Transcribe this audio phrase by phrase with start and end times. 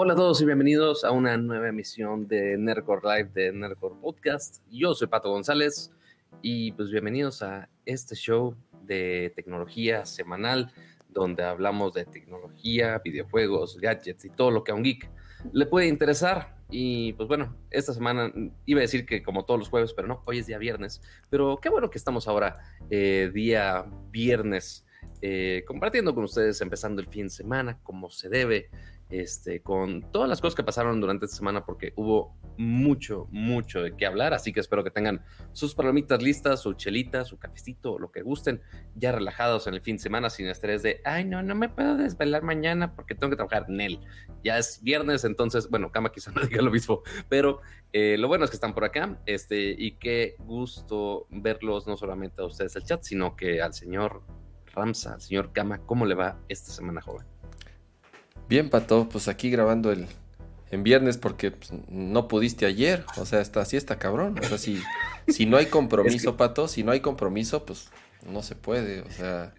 [0.00, 4.62] Hola a todos y bienvenidos a una nueva emisión de Nerdcore Live de Nerdcore Podcast.
[4.70, 5.90] Yo soy Pato González
[6.40, 8.54] y pues bienvenidos a este show
[8.84, 10.70] de tecnología semanal
[11.08, 15.10] donde hablamos de tecnología, videojuegos, gadgets y todo lo que a un geek
[15.52, 16.56] le puede interesar.
[16.70, 18.32] Y pues bueno, esta semana
[18.66, 21.02] iba a decir que como todos los jueves, pero no, hoy es día viernes.
[21.28, 24.86] Pero qué bueno que estamos ahora eh, día viernes
[25.20, 28.70] eh, compartiendo con ustedes, empezando el fin de semana como se debe
[29.10, 33.96] este, con todas las cosas que pasaron durante esta semana, porque hubo mucho, mucho de
[33.96, 34.34] qué hablar.
[34.34, 38.60] Así que espero que tengan sus palomitas listas, su chelita, su cafecito, lo que gusten,
[38.94, 41.96] ya relajados en el fin de semana, sin estrés de, ay, no, no me puedo
[41.96, 44.00] desvelar mañana porque tengo que trabajar en él.
[44.44, 47.60] Ya es viernes, entonces, bueno, Cama quizá no diga lo mismo, pero
[47.92, 52.42] eh, lo bueno es que están por acá, este, y qué gusto verlos, no solamente
[52.42, 54.22] a ustedes el chat, sino que al señor
[54.66, 57.37] Ramsa, al señor Cama, ¿cómo le va esta semana, joven?
[58.48, 60.06] Bien, Pato, pues aquí grabando el
[60.70, 63.04] en viernes porque pues, no pudiste ayer.
[63.16, 64.38] O sea, está, así está cabrón.
[64.38, 64.82] O sea, si,
[65.26, 67.88] si no hay compromiso, Pato, si no hay compromiso, pues
[68.30, 69.00] no se puede.
[69.02, 69.54] O sea,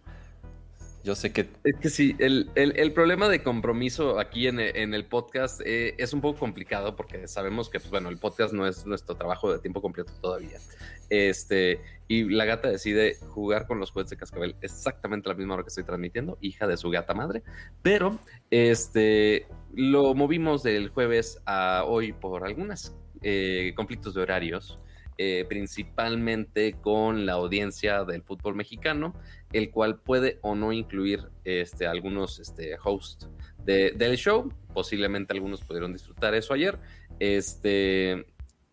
[1.03, 1.49] yo sé que...
[1.63, 6.39] Es que sí, el, problema de compromiso aquí en, el podcast eh, es un poco
[6.39, 10.11] complicado porque sabemos que, pues bueno, el podcast no es nuestro trabajo de tiempo completo
[10.21, 10.59] todavía.
[11.09, 15.63] Este, y la gata decide jugar con los juguetes de cascabel exactamente la misma hora
[15.63, 17.43] que estoy transmitiendo, hija de su gata madre.
[17.81, 18.19] Pero,
[18.51, 24.79] este, lo movimos del jueves a hoy por algunos eh, conflictos de horarios.
[25.21, 29.13] Eh, principalmente con la audiencia del fútbol mexicano,
[29.51, 33.27] el cual puede o no incluir este, algunos este, hosts
[33.65, 34.49] del show.
[34.73, 36.79] Posiblemente algunos pudieron disfrutar eso ayer.
[37.19, 38.27] Este,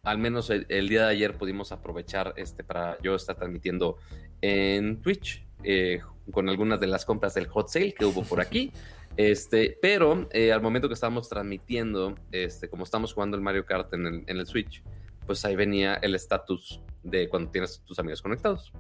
[0.05, 3.96] al menos el, día de ayer pudimos aprovechar este, para yo estar transmitiendo
[4.40, 5.98] en Twitch eh,
[6.30, 8.70] con algunas de las compras del hot sale que hubo por aquí.
[9.17, 13.95] Este, pero eh, al momento que estábamos transmitiendo, este, como estamos jugando el Mario Kart
[13.95, 14.83] en el, en el Switch,
[15.27, 18.73] pues ahí venía el estatus de cuando tienes tus amigos conectados.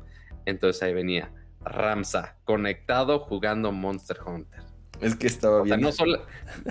[0.44, 4.62] Entonces ahí venía Ramsa conectado jugando Monster Hunter.
[5.00, 5.80] Es que estaba bien.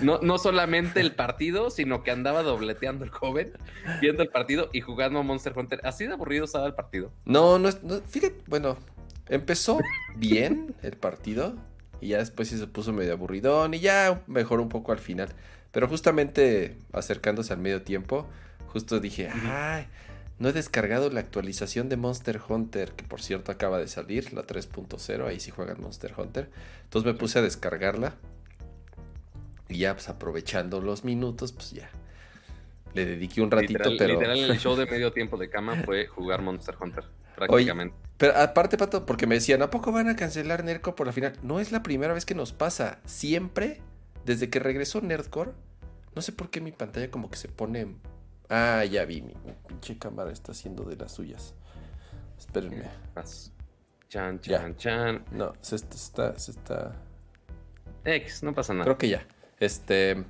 [0.02, 3.53] no, no, solamente el partido, sino que andaba dobleteando el joven,
[4.02, 5.81] viendo el partido y jugando Monster Hunter.
[5.84, 7.12] Así de aburrido estaba el partido.
[7.25, 8.78] No, no, no fíjate, bueno,
[9.28, 9.80] empezó
[10.16, 11.56] bien el partido
[12.02, 15.30] y ya después sí se puso medio aburridón y ya mejoró un poco al final.
[15.72, 18.28] Pero justamente acercándose al medio tiempo,
[18.75, 19.88] justo dije, ay,
[20.38, 24.46] no he descargado la actualización de Monster Hunter, que por cierto acaba de salir, la
[24.46, 26.50] 3.0, ahí sí juegan Monster Hunter.
[26.84, 28.16] Entonces me puse a descargarla.
[29.69, 31.90] Y ya, pues aprovechando los minutos, pues ya.
[32.94, 34.16] Le dediqué un ratito, pero.
[34.16, 37.96] Literal, el show de medio tiempo de cama fue jugar Monster Hunter, prácticamente.
[38.18, 41.31] pero aparte, Pato, porque me decían, ¿a poco van a cancelar Nerdcore por la final?
[41.44, 43.00] No es la primera vez que nos pasa.
[43.06, 43.80] Siempre,
[44.25, 45.52] desde que regresó Nerdcore,
[46.13, 47.96] no sé por qué mi pantalla como que se pone
[48.50, 49.33] Ah, ya vi, mi,
[49.67, 51.53] pinche cámara está haciendo de las suyas.
[52.38, 52.85] Espérenme.
[54.09, 55.25] Chan, chan, chan.
[55.31, 56.95] No, se está, se está.
[58.03, 58.85] X, no pasa nada.
[58.85, 59.28] Creo que ya.
[59.59, 60.23] Este.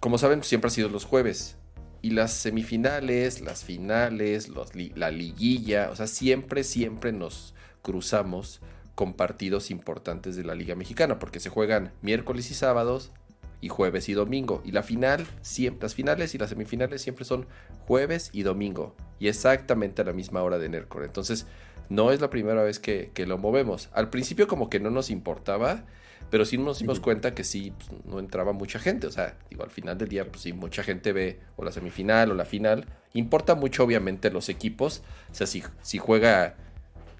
[0.00, 1.56] Como saben, siempre ha sido los jueves.
[2.02, 4.48] Y las semifinales, las finales,
[4.94, 8.60] la liguilla, o sea, siempre, siempre nos cruzamos
[8.94, 13.12] con partidos importantes de la Liga Mexicana, porque se juegan miércoles y sábados,
[13.60, 14.62] y jueves y domingo.
[14.64, 17.46] Y la final, siempre, las finales y las semifinales siempre son
[17.86, 18.94] jueves y domingo.
[19.18, 21.04] Y exactamente a la misma hora de Nercor.
[21.04, 21.46] Entonces,
[21.88, 23.88] no es la primera vez que, lo movemos.
[23.92, 25.84] Al principio como que no nos importaba,
[26.30, 29.06] pero sí nos dimos cuenta que sí, pues, no entraba mucha gente.
[29.06, 32.30] O sea, digo, al final del día, pues sí, mucha gente ve o la semifinal
[32.30, 32.86] o la final.
[33.14, 35.02] Importa mucho, obviamente, los equipos.
[35.30, 36.56] O sea, si, si juega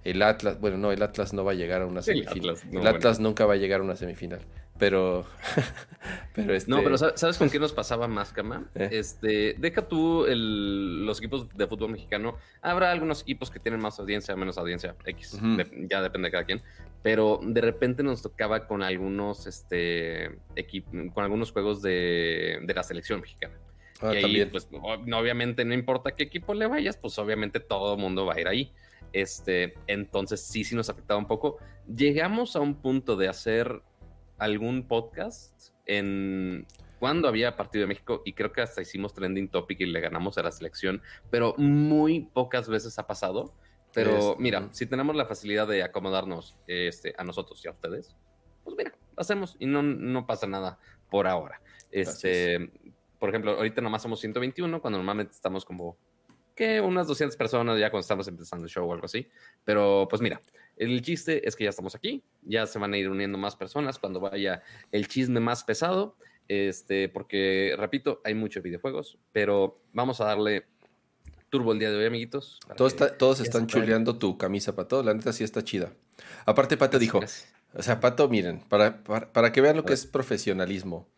[0.04, 2.56] el Atlas, bueno, no, el Atlas no va a llegar a una semifinal.
[2.72, 4.40] El Atlas, nunca va a llegar a una semifinal.
[4.78, 5.26] Pero.
[6.34, 6.70] pero este...
[6.70, 8.68] No, pero ¿sabes con qué nos pasaba más, Cama?
[8.74, 8.88] Eh.
[8.92, 12.36] Este, deja tú los equipos de fútbol mexicano.
[12.60, 15.38] Habrá algunos equipos que tienen más audiencia, menos audiencia, X.
[15.88, 16.62] ya depende de cada quien.
[17.02, 20.38] Pero de repente nos tocaba con algunos, este,
[21.14, 23.54] con algunos juegos de, la selección mexicana.
[24.02, 28.00] Ah, y ahí, pues, obviamente, no importa qué equipo le vayas, pues obviamente todo el
[28.00, 28.72] mundo va a ir ahí.
[29.12, 31.58] Este, entonces sí, sí nos afectaba un poco.
[31.86, 33.80] Llegamos a un punto de hacer
[34.38, 36.66] algún podcast en
[36.98, 40.38] cuando había partido de México y creo que hasta hicimos trending topic y le ganamos
[40.38, 43.54] a la selección, pero muy pocas veces ha pasado.
[43.92, 48.14] Pero mira, si tenemos la facilidad de acomodarnos este, a nosotros y a ustedes,
[48.62, 50.78] pues mira, hacemos y no, no pasa nada
[51.10, 51.62] por ahora.
[51.90, 52.70] Este,
[53.18, 55.96] por ejemplo, ahorita nomás somos 121, cuando normalmente estamos como
[56.54, 59.28] que unas 200 personas ya cuando estamos empezando el show o algo así.
[59.64, 60.40] Pero pues mira,
[60.76, 63.98] el chiste es que ya estamos aquí, ya se van a ir uniendo más personas
[63.98, 64.62] cuando vaya
[64.92, 66.16] el chisme más pesado.
[66.48, 70.66] Este, porque, repito, hay muchos videojuegos, pero vamos a darle
[71.48, 72.60] turbo el día de hoy, amiguitos.
[72.76, 75.02] Todos, están chuleando tu camisa, Pato.
[75.02, 75.92] La neta sí está chida.
[76.44, 77.20] Aparte, Pato dijo,
[77.74, 81.08] o sea, Pato, miren, para, para, que vean lo que es profesionalismo.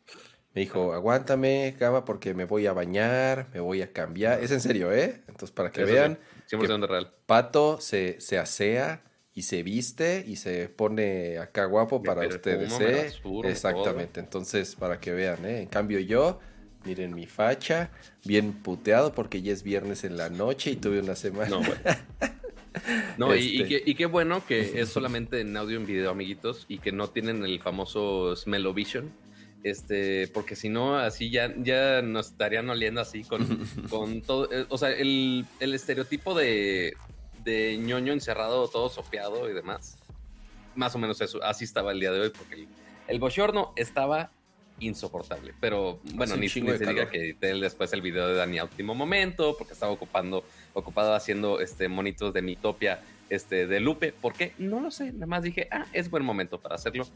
[0.54, 4.42] Me dijo, aguántame, cama, porque me voy a bañar, me voy a cambiar.
[4.42, 5.22] Es en serio, ¿eh?
[5.28, 6.18] Entonces, para que vean.
[6.50, 7.12] 100% real.
[7.26, 9.02] Pato se, se asea
[9.38, 13.12] y se viste y se pone acá guapo para ustedes, ¿eh?
[13.44, 14.18] Exactamente.
[14.18, 15.60] Entonces, para que vean, ¿eh?
[15.60, 16.40] En cambio, yo
[16.84, 17.90] Miren mi facha,
[18.24, 21.50] bien puteado porque ya es viernes en la noche y tuve una semana.
[21.50, 21.60] No,
[23.18, 23.82] No, este.
[23.84, 27.10] y, qué, bueno que es solamente en audio y en video, amiguitos, y que no
[27.10, 29.12] tienen el famoso Smellovision.
[29.64, 34.50] Este, porque si no, así ya, ya nos estarían oliendo así con, con todo.
[34.50, 36.96] Eh, o sea, el, estereotipo de,
[37.48, 39.96] de ñoño encerrado, todo sopeado y demás.
[40.74, 42.68] Más o menos eso, así estaba el día de hoy, porque el,
[43.08, 44.30] el bochorno estaba
[44.80, 45.54] insoportable.
[45.60, 49.56] Pero bueno, ni, se diga que edité después el video de Dani a último momento,
[49.56, 53.00] porque estaba ocupando, ocupado haciendo este monitos de Mitopia
[53.30, 54.12] este, de Lupe.
[54.12, 54.52] ¿Por qué?
[54.58, 55.12] No lo sé.
[55.12, 57.06] Nada más dije, ah, es buen momento para hacerlo.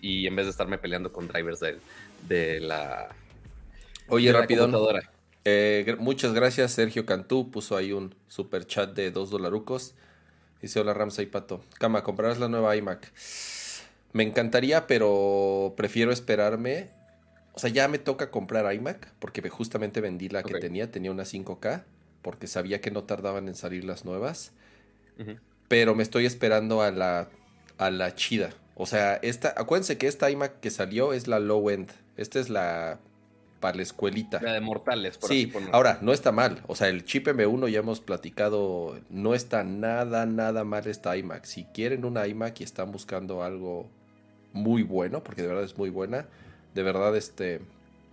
[0.00, 1.78] Y en vez de estarme peleando con drivers de,
[2.26, 3.08] de la.
[4.08, 4.66] Oye, rápido.
[5.44, 7.50] Eh, muchas gracias, Sergio Cantú.
[7.50, 9.94] Puso ahí un super chat de dos dolarucos.
[10.62, 11.62] Dice: Hola, Ramsay Pato.
[11.78, 13.12] Cama, ¿comprarás la nueva iMac?
[14.12, 16.88] Me encantaría, pero prefiero esperarme
[17.54, 21.22] o sea, ya me toca comprar iMac porque justamente vendí la que tenía, tenía una
[21.22, 21.84] 5K
[22.20, 24.52] porque sabía que no tardaban en salir las nuevas.
[25.68, 27.28] Pero me estoy esperando a la,
[27.78, 28.50] a la chida.
[28.74, 31.92] O sea, esta, acuérdense que esta iMac que salió es la low end.
[32.16, 32.98] Esta es la
[33.64, 34.42] para la escuelita.
[34.42, 36.60] La de mortales, por Sí, ahora, no está mal.
[36.66, 41.46] O sea, el chip M1 ya hemos platicado, no está nada, nada mal esta iMac.
[41.46, 43.88] Si quieren una iMac y están buscando algo
[44.52, 46.26] muy bueno, porque de verdad es muy buena,
[46.74, 47.62] de verdad, este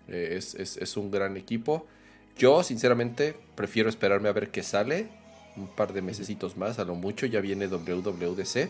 [0.08, 1.86] eh, es, un gran equipo.
[2.38, 5.10] Yo, sinceramente, prefiero esperarme a ver qué sale.
[5.58, 7.26] Un par de mesecitos más, a lo mucho.
[7.26, 8.70] Ya viene WWDC.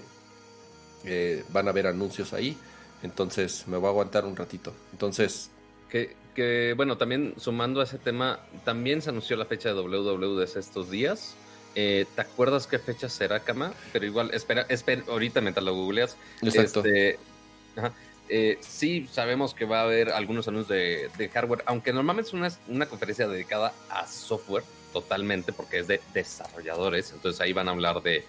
[1.06, 2.57] Eh, van a haber anuncios ahí.
[3.04, 4.74] Entonces, me voy a aguantar un ratito.
[4.94, 5.51] Entonces.
[5.92, 10.57] Que, que, bueno, también sumando a ese tema, también se anunció la fecha de WWDC
[10.57, 11.36] estos días.
[11.75, 13.74] Eh, ¿Te acuerdas qué fecha será, Kama?
[13.94, 16.18] Pero igual, espera, espera ahorita mientras lo googleas.
[16.42, 16.83] Exacto.
[16.83, 17.18] Este,
[17.75, 17.94] ajá,
[18.33, 20.69] eh, sí sabemos que va a haber algunos anuncios
[21.18, 24.63] de, hardware, aunque normalmente es una, una, conferencia dedicada a software
[24.94, 27.12] totalmente, porque es de desarrolladores.
[27.12, 28.24] Entonces ahí van a hablar de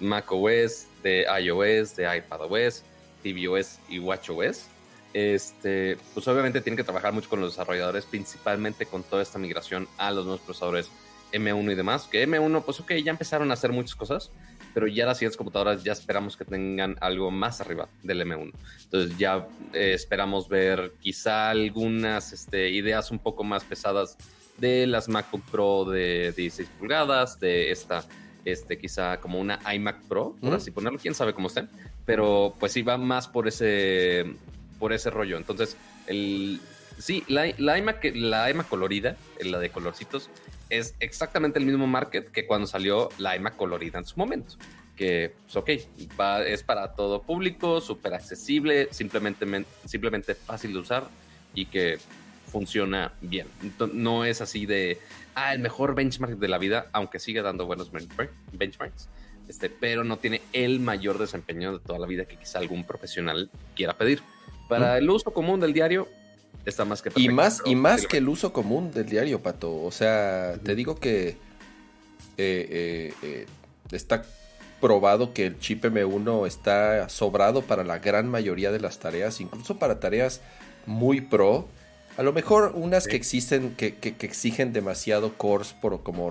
[0.00, 2.82] macOS, de iOS, de iPadOS,
[3.22, 4.66] tvOS y watchOS.
[5.14, 9.88] Este, pues obviamente tienen que trabajar mucho con los desarrolladores, principalmente con toda esta migración
[9.96, 10.90] a los nuevos procesadores
[11.32, 12.08] M1 y demás.
[12.10, 14.32] Que M1, pues ok, ya empezaron a hacer muchas cosas,
[14.74, 18.52] pero ya las siguientes computadoras ya esperamos que tengan algo más arriba del M1.
[18.84, 24.16] Entonces ya eh, esperamos ver quizá algunas este, ideas un poco más pesadas
[24.58, 28.04] de las MacBook Pro de 16 pulgadas, de esta,
[28.44, 31.68] este, quizá como una iMac Pro, por así ponerlo, quién sabe cómo estén,
[32.04, 34.36] pero pues sí va más por ese,
[34.78, 35.36] por ese rollo.
[35.36, 36.60] Entonces, el,
[36.98, 40.30] sí, la, la, iMac, la iMac colorida, la de colorcitos,
[40.70, 44.56] es exactamente el mismo market que cuando salió la iMac colorida en su momento.
[44.96, 45.70] Que, pues, ok,
[46.46, 51.08] es para todo público, súper accesible, simplemente, simplemente fácil de usar
[51.52, 51.98] y que
[52.54, 53.48] funciona bien.
[53.92, 54.98] no es así de,
[55.34, 57.90] ah, el mejor benchmark de la vida, aunque sigue dando buenos
[58.52, 59.08] benchmarks,
[59.48, 63.50] este, pero no tiene el mayor desempeño de toda la vida que quizá algún profesional
[63.74, 64.22] quiera pedir.
[64.68, 66.08] Para el uso común del diario,
[66.64, 69.82] está más que Y más, y más que el uso común del diario, Pato.
[69.82, 71.36] O sea, te digo que eh,
[72.38, 73.46] eh, eh,
[73.92, 74.24] está
[74.80, 79.78] probado que el chip M1 está sobrado para la gran mayoría de las tareas, incluso
[79.78, 80.40] para tareas
[80.86, 81.68] muy pro.
[82.16, 86.30] A lo mejor unas que existen, que, que, exigen demasiado cores por como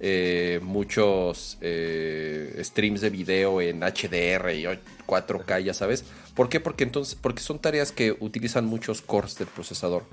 [0.00, 4.64] renderar muchos streams de video en HDR y
[5.06, 6.04] 4K, ya sabes.
[6.34, 6.60] ¿Por qué?
[6.60, 10.04] Porque, entonces, porque son tareas que utilizan muchos cores del procesador.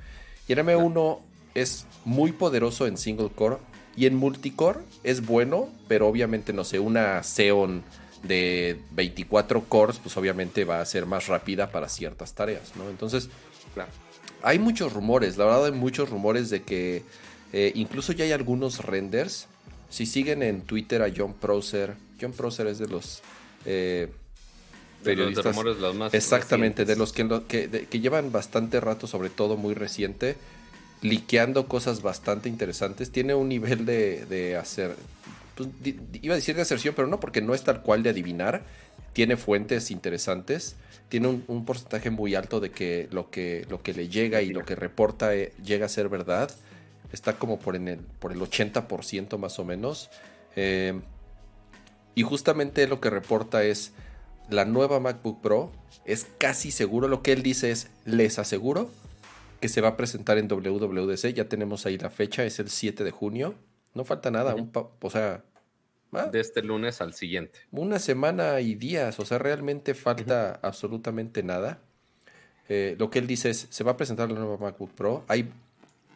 [0.47, 1.19] Y el M1
[1.53, 3.57] es muy poderoso en single core
[3.95, 7.83] y en multicore es bueno, pero obviamente, no sé, una Xeon
[8.23, 12.89] de 24 cores, pues obviamente va a ser más rápida para ciertas tareas, ¿no?
[12.89, 13.29] Entonces,
[13.73, 13.89] claro,
[14.43, 17.03] hay muchos rumores, la verdad hay muchos rumores de que
[17.53, 19.47] eh, incluso ya hay algunos renders.
[19.89, 23.21] Si siguen en Twitter a John Prosser, John Prosser es de los...
[23.65, 24.09] Eh,
[25.03, 25.55] periodistas.
[25.55, 30.35] los más exactamente, de los que, que, llevan bastante rato, sobre todo muy reciente,
[31.01, 33.11] liqueando cosas bastante interesantes.
[33.11, 34.95] Tiene un nivel de, hacer,
[35.55, 35.69] pues,
[36.21, 38.63] iba a decir de aserción, pero no porque no es tal cual de adivinar.
[39.13, 40.75] tiene fuentes interesantes,
[41.09, 44.65] tiene un, porcentaje muy alto de que lo que, lo que le llega y lo
[44.65, 46.51] que reporta eh, llega a ser verdad.
[47.11, 50.09] Está como por, en el, por el 80% más o menos.
[50.55, 50.99] Eh,
[52.15, 53.93] y justamente lo que reporta es
[54.49, 55.71] la nueva MacBook Pro.
[56.05, 58.89] Es casi seguro, lo que él dice es, les aseguro
[59.59, 61.33] que se va a presentar en WWDC.
[61.33, 63.55] Ya tenemos ahí la fecha, es el 7 de junio.
[63.93, 64.55] No falta nada,
[65.01, 65.43] o sea...
[66.13, 67.59] Ah, de este lunes al siguiente.
[67.69, 71.81] Una semana y días, o sea, realmente falta absolutamente nada.
[72.69, 75.25] Eh, lo que él dice es, se va a presentar la nueva MacBook Pro.
[75.27, 75.51] Hay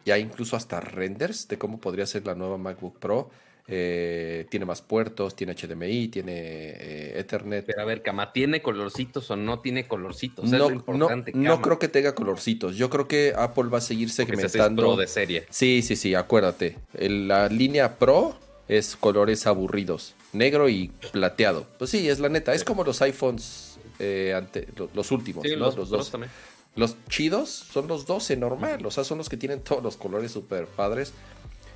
[0.04, 3.30] ya incluso hasta renders de cómo podría ser la nueva MacBook Pro.
[3.68, 7.64] Eh, tiene más puertos, tiene HDMI, tiene eh, Ethernet.
[7.64, 10.50] Pero a ver, Cama, ¿tiene colorcitos o no tiene colorcitos?
[10.50, 12.76] No, no, creo que tenga colorcitos.
[12.76, 14.82] Yo creo que Apple va a seguir segmentando.
[14.82, 15.46] Pro de serie.
[15.50, 16.76] Sí, sí, sí, acuérdate.
[16.98, 21.66] la línea Pro es colores aburridos, negro y plateado.
[21.78, 22.54] Pues sí, es la neta.
[22.54, 26.10] Es como los iPhones eh, ante, los, últimos, los, dos.
[26.10, 26.30] También.
[26.74, 30.32] Los chidos son los 12 normal, o sea, son los que tienen todos los colores
[30.32, 31.12] super padres.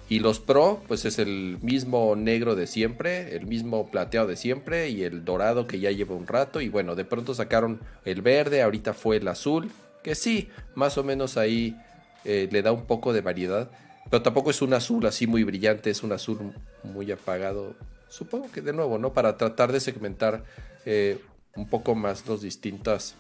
[0.08, 4.88] Y los Pro, pues es el mismo negro de siempre, el mismo plateado de siempre
[4.88, 6.60] y el dorado que ya lleva un rato.
[6.60, 9.70] Y bueno, de pronto sacaron el verde, ahorita fue el azul,
[10.04, 11.76] que sí, más o menos ahí
[12.24, 13.68] eh, le da un poco de variedad.
[14.08, 16.52] Pero tampoco es un azul así muy brillante, es un azul
[16.84, 17.74] muy apagado.
[18.08, 19.12] Supongo que de nuevo, ¿no?
[19.12, 20.44] Para tratar de segmentar
[20.84, 21.18] eh,
[21.56, 23.16] un poco más las distintas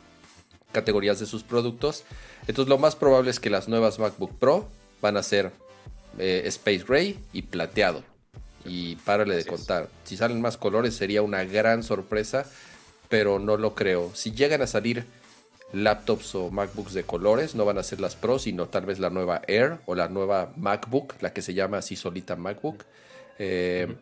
[0.76, 2.04] categorías de sus productos.
[2.46, 4.68] Entonces lo más probable es que las nuevas MacBook Pro
[5.00, 5.50] van a ser
[6.18, 8.04] eh, Space Gray y plateado.
[8.66, 9.88] Y párale de contar.
[10.04, 12.44] Si salen más colores sería una gran sorpresa,
[13.08, 14.10] pero no lo creo.
[14.14, 15.06] Si llegan a salir
[15.72, 19.08] laptops o MacBooks de colores, no van a ser las Pro, sino tal vez la
[19.08, 22.84] nueva Air o la nueva MacBook, la que se llama así solita MacBook.
[23.38, 23.96] Eh,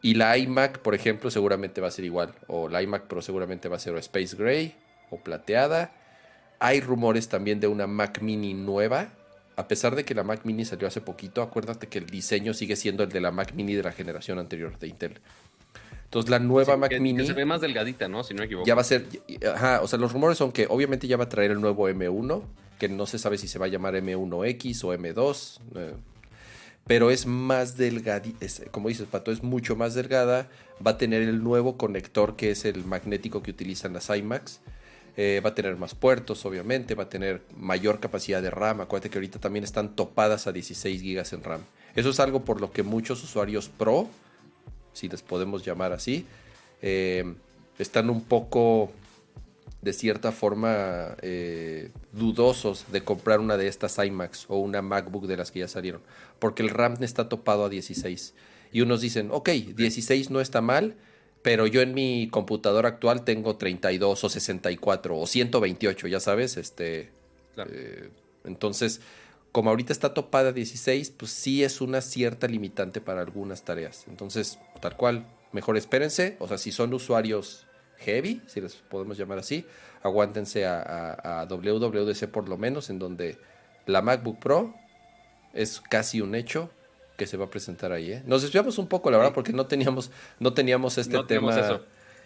[0.00, 2.34] y la iMac, por ejemplo, seguramente va a ser igual.
[2.46, 4.76] O la iMac Pro seguramente va a ser Space Gray
[5.12, 5.92] o plateada.
[6.58, 9.12] Hay rumores también de una Mac Mini nueva
[9.56, 12.76] a pesar de que la Mac Mini salió hace poquito, acuérdate que el diseño sigue
[12.76, 15.20] siendo el de la Mac Mini de la generación anterior de Intel.
[16.04, 17.26] Entonces la nueva Mac Mini...
[17.26, 18.22] se ve más delgadita, ¿no?
[18.22, 18.66] Si no me equivoco.
[18.66, 19.06] Ya va a ser...
[19.54, 22.42] Ajá, o sea, los rumores son que obviamente ya va a traer el nuevo M1,
[22.78, 25.60] que no se sabe si se va a llamar M1X o M2.
[25.76, 25.94] Eh,
[26.86, 28.22] pero es más delgada,
[28.70, 30.48] como dices, Pato, es mucho más delgada.
[30.84, 34.60] Va a tener el nuevo conector que es el magnético que utilizan las iMacs.
[35.16, 38.80] Eh, va a tener más puertos, obviamente, va a tener mayor capacidad de RAM.
[38.80, 41.60] Acuérdate que ahorita también están topadas a 16 GB en RAM.
[41.94, 44.08] Eso es algo por lo que muchos usuarios Pro,
[44.94, 46.26] si les podemos llamar así,
[46.80, 47.34] eh,
[47.78, 48.90] están un poco,
[49.82, 55.36] de cierta forma, eh, dudosos de comprar una de estas iMacs o una MacBook de
[55.36, 56.00] las que ya salieron,
[56.38, 58.34] porque el RAM está topado a 16.
[58.72, 60.96] Y unos dicen, ok, 16 no está mal,
[61.42, 67.10] pero yo en mi computadora actual tengo 32 o 64 o 128, ya sabes, este...
[67.56, 68.08] Eh,
[68.44, 69.00] entonces,
[69.50, 74.04] como ahorita está topada 16, pues sí es una cierta limitante para algunas tareas.
[74.08, 77.66] Entonces, tal cual, mejor espérense, o sea, si son usuarios
[77.98, 79.66] heavy, si les podemos llamar así,
[80.02, 83.38] aguántense a, a WWDC por lo menos, en donde
[83.86, 84.74] la MacBook Pro
[85.52, 86.70] es casi un hecho
[87.16, 88.12] que se va a presentar ahí.
[88.12, 88.22] ¿eh?
[88.26, 91.80] Nos desviamos un poco, la verdad, porque no teníamos, no teníamos este tema.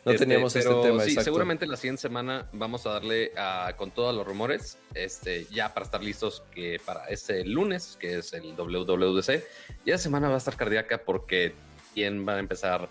[0.06, 1.02] No este, teníamos este tema.
[1.02, 3.32] Sí, seguramente la siguiente semana vamos a darle
[3.76, 8.32] con todos los rumores, este, ya para estar listos que para ese lunes, que es
[8.32, 9.42] el WWDC.
[9.84, 11.54] Y la semana va a estar cardíaca porque
[11.92, 12.88] quién va a empezar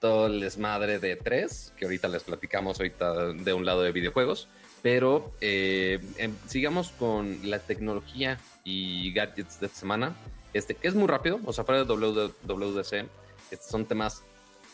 [0.00, 4.48] todo el desmadre de tres, que ahorita les platicamos ahorita de un lado de videojuegos.
[4.82, 10.16] Pero eh, em, sigamos con la tecnología y gadgets de esta semana
[10.56, 13.08] este, que es muy rápido, o sea, fuera de WWDC,
[13.50, 14.24] estos son temas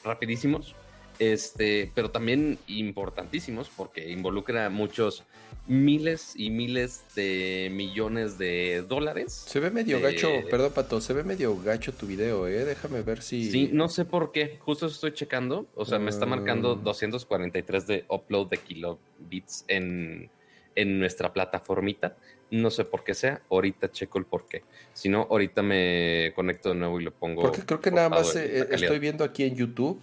[0.05, 0.75] rapidísimos,
[1.19, 5.25] este, pero también importantísimos porque involucra muchos
[5.67, 9.33] miles y miles de millones de dólares.
[9.47, 13.23] Se ve medio gacho, perdón Pato, se ve medio gacho tu video, eh, déjame ver
[13.23, 13.51] si...
[13.51, 17.87] Sí, no sé por qué, justo estoy checando, o sea, me está marcando 243 ah.
[17.87, 20.31] de upload de kilobits en,
[20.75, 22.17] en nuestra plataformita.
[22.53, 24.63] No sé por qué sea, ahorita checo el por qué.
[24.93, 27.41] Si no, ahorita me conecto de nuevo y lo pongo.
[27.41, 30.03] Porque creo que nada más eh, estoy viendo aquí en YouTube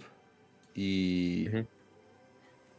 [0.74, 1.48] y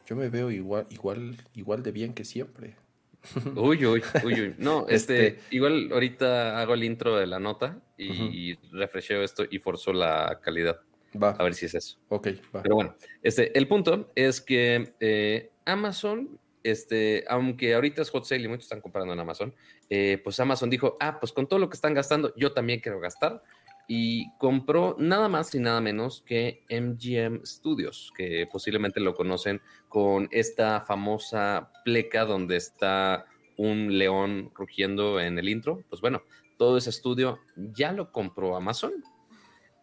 [0.05, 2.75] yo me veo igual, igual, igual de bien que siempre.
[3.55, 4.55] Uy, uy, uy, uy.
[4.57, 9.59] No, este, este, igual ahorita hago el intro de la nota y refresheo esto y
[9.59, 10.81] forzó la calidad.
[11.15, 11.31] Va.
[11.31, 11.97] A ver si es eso.
[12.09, 12.61] Ok, va.
[12.61, 18.43] Pero bueno, este, el punto es que eh, Amazon este, aunque ahorita es hot sale
[18.43, 19.53] y muchos están comprando en Amazon,
[19.89, 22.99] eh, pues Amazon dijo, ah, pues con todo lo que están gastando, yo también quiero
[22.99, 23.41] gastar.
[23.87, 30.29] y compró nada más y nada menos que MGM Studios, que posiblemente lo conocen con
[30.31, 33.25] esta famosa pleca donde está
[33.57, 35.83] un león rugiendo en el intro.
[35.89, 36.21] Pues bueno,
[36.57, 38.93] todo ese estudio ya lo compró Amazon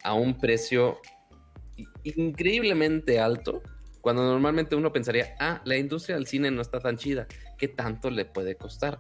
[0.03, 1.01] a un precio
[2.05, 3.63] increíblemente alto,
[4.01, 7.27] cuando normalmente uno pensaría, ah, la industria del cine no está tan chida,
[7.57, 8.99] ¿qué tanto le puede costar?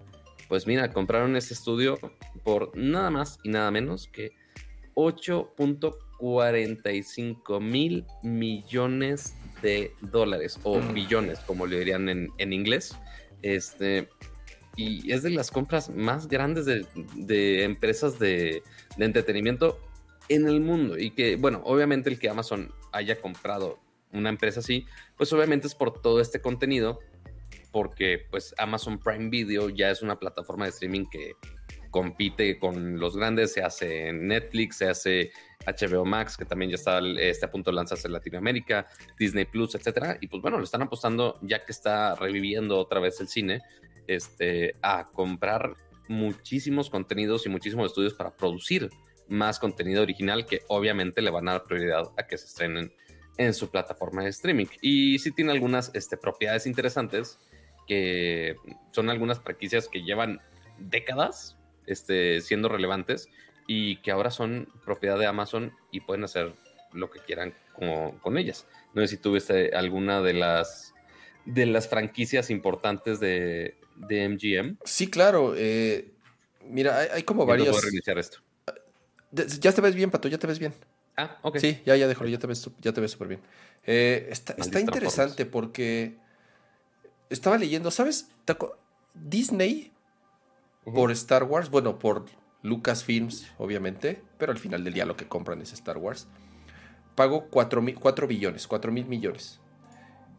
[0.48, 1.98] Pues mira, compraron ese estudio
[2.42, 4.32] por nada más y nada menos que
[4.94, 10.94] 8.45 mil millones de dólares o mm.
[10.94, 12.96] billones, como le dirían en, en, inglés.
[13.42, 14.08] Este,
[14.76, 18.62] y es de las compras más grandes de, de empresas de,
[18.96, 19.78] de, entretenimiento
[20.28, 20.98] en el mundo.
[20.98, 23.78] Y que, bueno, obviamente el que Amazon haya comprado
[24.12, 24.86] una empresa así,
[25.16, 27.00] pues obviamente es por todo este contenido,
[27.72, 31.32] porque pues Amazon Prime Video ya es una plataforma de streaming que
[31.90, 35.32] compite con los grandes, se hace Netflix, se hace
[35.66, 38.86] HBO Max, que también ya está, está a punto de lanzarse en Latinoamérica,
[39.18, 40.18] Disney Plus, etcétera.
[40.20, 43.62] Y pues bueno, lo están apostando, ya que está reviviendo otra vez el cine,
[44.06, 45.74] este, a comprar
[46.08, 48.90] muchísimos contenidos y muchísimos estudios para producir
[49.28, 52.92] más contenido original que obviamente le van a dar prioridad a que se estrenen
[53.38, 54.66] en su plataforma de streaming.
[54.82, 57.38] Y sí tiene algunas este, propiedades interesantes
[57.86, 58.56] que
[58.92, 60.40] son algunas franquicias que llevan
[60.78, 63.28] décadas este, siendo relevantes
[63.66, 66.54] y que ahora son propiedad de Amazon y pueden hacer
[66.92, 67.54] lo que quieran
[68.22, 68.66] con, ellas.
[68.92, 70.94] No sé si tuviste alguna de las
[71.44, 74.78] de las franquicias importantes de, de MGM.
[74.84, 75.54] Sí, claro.
[75.56, 76.12] Eh,
[76.66, 77.68] mira, hay, como varios.
[77.68, 78.38] Puedo reiniciar esto.
[79.30, 80.74] Ya te ves bien, Pato, ya te ves bien.
[81.18, 81.58] Ah, ok.
[81.58, 83.40] Sí, ya, ya déjalo, ya te ves, ya te ves súper bien.
[83.84, 86.16] Eh, está, está interesante porque
[87.28, 88.30] estaba leyendo, ¿sabes?
[89.14, 89.92] Disney
[90.84, 92.26] por Star Wars, bueno, por
[92.62, 96.28] Lucasfilms, obviamente, pero al final del día lo que compran es Star Wars.
[97.16, 97.82] Pagó 4,
[98.28, 99.60] billones, 4 mil millones.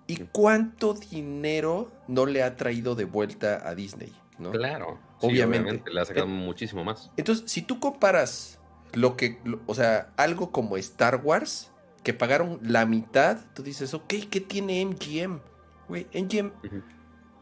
[0.07, 4.13] ¿Y cuánto dinero no le ha traído de vuelta a Disney?
[4.37, 4.51] ¿no?
[4.51, 5.91] Claro, obviamente.
[5.91, 7.11] le ha sacado muchísimo más.
[7.17, 8.58] Entonces, si tú comparas
[8.93, 11.71] lo que, o sea, algo como Star Wars,
[12.03, 15.39] que pagaron la mitad, tú dices, ok, ¿qué tiene MGM?
[15.87, 16.51] Güey, MGM,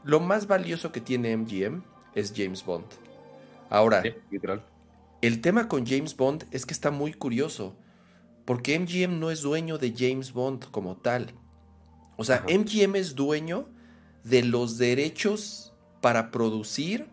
[0.03, 1.83] lo más valioso que tiene MGM
[2.15, 2.85] es James Bond.
[3.69, 4.03] Ahora,
[5.21, 7.75] el tema con James Bond es que está muy curioso,
[8.45, 11.33] porque MGM no es dueño de James Bond como tal.
[12.15, 13.69] O sea, MGM es dueño
[14.23, 17.09] de los derechos para producir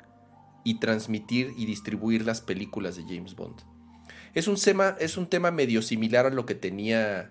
[0.64, 3.73] y transmitir y distribuir las películas de James Bond.
[4.34, 7.30] Es un tema, es un tema medio similar a lo que tenía.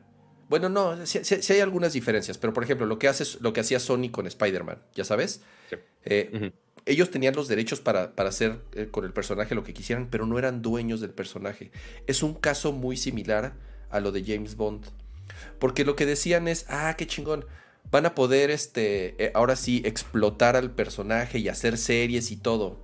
[0.50, 3.80] Bueno, no, sí, hay algunas diferencias, pero por ejemplo, lo que, hace, lo que hacía
[3.80, 5.42] Sony con Spider-Man, ¿ya sabes?
[6.06, 6.52] Eh,
[6.86, 10.38] ellos tenían los derechos para, hacer eh, con el personaje lo que quisieran, pero no
[10.38, 11.72] eran dueños del personaje.
[12.08, 13.54] Es un caso muy similar
[13.90, 14.86] a lo de James Bond.
[15.60, 17.46] Porque lo que decían es, ah, qué chingón,
[17.90, 22.80] van a poder, este, eh, ahora sí, explotar al personaje y hacer series y todo.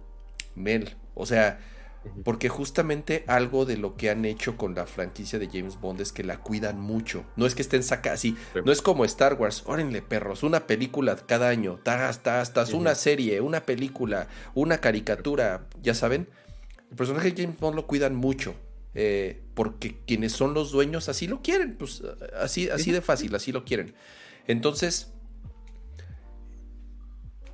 [0.55, 1.60] Mel, o sea,
[2.23, 6.12] porque justamente algo de lo que han hecho con la franquicia de James Bond es
[6.12, 7.25] que la cuidan mucho.
[7.35, 8.38] No es que estén sacadas así.
[8.65, 9.63] No es como Star Wars.
[9.65, 10.43] Órenle, perros.
[10.43, 11.79] Una película cada año.
[11.83, 12.73] Tas, tas, tas.
[12.73, 15.67] Una serie, una película, una caricatura.
[15.81, 16.27] Ya saben.
[16.89, 18.55] El personaje de James Bond lo cuidan mucho.
[18.95, 21.75] Eh, porque quienes son los dueños así lo quieren.
[21.75, 22.01] Pues
[22.39, 23.93] así, así de fácil, así lo quieren.
[24.47, 25.13] Entonces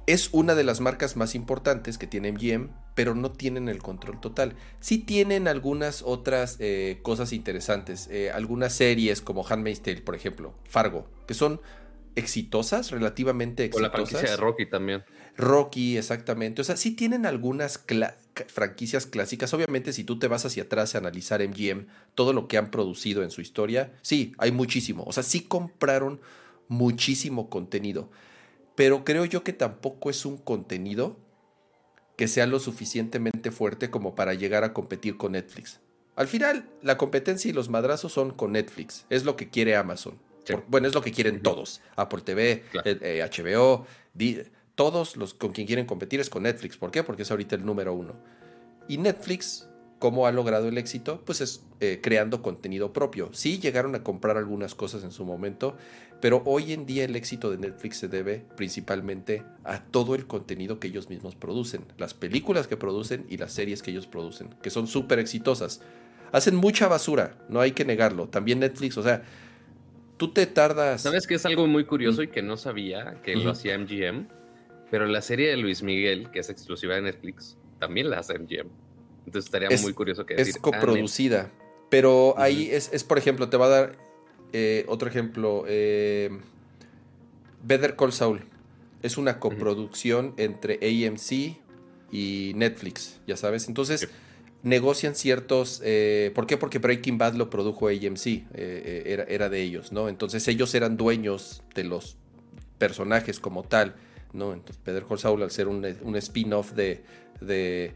[0.08, 4.20] es una de las marcas más importantes que tiene MGM, pero no tienen el control
[4.20, 4.56] total.
[4.80, 10.54] Sí tienen algunas otras eh, cosas interesantes, eh, algunas series como Handmaid's Tale, por ejemplo,
[10.64, 11.62] Fargo, que son
[12.16, 13.90] exitosas, relativamente exitosas.
[13.94, 15.04] O la franquicia de Rocky también.
[15.38, 16.62] Rocky, exactamente.
[16.62, 17.84] O sea, sí tienen algunas
[18.48, 19.54] franquicias clásicas.
[19.54, 23.22] Obviamente, si tú te vas hacia atrás a analizar MGM, todo lo que han producido
[23.22, 25.04] en su historia, sí, hay muchísimo.
[25.06, 26.22] O sea, sí compraron
[26.70, 28.10] muchísimo contenido
[28.76, 31.18] pero creo yo que tampoco es un contenido
[32.18, 35.80] que sea lo suficientemente fuerte como para llegar a competir con Netflix.
[36.16, 39.06] Al final, la competencia y los madrazos son con Netflix.
[39.10, 40.18] Es lo que quiere Amazon.
[40.68, 41.82] bueno, es lo que quieren todos.
[41.96, 43.86] Apple TV, HBO,
[44.18, 46.78] eh, todos los con quien quieren competir es con Netflix.
[46.78, 47.04] ¿Por qué?
[47.04, 48.16] Porque es ahorita el número uno.
[48.88, 49.68] Y Netflix
[50.06, 51.24] ¿Cómo ha logrado el éxito?
[51.26, 53.32] Pues es eh, creando contenido propio.
[53.34, 55.78] Sí llegaron a comprar algunas cosas en su momento,
[56.22, 60.80] pero hoy en día el éxito de Netflix se debe principalmente a todo el contenido
[60.80, 64.70] que ellos mismos producen, las películas que producen y las series que ellos producen, que
[64.70, 65.82] son súper exitosas.
[66.32, 68.28] Hacen mucha basura, no hay que negarlo.
[68.28, 69.24] También Netflix, o sea,
[70.18, 71.02] tú te tardas...
[71.02, 74.28] ¿Sabes que es algo muy curioso y que no sabía que lo hacía MGM?
[74.92, 78.85] Pero la serie de Luis Miguel, que es exclusiva de Netflix, también la hace MGM.
[79.26, 80.52] Entonces estaría muy curioso que decir.
[80.52, 81.52] Es ah, coproducida.
[81.90, 83.98] Pero ahí es, es, por ejemplo, te va a dar
[84.54, 85.66] eh, otro ejemplo.
[85.68, 86.30] Eh,
[87.64, 88.42] Better Call Saul.
[89.02, 91.58] Es una coproducción entre AMC
[92.12, 93.68] y Netflix, ya sabes.
[93.68, 94.10] Entonces,
[94.64, 95.82] negocian ciertos...
[95.84, 96.58] Eh, ¿Por qué?
[96.58, 100.10] Porque Breaking Bad lo produjo AMC, era, era, de ellos, ¿no?
[100.10, 102.18] Entonces ellos eran dueños de los
[102.78, 103.96] personajes como tal,
[104.34, 104.54] ¿no?
[104.54, 107.04] Entonces, Better Call Saul, al ser un, un spin-off de,
[107.42, 107.94] de,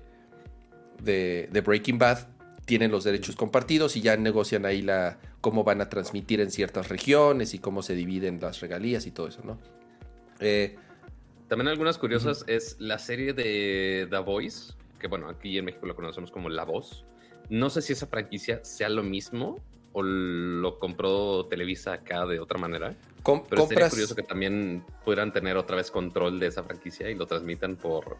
[1.01, 2.27] de Breaking Bad,
[2.69, 6.89] tienen los derechos compartidos y ya negocian ahí la cómo van a transmitir en ciertas
[6.89, 9.57] regiones y cómo se dividen las regalías y todo eso, ¿no?
[10.39, 10.77] Eh,
[11.47, 15.95] También algunas curiosas es la serie de The Voice, que bueno, aquí en México lo
[15.95, 17.05] conocemos como La Voz.
[17.49, 19.59] No sé si esa franquicia sea lo mismo
[19.93, 22.95] o lo compró Televisa acá de otra manera.
[23.49, 27.25] pero sería curioso que también pudieran tener otra vez control de esa franquicia y lo
[27.25, 28.17] transmitan por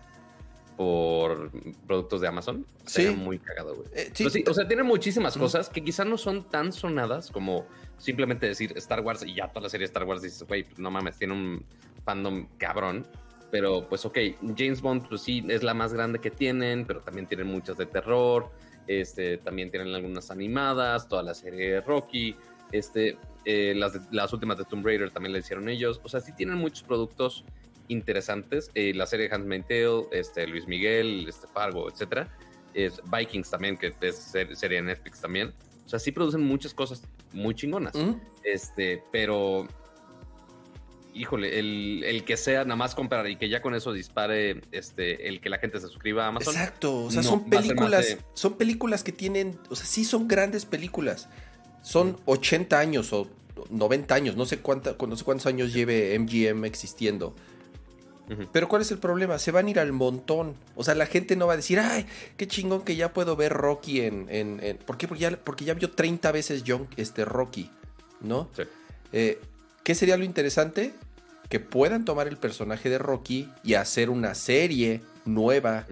[0.79, 1.51] por
[1.87, 2.65] productos de Amazon.
[2.85, 3.09] Sí.
[3.09, 3.89] muy cagado, güey.
[3.93, 4.45] Eh, sí.
[4.47, 9.01] o sea, tiene muchísimas cosas que quizás no son tan sonadas como simplemente decir Star
[9.01, 11.65] Wars y ya toda la serie Star Wars dices, güey, pues no mames, tiene un
[12.05, 13.05] fandom cabrón.
[13.51, 14.19] Pero pues ok,
[14.55, 17.85] James Bond pues sí es la más grande que tienen, pero también tienen muchas de
[17.85, 18.49] terror.
[18.87, 22.37] Este, también tienen algunas animadas, toda la serie de Rocky,
[22.71, 25.99] este, eh, las, las últimas de Tomb Raider también la hicieron ellos.
[26.05, 27.43] O sea, sí tienen muchos productos
[27.89, 28.71] interesantes.
[28.73, 32.33] Eh, la serie Handmaid's Tale, este, Luis Miguel, este, Fargo, etcétera.
[32.73, 35.53] Es Vikings también, que es serie de Netflix también.
[35.85, 37.01] O sea, sí producen muchas cosas
[37.33, 37.93] muy chingonas.
[38.43, 39.67] Este, pero
[41.13, 45.41] híjole, el, que sea nada más comprar y que ya con eso dispare este, el
[45.41, 46.53] que la gente se suscriba a Amazon.
[46.53, 51.27] Exacto, o sea, son películas, son películas que tienen, o sea, sí son grandes películas.
[51.81, 53.27] Son 80 años o
[53.69, 57.35] 90 años, no sé, cuánta, no sé cuántos años lleve MGM existiendo.
[58.51, 59.39] Pero ¿cuál es el problema?
[59.39, 60.55] Se van a ir al montón.
[60.75, 62.05] O sea, la gente no va a decir, ay,
[62.37, 64.27] qué chingón que ya puedo ver Rocky en...
[64.29, 65.07] en, ¿Por qué?
[65.07, 67.71] Porque ya, porque ya vio 30 veces John, este, Rocky,
[68.21, 68.49] ¿no?
[68.55, 68.63] Sí.
[69.13, 69.41] Eh,
[69.83, 70.93] ¿Qué sería lo interesante?
[71.49, 75.87] Que puedan tomar el personaje de Rocky y hacer una serie nueva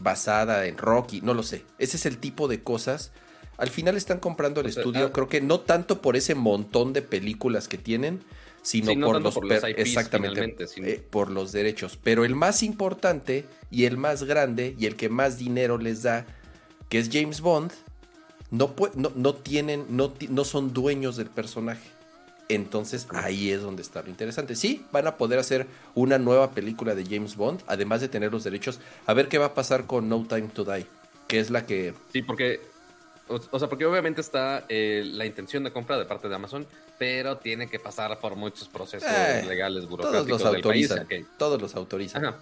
[0.00, 1.20] basada en Rocky.
[1.20, 1.64] No lo sé.
[1.78, 3.12] Ese es el tipo de cosas.
[3.56, 7.02] Al final están comprando el estudio, ah, creo que no tanto por ese montón de
[7.02, 8.20] películas que tienen,
[8.62, 9.38] sino por, los,
[9.76, 11.98] exactamente eh, por los derechos.
[12.02, 16.26] Pero el más importante y el más grande y el que más dinero les da,
[16.88, 17.72] que es James Bond,
[18.50, 21.88] no, no, no tienen, no, no son dueños del personaje.
[22.48, 24.56] Entonces ahí es donde está lo interesante.
[24.56, 28.44] Sí, van a poder hacer una nueva película de James Bond, además de tener los
[28.44, 28.80] derechos.
[29.06, 30.86] A ver qué va a pasar con No Time to Die,
[31.26, 31.94] que es la que...
[32.12, 32.60] Sí, porque
[33.28, 36.66] o, sea, porque obviamente está eh, la intención de compra de parte de Amazon,
[36.98, 40.26] pero tiene que pasar por muchos procesos eh, legales, burocráticos.
[40.26, 41.06] Todos los autorizan.
[41.36, 42.34] Todos los autorizan.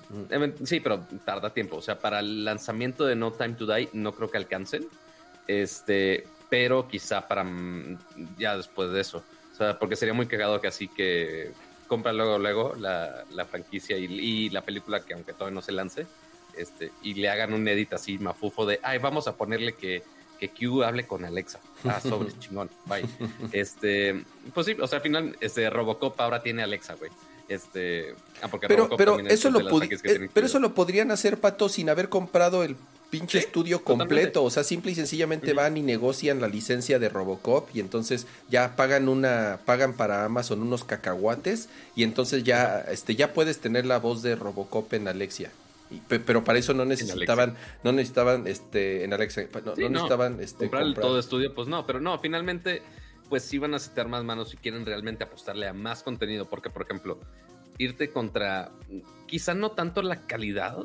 [0.65, 1.77] Sí, pero tarda tiempo.
[1.77, 4.89] O sea, para el lanzamiento de No Time to Die no creo que alcancen.
[5.47, 7.99] Este, pero quizá para mm,
[8.39, 9.23] ya después de eso.
[9.53, 11.53] O sea, porque sería muy cagado que así que
[11.87, 16.07] compra luego, luego la, franquicia y, y, la película que aunque todavía no se lance,
[16.57, 20.03] este, y le hagan un edit así mafufo de, ay, vamos a ponerle que
[20.39, 21.61] que Q hable con Alexa.
[21.85, 22.71] Ah, sobre chingón.
[22.87, 23.07] Bye.
[23.53, 27.11] Este, pues sí, o sea, al final, este Robocop ahora tiene Alexa, güey.
[27.49, 31.89] Este, ah, porque pero, pero eso lo eh, pero eso lo podrían hacer pato sin
[31.89, 32.77] haber comprado el
[33.09, 37.69] pinche estudio completo, o sea, simple y sencillamente van y negocian la licencia de Robocop
[37.73, 43.33] y entonces ya pagan una pagan para Amazon unos cacahuates y entonces ya este ya
[43.33, 45.53] puedes tener la voz de Robocop en Alexia
[46.09, 51.19] pero para eso no necesitaban, no necesitaban este en Alexa, no, necesitaban este comprar, todo
[51.19, 52.83] estudio, pues no, pero no, finalmente,
[53.29, 56.71] pues sí van a citar más manos si quieren realmente apostarle a más contenido, porque
[56.71, 57.21] por ejemplo,
[57.79, 58.73] irte contra,
[59.27, 60.77] quizá no tanto la calidad,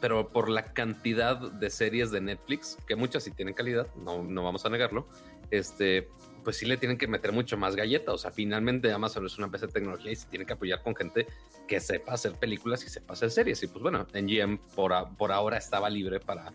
[0.00, 4.42] pero por la cantidad de series de Netflix, que muchas sí tienen calidad, no, no
[4.42, 5.06] vamos a negarlo,
[5.50, 6.08] este,
[6.42, 8.12] pues sí le tienen que meter mucho más galleta.
[8.12, 10.94] O sea, finalmente Amazon es una empresa de tecnología y se tiene que apoyar con
[10.94, 11.26] gente
[11.66, 13.62] que sepa hacer películas y sepa hacer series.
[13.62, 16.52] Y pues bueno, NGM por, por ahora estaba libre para,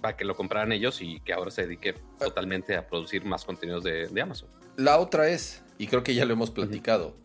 [0.00, 3.84] para que lo compraran ellos y que ahora se dedique totalmente a producir más contenidos
[3.84, 4.48] de, de Amazon.
[4.76, 7.16] La otra es, y creo que ya lo hemos platicado,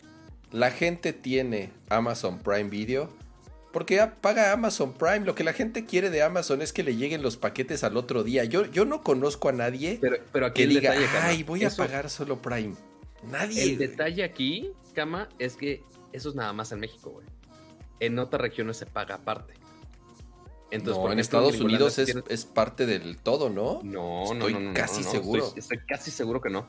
[0.51, 3.09] la gente tiene Amazon Prime Video
[3.75, 5.25] porque paga Amazon Prime.
[5.25, 8.23] Lo que la gente quiere de Amazon es que le lleguen los paquetes al otro
[8.23, 8.45] día.
[8.45, 9.99] Yo, yo no conozco a nadie
[10.31, 12.73] pero, que diga, ay, voy a pagar solo Prime.
[13.23, 13.63] Nadie.
[13.63, 15.83] El detalle aquí, Cama, es que
[16.13, 17.27] eso es nada más en México, güey.
[17.99, 19.55] En otras regiones se paga aparte.
[20.71, 23.81] Entonces, no, en Estados Unidos es, parte del todo, ¿no?
[23.83, 24.73] No, no, no, no.
[24.73, 25.51] Casi seguro.
[25.53, 26.65] estoy, casi seguro que no.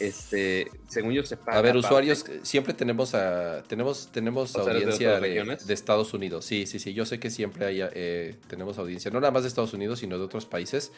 [0.00, 6.14] Este, según yo se A ver, usuarios, siempre tenemos a, tenemos, tenemos audiencia de, Estados
[6.14, 6.44] Unidos.
[6.44, 6.94] Sí, sí, sí.
[6.94, 10.18] Yo sé que siempre hay, eh, tenemos audiencia, no nada más de Estados Unidos, sino
[10.18, 10.92] de otros países.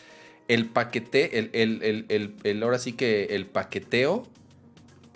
[0.48, 4.26] el paquete, el, el, el, el, ahora sí que el paqueteo,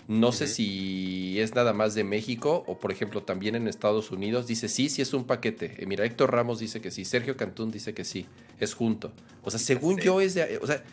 [0.07, 4.45] no sé si es nada más de México o por ejemplo también en Estados Unidos,
[4.45, 5.75] dice sí, sí es un paquete.
[5.77, 8.25] Eh, mira, Héctor Ramos dice que sí, Sergio Cantún dice que sí,
[8.59, 9.11] es junto.
[9.43, 10.59] O sea, según yo es de...
[10.61, 10.83] O sea,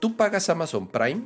[0.00, 1.22] tú pagas Amazon Prime,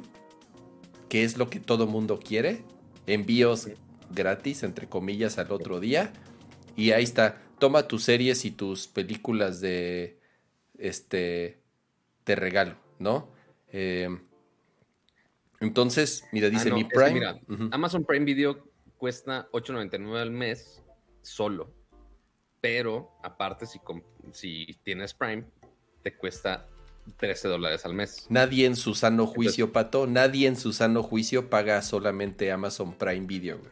[1.09, 2.63] que es lo que todo mundo quiere,
[3.07, 3.69] envíos
[4.11, 6.13] gratis, entre comillas, al otro día,
[6.77, 10.19] y ahí está, toma tus series y tus películas de,
[10.79, 11.61] este,
[12.25, 13.29] de regalo, ¿no?
[13.73, 14.09] Eh,
[15.61, 17.13] entonces, mira, dice Ah, no, mi es que Prime.
[17.13, 17.41] mira.
[17.73, 18.63] Amazon Prime Video
[18.99, 20.83] cuesta 8.99 al mes
[21.23, 21.73] solo.
[22.61, 23.81] Pero aparte, si,
[24.33, 25.45] si tienes Prime,
[26.03, 26.69] te cuesta
[27.17, 28.27] 13 dólares al mes.
[28.29, 33.27] Nadie en su sano juicio, Pato, nadie en su sano juicio paga solamente Amazon Prime
[33.27, 33.71] Video, güey.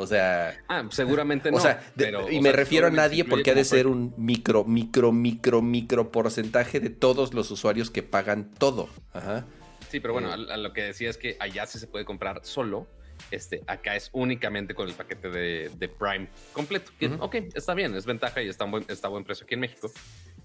[0.00, 1.56] O sea, Ah, seguramente no.
[1.58, 3.86] o sea, de- pero, y o me sea, refiero a nadie porque ha de ser
[3.88, 8.88] un micro, micro, micro, micro, porcentaje de todos los usuarios que pagan todo.
[9.12, 9.44] Ajá.
[9.90, 10.46] Sí, pero bueno, Eh.
[10.50, 12.86] a, a lo que decía es que allá sí se puede comprar solo.
[13.32, 16.92] Este, acá es únicamente con el paquete de, de Prime completo.
[17.00, 17.06] Que.
[17.18, 19.60] Ok, está bien, es ventaja y está a buen, está a buen precio aquí en
[19.60, 19.90] México.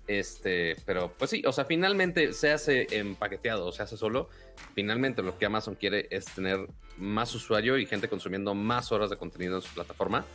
[0.08, 4.30] Este, pero pues sí, o sea, finalmente se hace empaqueteado, se hace solo.
[4.76, 9.18] Finalmente lo que Amazon quiere es tener más usuario y gente consumiendo más horas de
[9.18, 10.26] contenido en su plataforma.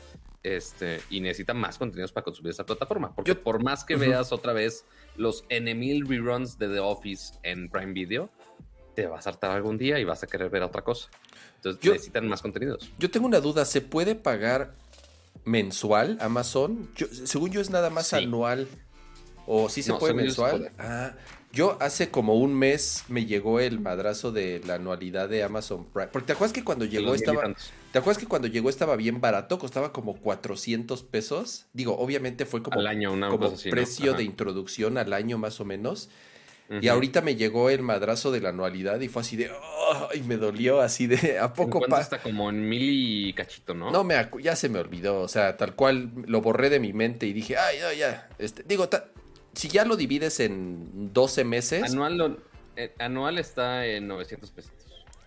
[0.42, 3.14] Este, y necesita más contenidos para consumir esa plataforma.
[3.14, 4.84] Porque Yo- por más que veas otra vez
[5.16, 5.74] los N
[6.06, 8.30] reruns de The Office en Prime Video,
[8.94, 11.10] te vas a hartar algún día y vas a querer ver otra cosa.
[11.56, 12.90] Entonces Yo- necesitan más contenidos.
[12.98, 14.74] Yo tengo una duda, ¿se puede pagar
[15.44, 16.88] mensual Amazon?
[16.96, 18.16] Yo- según yo es nada más Sí.
[18.16, 18.68] anual.
[19.50, 20.72] ¿O sí se No, puede mensual?
[20.78, 21.12] Ah,
[21.52, 26.08] yo hace como un mes me llegó el madrazo de la anualidad de Amazon Prime.
[26.08, 27.54] Porque te acuerdas que cuando llegó y estaba...
[27.90, 29.58] ¿Te acuerdas que cuando llegó estaba bien barato?
[29.58, 31.64] Costaba como 400 pesos.
[31.72, 33.30] Digo, obviamente fue como, al año, una
[33.70, 36.10] precio de introducción al año más o menos.
[36.82, 39.50] Y ahorita me llegó el madrazo de la anualidad y fue así de...
[40.12, 40.22] ¡ay!
[40.24, 41.38] me dolió así de...
[41.40, 42.02] ¿A ¿En poco cuánto pa?
[42.02, 43.90] está como en mil y cachito, ¿no?
[43.90, 47.26] No me ya se me olvidó, o sea, tal cual lo borré de mi mente
[47.26, 48.28] y dije, ay, no, ya.
[48.38, 49.08] Este, digo, ta-
[49.58, 52.36] si ya lo divides en 12 meses, Anual, lo-
[52.76, 54.72] eh, anual está en 900 pesos.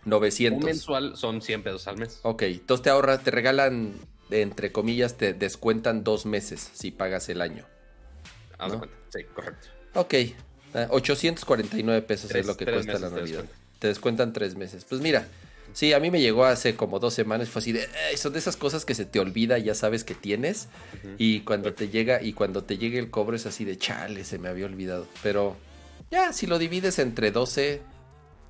[0.05, 0.63] Un 900.
[0.63, 2.19] mensual son 100 pesos al mes.
[2.23, 3.93] Ok, entonces te ahorras, te regalan,
[4.31, 7.65] entre comillas, te descuentan dos meses si pagas el año.
[8.57, 8.87] Cuenta.
[9.09, 9.67] Sí, correcto.
[9.95, 10.13] Ok,
[10.75, 13.45] ah, 849 pesos Tres- es lo que cuesta la Navidad.
[13.79, 14.85] Te descuentan tres meses.
[14.87, 15.27] Pues mira,
[15.73, 18.39] sí, a mí me llegó hace como dos semanas, fue así de, "Ay, son de
[18.39, 20.67] esas cosas que se te olvida, y ya sabes que tienes.
[21.17, 24.37] Y cuando te llega, y cuando te llegue el cobro es así de chale, se
[24.39, 25.07] me había olvidado.
[25.23, 25.55] Pero
[26.09, 27.81] ya, si lo divides entre 12,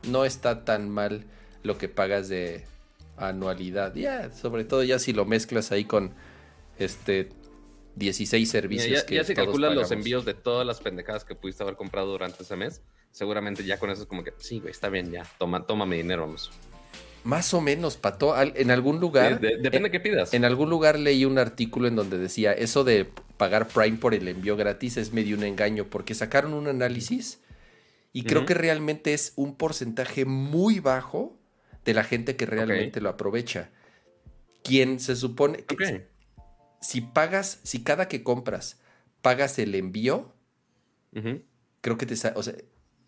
[0.07, 1.25] no está tan mal
[1.63, 2.65] lo que pagas de
[3.17, 3.93] anualidad.
[3.95, 6.13] Ya, sobre todo ya si lo mezclas ahí con
[6.79, 7.29] este
[7.95, 11.25] 16 Mira, servicios ya, que ya si todos calculas los envíos de todas las pendejadas
[11.25, 12.81] que pudiste haber comprado durante ese mes,
[13.12, 15.97] seguramente ya con eso es como que, sí, güey, está bien, ya, toma, toma mi
[15.97, 16.51] dinero, vamos.
[17.23, 19.39] Más o menos, Pato, en algún lugar.
[19.39, 20.34] De- de- depende en, de qué pidas.
[20.34, 23.07] en algún lugar leí un artículo en donde decía eso de
[23.38, 27.39] pagar Prime por el envío gratis es medio un engaño porque sacaron un análisis
[28.13, 31.38] y creo que realmente es un porcentaje muy bajo
[31.86, 33.69] de la gente que realmente lo aprovecha.
[34.63, 35.75] Quien se supone que
[36.81, 38.79] si pagas, si cada que compras
[39.21, 40.34] pagas el envío,
[41.81, 42.55] creo que te o sea,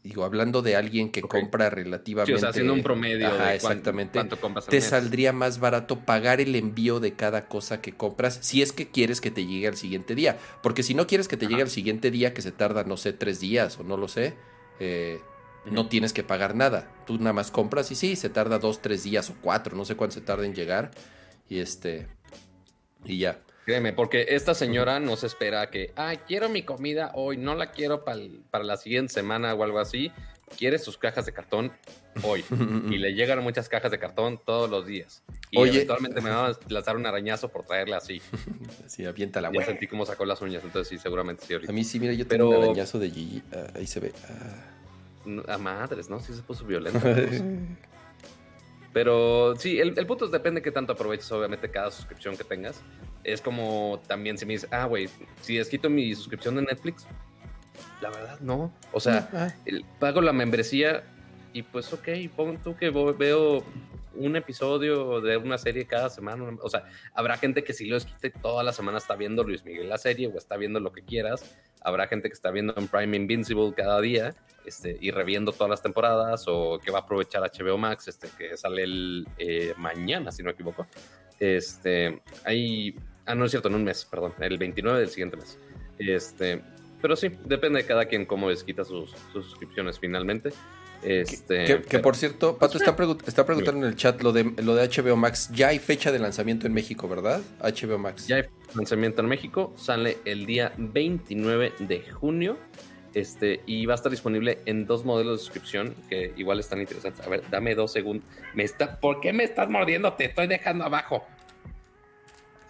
[0.04, 3.56] digo, hablando de alguien que compra Sí, relativamente o sea, haciendo un promedio Ajá, de
[3.56, 4.14] exactamente.
[4.14, 4.86] cuánto compras al te mes.
[4.86, 9.22] saldría más barato pagar el envío de cada cosa que compras si es que quieres
[9.22, 10.38] que te llegue al siguiente día.
[10.62, 13.14] Porque si no quieres que te llegue al siguiente día, que se tarda, no sé,
[13.14, 14.36] tres días o no lo sé,
[14.80, 15.22] eh,
[15.66, 16.92] no tienes que pagar nada.
[17.08, 19.96] Tú nada más compras y sí, se tarda dos, tres días o cuatro, no sé
[19.96, 20.92] cuánto se tarda en llegar.
[21.48, 22.08] Y este.
[23.06, 23.40] Y ya.
[23.66, 27.72] Créeme, porque esta señora no se espera que, ay, quiero mi comida hoy, no la
[27.72, 30.12] quiero para la siguiente semana o algo así.
[30.58, 31.72] Quiere sus cajas de cartón
[32.24, 32.44] hoy.
[32.90, 35.24] y le llegan muchas cajas de cartón todos los días.
[35.50, 35.76] Y Oye.
[35.76, 38.22] eventualmente me va a lanzar un arañazo por traerla así.
[38.88, 41.54] Sí, avienta la Ya sentí cómo sacó las uñas, entonces sí, seguramente sí.
[41.54, 41.74] A ahorita.
[41.74, 43.42] mí sí, mira, yo tengo Pero- un arañazo de Gigi.
[43.54, 44.12] Ah, ahí se ve.
[44.30, 45.54] Ah.
[45.54, 46.20] A madres, ¿no?
[46.20, 47.00] Sí se puso violento.
[48.94, 52.44] Pero sí, el, el punto es depende de qué tanto aproveches, obviamente, cada suscripción que
[52.44, 52.82] tengas.
[53.24, 55.10] Es como también si me dices, ah, güey,
[55.42, 57.08] si desquito mi suscripción de Netflix,
[58.02, 58.72] la verdad, no.
[58.92, 61.04] O sea, Ah, el- pago la membresía
[61.54, 63.64] y pues, ok, pon tú que veo
[64.16, 66.46] un episodio de una serie cada semana.
[66.62, 69.90] O sea, habrá gente que si lo desquite toda la semana está viendo Luis Miguel
[69.90, 71.56] la serie o está viendo lo que quieras.
[71.84, 74.34] Habrá gente que está viendo en Prime Invincible cada día
[74.66, 78.56] este, y reviendo todas las temporadas o que va a aprovechar HBO Max, este, que
[78.58, 80.88] sale el eh, mañana, si no me equivoco.
[81.40, 85.60] Este, hay, ah, no es cierto, en un mes, perdón, el 29 del siguiente mes.
[85.98, 86.62] Este,
[87.02, 90.52] pero sí, depende de cada quien cómo les quita sus, suscripciones finalmente.
[91.04, 92.96] Este, que, por cierto, Pato está,
[93.28, 95.50] está, preguntando en el chat lo de, lo de HBO Max.
[95.54, 97.42] Ya hay fecha de lanzamiento en México, ¿verdad?
[97.62, 98.28] HBO Max.
[98.28, 99.74] Ya hay lanzamiento en México.
[99.76, 102.58] Sale el día 29 de junio.
[103.14, 107.26] Este, y va a estar disponible en dos modelos de suscripción que igual están interesantes.
[107.26, 108.28] A ver, dame dos segundos.
[108.56, 110.14] Me está, ¿Por qué me estás mordiendo?
[110.14, 111.24] Te estoy dejando abajo.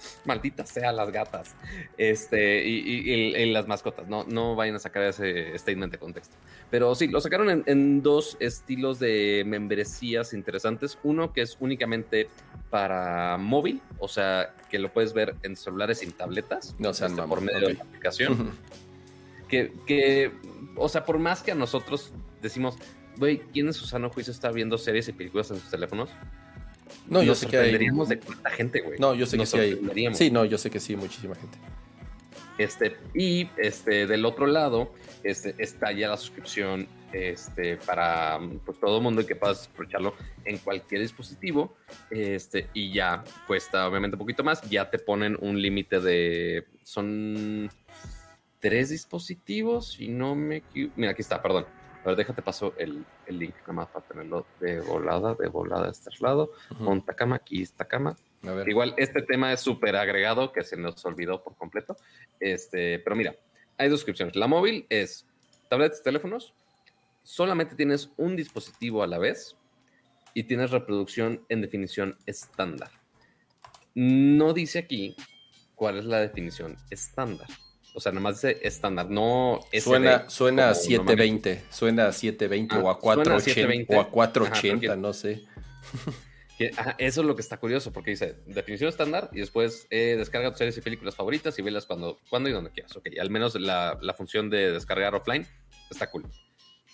[0.25, 1.55] Maldita sea las gatas.
[1.97, 4.07] Este, y, las mascotas.
[4.07, 6.35] No, no vayan a sacar ese statement de contexto.
[6.69, 10.97] Pero sí, lo sacaron en, dos estilos de membresías interesantes.
[11.03, 12.29] Uno que es únicamente
[12.69, 16.75] para móvil, o sea, que lo puedes ver en celulares sin tabletas.
[16.79, 18.51] No sean este, por medio de la aplicación.
[19.47, 20.31] que, que,
[20.75, 22.11] o sea, por más que a nosotros
[22.41, 22.77] decimos,
[23.17, 26.09] güey, ¿quién en su sano juicio está viendo series y películas en sus teléfonos?
[27.07, 27.71] No, yo sé que hay.
[27.77, 28.99] de cuánta gente, güey.
[28.99, 29.79] No, yo sé que sí hay.
[30.13, 31.57] Sí, no, yo sé que sí, muchísima gente.
[32.57, 38.97] Este, y este, del otro lado, este, está ya la suscripción este, para pues, todo
[38.97, 41.75] el mundo que puedas aprovecharlo en cualquier dispositivo.
[42.09, 44.61] Este, y ya cuesta obviamente un poquito más.
[44.69, 46.65] Ya te ponen un límite de.
[46.83, 47.69] Son
[48.59, 50.63] tres dispositivos, y no me.
[50.95, 51.65] Mira, aquí está, perdón
[52.03, 55.87] a ver, déjate paso el, el link nada más para tenerlo de volada, de volada
[55.87, 56.51] a este lado.
[56.79, 58.15] Monta cama, aquí está cama.
[58.67, 61.95] Igual este tema es súper agregado que se nos olvidó por completo.
[62.39, 63.35] Este, pero mira,
[63.77, 64.35] hay dos suscripciones.
[64.35, 65.25] La móvil es
[65.69, 66.53] tabletas y teléfonos.
[67.23, 69.55] Solamente tienes un dispositivo a la vez
[70.33, 72.91] y tienes reproducción en definición estándar.
[73.95, 75.15] No dice aquí
[75.75, 77.47] cuál es la definición estándar.
[77.95, 82.99] O sea, nomás dice estándar, no Suena, suena a 720, suena a 720 o a
[82.99, 85.43] 480 o a 480, no sé.
[86.97, 90.57] eso es lo que está curioso, porque dice definición estándar y después eh, descarga tus
[90.57, 92.95] series y películas favoritas y velas cuando, cuando y donde quieras.
[92.95, 95.45] Ok, al menos la, función de descargar offline
[95.91, 96.25] está cool.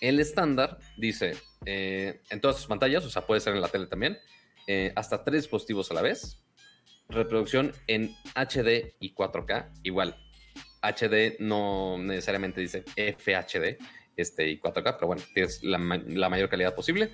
[0.00, 1.32] El estándar dice
[1.64, 4.18] eh, en todas sus pantallas, o sea, puede ser en la tele también,
[4.66, 6.42] eh, hasta tres dispositivos a la vez.
[7.08, 10.16] Reproducción en HD y 4K, igual
[10.82, 13.78] HD no necesariamente dice FHD
[14.16, 17.12] este, y 4K, pero bueno, tienes la, mayor calidad posible.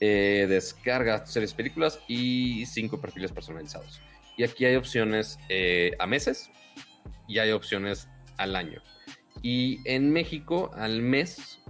[0.00, 4.00] Eh, descarga series películas y cinco perfiles personalizados.
[4.36, 6.50] Y aquí hay opciones eh, a meses
[7.28, 8.82] y hay opciones al año.
[9.42, 11.60] Y en México, al mes,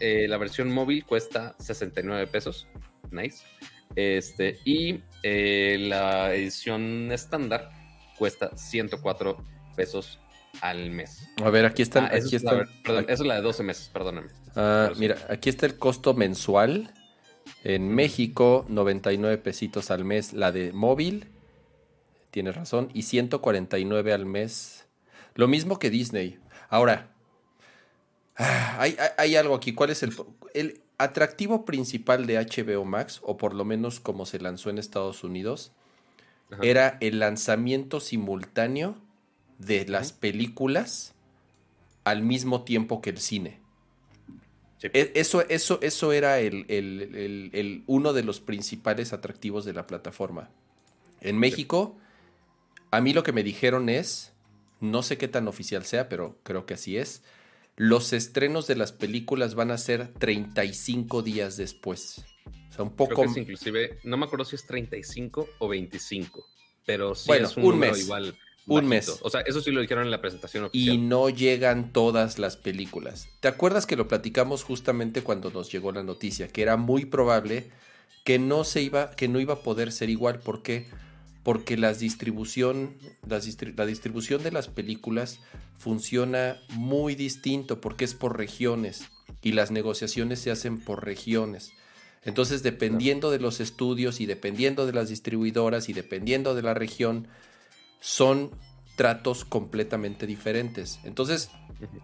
[0.00, 2.68] eh, la versión móvil cuesta 69 pesos.
[3.10, 3.44] Nice.
[3.96, 7.70] Este, y la edición estándar
[8.18, 10.20] cuesta 104 pesos
[10.60, 11.28] al mes.
[11.42, 12.04] A ver, aquí está.
[12.06, 14.28] Ah, aquí está perdón, esa es la de 12 meses, perdóname.
[14.56, 16.92] Ah, mira, aquí está el costo mensual.
[17.64, 21.28] En México, 99 pesitos al mes la de móvil.
[22.30, 22.90] Tienes razón.
[22.92, 24.86] Y 149 al mes.
[25.34, 26.38] Lo mismo que Disney.
[26.68, 27.10] Ahora,
[28.36, 28.84] ah,
[29.16, 29.72] hay, algo aquí.
[29.72, 30.12] ¿Cuál es el,
[30.54, 33.20] el atractivo principal de HBO Max?
[33.22, 35.72] O por lo menos como se lanzó en Estados Unidos.
[36.62, 38.96] Era el lanzamiento simultáneo
[39.58, 41.14] de las películas
[42.04, 43.60] al mismo tiempo que el cine.
[44.82, 50.50] E, eso, eso, eso era el, uno de los principales atractivos de la plataforma.
[51.20, 51.98] En México,
[52.90, 54.32] a mí lo que me dijeron es,
[54.80, 57.22] no sé qué tan oficial sea, pero creo que así es,
[57.76, 62.24] los estrenos de las películas van a ser 35 días después.
[62.70, 63.24] O sea, un poco...
[63.24, 66.44] inclusive, no me acuerdo si es 35 o 25,
[66.86, 68.00] pero sí es un, mes.
[68.00, 68.36] igual
[68.68, 69.18] un mes.
[69.22, 70.94] O sea, eso sí lo dijeron en la presentación oficial.
[70.94, 73.28] Y no llegan todas las películas.
[73.40, 76.48] ¿Te acuerdas que lo platicamos justamente cuando nos llegó la noticia?
[76.48, 77.70] Que era muy probable
[78.24, 80.40] que no se iba, que no iba a poder ser igual.
[80.40, 80.86] ¿Por qué?
[81.42, 85.40] Porque las distribución, la distribución de las películas
[85.78, 89.08] funciona muy distinto porque es por regiones
[89.42, 91.72] y las negociaciones se hacen por regiones.
[92.24, 97.28] Entonces, dependiendo de los estudios y dependiendo de las distribuidoras y dependiendo de la región,
[98.00, 98.50] son
[98.96, 100.98] tratos completamente diferentes.
[101.04, 101.50] Entonces,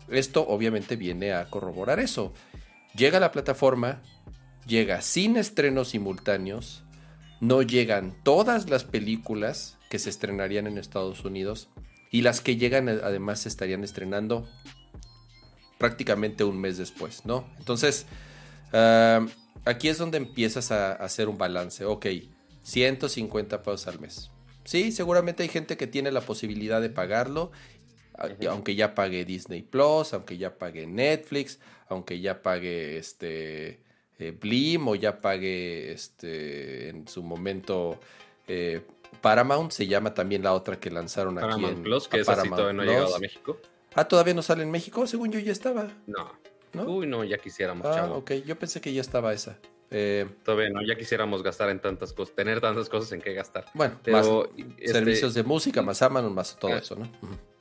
[0.08, 2.32] esto obviamente viene a corroborar eso.
[2.94, 4.00] Llega la plataforma,
[4.66, 6.84] llega sin estrenos simultáneos,
[7.40, 11.68] no llegan todas las películas que se estrenarían en Estados Unidos
[12.10, 14.48] y las que llegan además se estarían estrenando
[15.78, 17.44] prácticamente un mes después, ¿no?
[17.58, 18.06] Entonces,
[18.72, 19.26] ah,
[19.64, 21.84] aquí es donde empiezas a, a hacer un balance.
[21.84, 22.06] Ok,
[22.62, 24.30] 150 pesos al mes.
[24.64, 27.52] Sí, seguramente hay gente que tiene la posibilidad de pagarlo,
[28.48, 31.58] aunque ya pague Disney Plus, aunque ya pague Netflix,
[31.88, 33.80] aunque ya pague este
[34.18, 37.98] eh, Blim o ya pague este en su momento
[38.46, 38.82] eh,
[39.20, 42.72] Paramount, se llama también la otra que lanzaron aquí en Plus, que esa no ha
[42.72, 43.58] llegado a México.
[43.94, 45.06] Ah, ¿todavía no sale en México?
[45.06, 45.88] Según yo ya estaba.
[46.06, 46.30] No.
[46.86, 48.32] Uy, no, ya quisiéramos, ah, ok.
[48.44, 49.58] Yo pensé que ya estaba esa.
[49.96, 53.66] Eh, Todavía no, ya quisiéramos gastar en tantas cosas, tener tantas cosas en qué gastar.
[53.74, 57.08] Bueno, Pero, este, servicios de música, más Amazon, más todo eso, ¿no?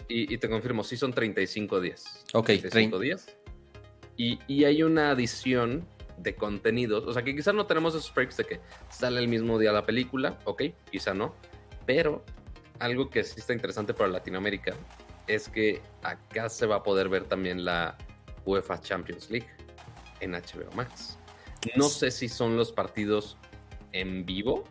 [0.08, 2.26] y, te confirmo, sí son 35 días.
[2.34, 3.38] Ok, 35 días.
[4.18, 8.38] Y, y, hay una adición de contenidos, o sea que quizás no tenemos esos breaks
[8.38, 8.60] de que
[8.90, 11.36] sale el mismo día la película, ok, quizá no,
[11.86, 12.24] pero
[12.80, 14.74] algo que sí está interesante para Latinoamérica
[15.28, 17.96] es que acá se va a poder ver también la
[18.44, 19.48] UEFA Champions League
[20.20, 21.20] en HBO Max.
[21.76, 23.38] No sé si son los partidos
[23.91, 24.64] en vivo.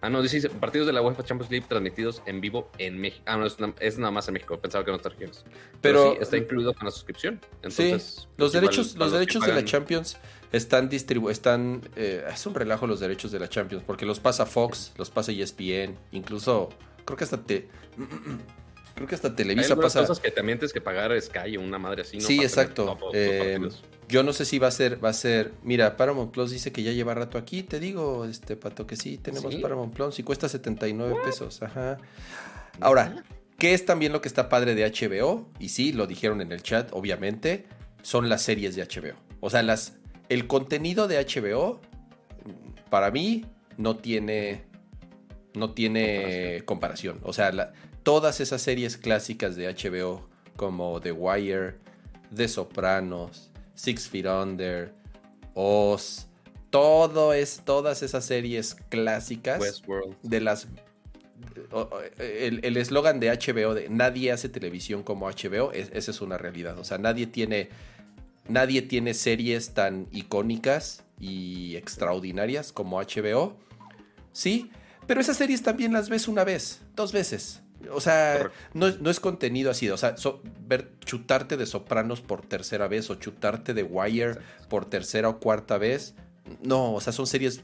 [0.00, 3.22] Ah, no, dice partidos de la UEFA Champions League transmitidos en vivo en México.
[3.26, 4.58] Ah, no, es, nada más en México.
[4.60, 5.44] Pensaba que en otras regiones.
[5.80, 7.40] Pero, sí, está incluido con la suscripción.
[7.56, 10.18] Entonces, sí, los derechos, los, derechos de la Champions
[10.52, 11.38] están distribuidos.
[11.38, 15.08] Están, eh, es un relajo los derechos de la Champions porque los pasa Fox, los
[15.08, 16.68] pasa ESPN, incluso
[17.06, 17.68] creo que hasta te.
[18.94, 20.00] Creo que hasta Televisa Hay pasa.
[20.00, 22.18] cosas que también tienes que pagar Sky o una madre así.
[22.18, 22.24] ¿no?
[22.24, 22.96] Sí, exacto.
[23.12, 23.58] Eh,
[24.08, 25.52] yo no sé si va a ser, va a ser.
[25.62, 27.62] Mira, Paramount Plus dice que ya lleva rato aquí.
[27.62, 31.60] Te digo, este pato, que sí, tenemos Paramount Plus y cuesta 79 pesos.
[31.62, 31.98] Ajá.
[32.80, 33.24] Ahora,
[33.58, 35.48] ¿qué es también lo que está padre de HBO?
[35.58, 37.66] Y sí, lo dijeron en el chat, obviamente.
[38.02, 39.16] Son las series de HBO.
[39.40, 39.94] O sea, las,
[40.28, 41.80] el contenido de HBO,
[42.90, 44.66] para mí, no tiene
[45.54, 47.20] no tiene comparación.
[47.22, 47.72] O sea,
[48.04, 51.78] todas esas series clásicas de HBO como The Wire,
[52.34, 54.94] The Sopranos, Six Feet Under,
[55.54, 56.26] Oz,
[56.70, 59.82] todo es, todas esas series clásicas
[60.22, 60.68] de las
[62.18, 66.78] el eslogan de HBO de nadie hace televisión como HBO, esa es una realidad.
[66.78, 67.68] O sea, nadie tiene,
[68.48, 73.56] nadie tiene series tan icónicas y extraordinarias como HBO.
[74.32, 74.70] Sí,
[75.06, 77.63] pero esas series también las ves una vez, dos veces.
[77.92, 79.88] O sea, no, es contenido así.
[79.90, 80.14] O sea,
[80.66, 85.78] ver chutarte de Sopranos por tercera vez o chutarte de Wire por tercera o cuarta
[85.78, 86.14] vez.
[86.62, 87.62] No, o sea, son series,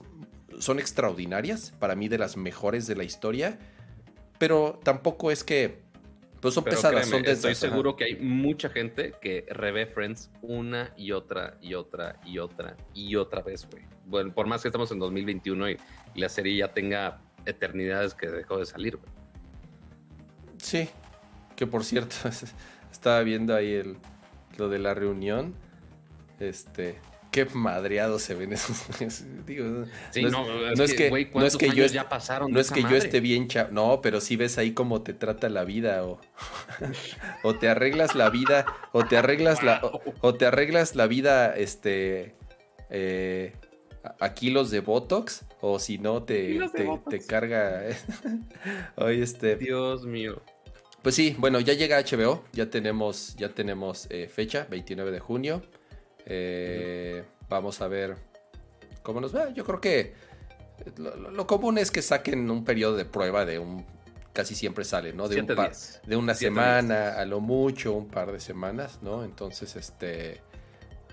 [0.59, 3.59] son extraordinarias, para mí de las mejores de la historia,
[4.39, 5.83] pero tampoco es que,
[6.41, 7.09] pues son pesadas.
[7.09, 12.19] son estoy seguro que hay mucha gente que revé Friends una y otra y otra
[12.25, 13.85] y otra y otra vez, güey.
[14.07, 15.77] Bueno, por más que estamos en 2021 y
[16.15, 18.99] la serie ya tenga eternidades que dejó de salir.
[20.61, 20.89] Sí,
[21.57, 22.17] que por cierto,
[22.93, 23.97] estaba viendo ahí el,
[24.57, 25.55] lo de la reunión.
[26.39, 26.99] Este,
[27.31, 28.85] qué madreado se ven esos.
[29.47, 29.85] Digo, no,
[30.85, 34.01] es, que, no es que yo ya pasaron no es que yo esté bien no,
[34.03, 36.21] pero si ves ahí cómo te trata la vida o,
[37.43, 39.81] o te arreglas la vida o te arreglas la
[40.21, 42.35] o, te arreglas la vida este
[42.91, 43.55] eh,
[44.03, 46.59] a kilos de Botox o si no te,
[47.09, 47.83] te, carga.
[48.97, 49.57] Hoy este.
[49.57, 50.43] Dios mío.
[51.03, 55.63] Pues sí, bueno, ya llega HBO, ya tenemos, ya tenemos eh, fecha, 29 de junio.
[56.27, 58.17] Eh, vamos a ver
[59.03, 59.51] cómo nos va.
[59.51, 60.15] Yo creo que
[60.97, 63.85] lo, común es que saquen un periodo de prueba de un.
[64.33, 65.29] Casi siempre sale, ¿no?
[65.29, 65.47] De, un
[66.07, 69.25] de una semana, a lo mucho, un par de semanas, ¿no?
[69.25, 70.41] Entonces, este.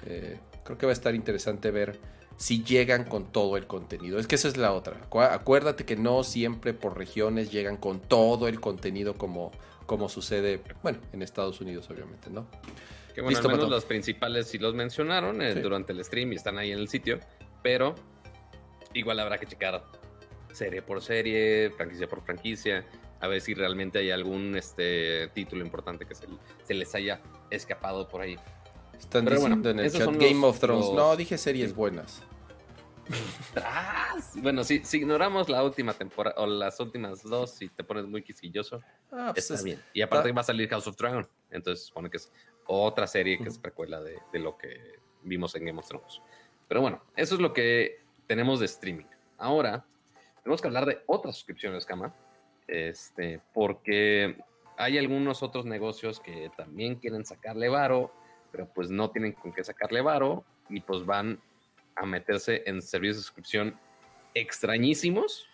[0.06, 2.00] Eh, creo que va a estar interesante ver
[2.38, 4.20] si llegan con todo el contenido.
[4.20, 5.02] Es que esa es la otra.
[5.32, 9.52] Acuérdate que no siempre por regiones llegan con todo el contenido como,
[9.86, 12.48] como sucede, bueno, en Estados Unidos obviamente, ¿no?
[13.14, 16.60] Que bueno, al menos los principales sí los mencionaron eh, durante el stream y están
[16.60, 17.20] ahí en el sitio,
[17.64, 17.96] pero
[18.94, 19.84] igual habrá que checar
[20.54, 22.86] serie por serie, franquicia por franquicia,
[23.20, 26.28] a ver si realmente hay algún este, título importante que se,
[26.64, 27.20] se les haya
[27.50, 28.38] escapado por ahí.
[29.00, 30.92] Están diciendo en el chat Game of Thrones.
[30.94, 32.22] No, dije series buenas.
[33.56, 38.06] Ah, bueno, si, si, ignoramos la última temporada o las últimas dos y te pones
[38.06, 38.82] muy quisquilloso,
[39.12, 39.82] ah, pues está bien.
[39.94, 42.32] Y aparte va a salir House of Dragon, entonces supone que es
[42.66, 46.22] otra serie que es precuela de, de, lo que vimos en Game of Thrones.
[46.68, 49.06] Pero bueno, eso es lo que tenemos de streaming.
[49.38, 49.86] Ahora,
[50.44, 52.14] tenemos que hablar de otras suscripciones, Cama,
[52.68, 54.38] este, porque
[54.78, 58.12] hay algunos otros negocios que también quieren sacarle varo
[58.52, 61.40] pero pues no tienen con qué sacarle varo y pues van
[61.96, 63.80] a meterse en servicios de suscripción
[64.34, 65.48] extrañísimos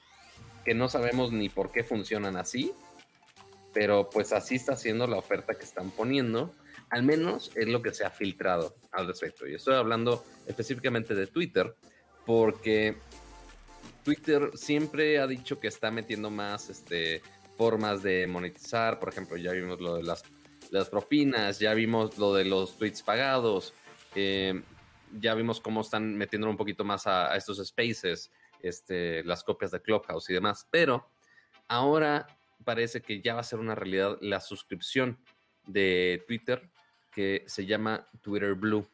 [0.65, 2.73] que no sabemos ni por qué funcionan así,
[3.73, 6.53] pero pues así está siendo la oferta que están poniendo,
[6.89, 9.47] al menos es lo que se ha filtrado al respecto.
[9.47, 11.75] Y estoy hablando específicamente de Twitter,
[12.25, 12.97] porque
[14.03, 17.21] Twitter siempre ha dicho que está metiendo más este,
[17.57, 20.23] formas de monetizar, por ejemplo, ya vimos lo de las
[20.73, 23.75] las propinas, ya vimos lo de los tweets pagados,
[24.15, 24.59] eh,
[25.19, 29.81] ya vimos cómo están metiendo un poquito más a, estos spaces, este, las copias de
[29.81, 31.11] Clubhouse y demás, pero
[31.67, 32.25] ahora
[32.65, 35.19] parece que ya va a ser una realidad la suscripción
[35.67, 36.67] de Twitter
[37.11, 38.87] que se llama Twitter Blue,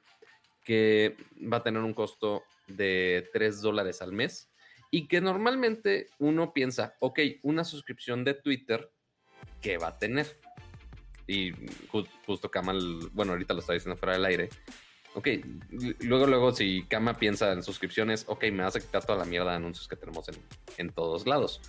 [0.66, 4.52] que va a tener un costo de 3 dólares al mes
[4.92, 8.92] y que normalmente uno piensa, ok, una suscripción de Twitter,
[9.62, 10.38] ¿qué va a tener?
[11.30, 11.54] Y
[12.26, 14.50] justo Kamal, bueno, ahorita lo está diciendo fuera del aire.
[15.14, 15.28] Ok,
[16.00, 19.52] luego, luego, si Kama piensa en suscripciones, ok, me vas a quitar toda la mierda
[19.52, 20.36] de anuncios que tenemos en,
[20.78, 21.62] en todos lados.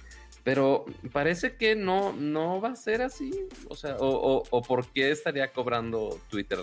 [0.44, 3.30] Pero parece que no, no va a ser así.
[3.68, 6.58] O sea, o, o, por qué estaría cobrando Twitter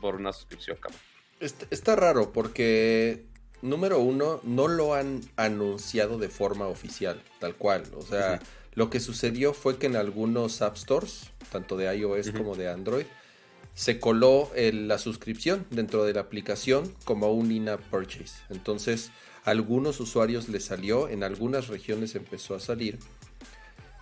[0.00, 0.96] por una suscripción, Kama.
[1.38, 3.24] Está, está raro porque
[3.62, 7.84] número uno, no lo han anunciado de forma oficial, tal cual.
[7.96, 8.40] O sea,
[8.74, 13.06] lo que sucedió fue que en algunos App Stores, tanto de iOS como de Android,
[13.74, 18.36] se coló la suscripción dentro de la aplicación como un in-app purchase.
[18.48, 19.10] Entonces,
[19.44, 22.98] a algunos usuarios les salió, en algunas regiones empezó a salir.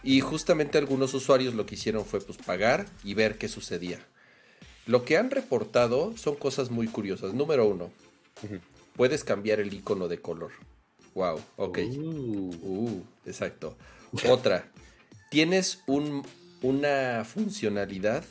[0.02, 3.98] Y justamente algunos usuarios lo que hicieron fue pues pagar y ver qué sucedía.
[4.86, 7.34] Lo que han reportado son cosas muy curiosas.
[7.34, 7.90] Número uno,
[8.96, 10.52] puedes cambiar el icono de color.
[11.14, 11.78] Wow, ok.
[11.78, 12.54] Uh.
[12.62, 13.76] Uh, exacto.
[14.28, 14.70] Otra,
[15.30, 16.26] tienes un,
[16.62, 18.24] una funcionalidad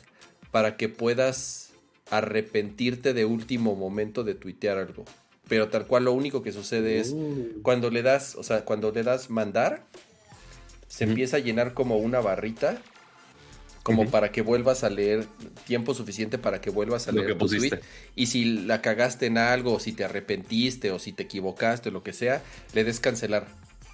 [0.50, 1.70] para que puedas
[2.10, 5.04] arrepentirte de último momento de tuitear algo.
[5.48, 7.62] Pero tal cual lo único que sucede es uh.
[7.62, 9.84] cuando le das, o sea, cuando le das mandar,
[10.88, 12.82] se empieza a llenar como una barrita
[13.88, 15.24] como para que vuelvas a leer
[15.66, 17.80] tiempo suficiente para que vuelvas a leer tu tweet.
[18.14, 21.92] Y si la cagaste en algo, o si te arrepentiste, o si te equivocaste, o
[21.92, 22.42] lo que sea,
[22.74, 23.46] le des cancelar.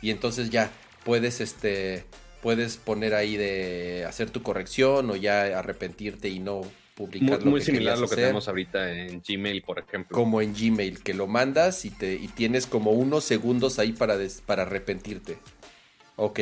[0.02, 0.72] Y entonces ya
[1.04, 2.04] puedes, este,
[2.42, 6.62] puedes poner ahí de hacer tu corrección o ya arrepentirte y no
[6.94, 10.14] publicar muy, lo muy similar a lo que tenemos ahorita en Gmail, por ejemplo.
[10.14, 14.16] Como en Gmail, que lo mandas y, te, y tienes como unos segundos ahí para,
[14.46, 15.38] para arrepentirte.
[16.16, 16.40] Ok.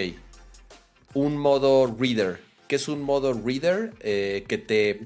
[1.15, 5.01] Un modo reader que es un modo reader eh, que te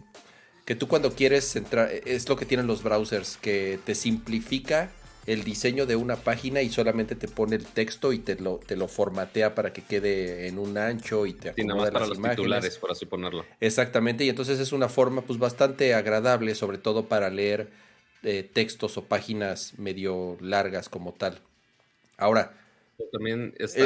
[0.67, 4.93] que tú cuando quieres entrar es lo que tienen los browsers que te simplifica
[5.27, 8.77] el diseño de una página y solamente te pone el texto y te lo, te
[8.77, 12.93] lo formatea para que quede en un ancho y te acomoda para los titulares, por
[12.93, 13.45] así ponerlo.
[13.61, 17.71] Exactamente, y entonces es una forma pues bastante agradable, sobre todo para leer
[18.23, 21.41] eh, textos o páginas medio largas como tal.
[22.17, 22.55] Ahora,
[23.13, 23.85] también está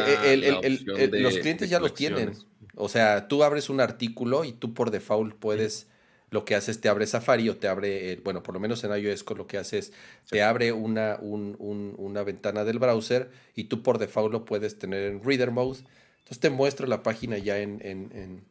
[1.11, 2.32] los clientes ya los tienen.
[2.76, 5.86] O sea, tú abres un artículo y tú por default puedes,
[6.30, 9.24] lo que haces, te abre Safari o te abre, bueno, por lo menos en iOS
[9.36, 9.92] lo que haces,
[10.28, 15.22] te abre una, una ventana del browser y tú por default lo puedes tener en
[15.24, 15.80] Reader Mode.
[16.18, 18.42] Entonces te muestro la página ya en, en,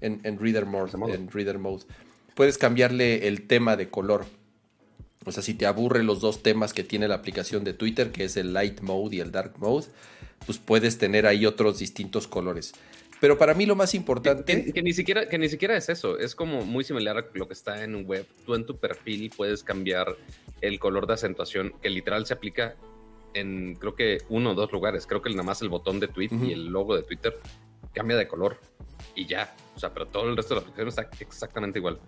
[0.00, 1.84] en, en Reader Mode, en Reader Mode.
[2.34, 4.26] Puedes cambiarle el tema de color.
[5.24, 8.24] O sea, si te aburre los dos temas que tiene la aplicación de Twitter, que
[8.24, 9.86] es el Light Mode y el Dark Mode,
[10.44, 12.72] pues puedes tener ahí otros distintos colores.
[13.22, 14.72] Pero para mí lo más importante...
[14.72, 17.52] Que, ni siquiera, que ni siquiera es eso, es como muy similar a lo que
[17.52, 18.26] está en web.
[18.44, 20.16] Tú en tu perfil puedes cambiar
[20.60, 22.74] el color de acentuación, que literal se aplica
[23.32, 25.06] en creo que uno o dos lugares.
[25.06, 27.38] Creo que nada más el botón de tweet y el logo de Twitter
[27.94, 28.58] cambia de color
[29.14, 29.54] y ya.
[29.76, 32.00] O sea, pero todo el resto de la aplicación está exactamente igual.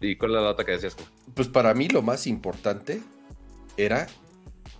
[0.00, 0.96] ¿Y cuál es la data que decías?
[1.34, 3.02] Pues para mí lo más importante
[3.76, 4.06] era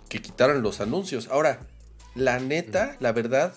[0.09, 1.27] que quitaran los anuncios.
[1.27, 1.67] Ahora,
[2.15, 3.53] la neta, la verdad,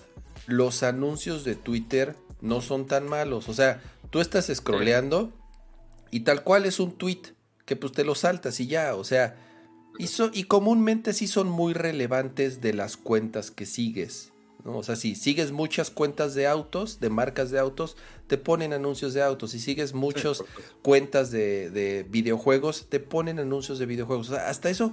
[0.51, 3.49] los anuncios de Twitter no son tan malos.
[3.49, 5.33] O sea, tú estás scrolleando
[6.11, 7.23] y tal cual es un tweet
[7.65, 9.37] que pues te lo saltas y ya, o sea,
[9.99, 14.33] y, y comúnmente sí son muy relevantes de las cuentas que sigues.
[14.65, 14.79] ¿no?
[14.79, 17.97] O sea, si sigues muchas cuentas de autos, de marcas de autos,
[18.27, 19.53] te ponen anuncios de autos.
[19.53, 20.43] Si sigues muchas
[20.83, 24.31] cuentas de, de, videojuegos, te ponen anuncios de videojuegos.
[24.31, 24.93] O sea, hasta eso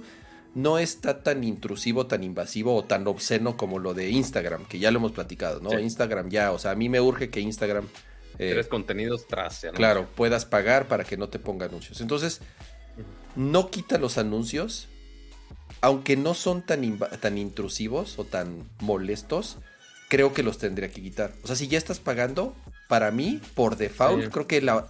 [0.58, 4.90] no está tan intrusivo, tan invasivo o tan obsceno como lo de Instagram, que ya
[4.90, 5.78] lo hemos platicado, ¿no?
[5.78, 7.86] Instagram ya, o sea, a mí me urge que Instagram...
[8.40, 9.66] Eh, Tres contenidos tras.
[9.74, 12.00] Claro, puedas pagar para que no te ponga anuncios.
[12.00, 12.40] Entonces,
[13.36, 14.88] no quita los anuncios,
[15.80, 19.58] aunque no son tan, tan intrusivos o tan molestos,
[20.08, 21.34] creo que los tendría que quitar.
[21.42, 22.54] O sea, si ya estás pagando,
[22.88, 24.86] para mí, por default, creo que la,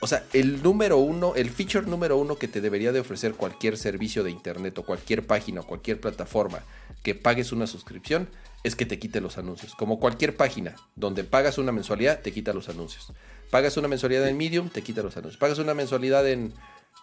[0.00, 3.76] o sea, el número uno, el feature número uno que te debería de ofrecer cualquier
[3.76, 6.60] servicio de internet o cualquier página o cualquier plataforma
[7.02, 8.28] que pagues una suscripción
[8.64, 9.74] es que te quite los anuncios.
[9.74, 13.12] Como cualquier página donde pagas una mensualidad, te quita los anuncios.
[13.50, 15.38] Pagas una mensualidad en Medium, te quita los anuncios.
[15.38, 16.52] Pagas una mensualidad en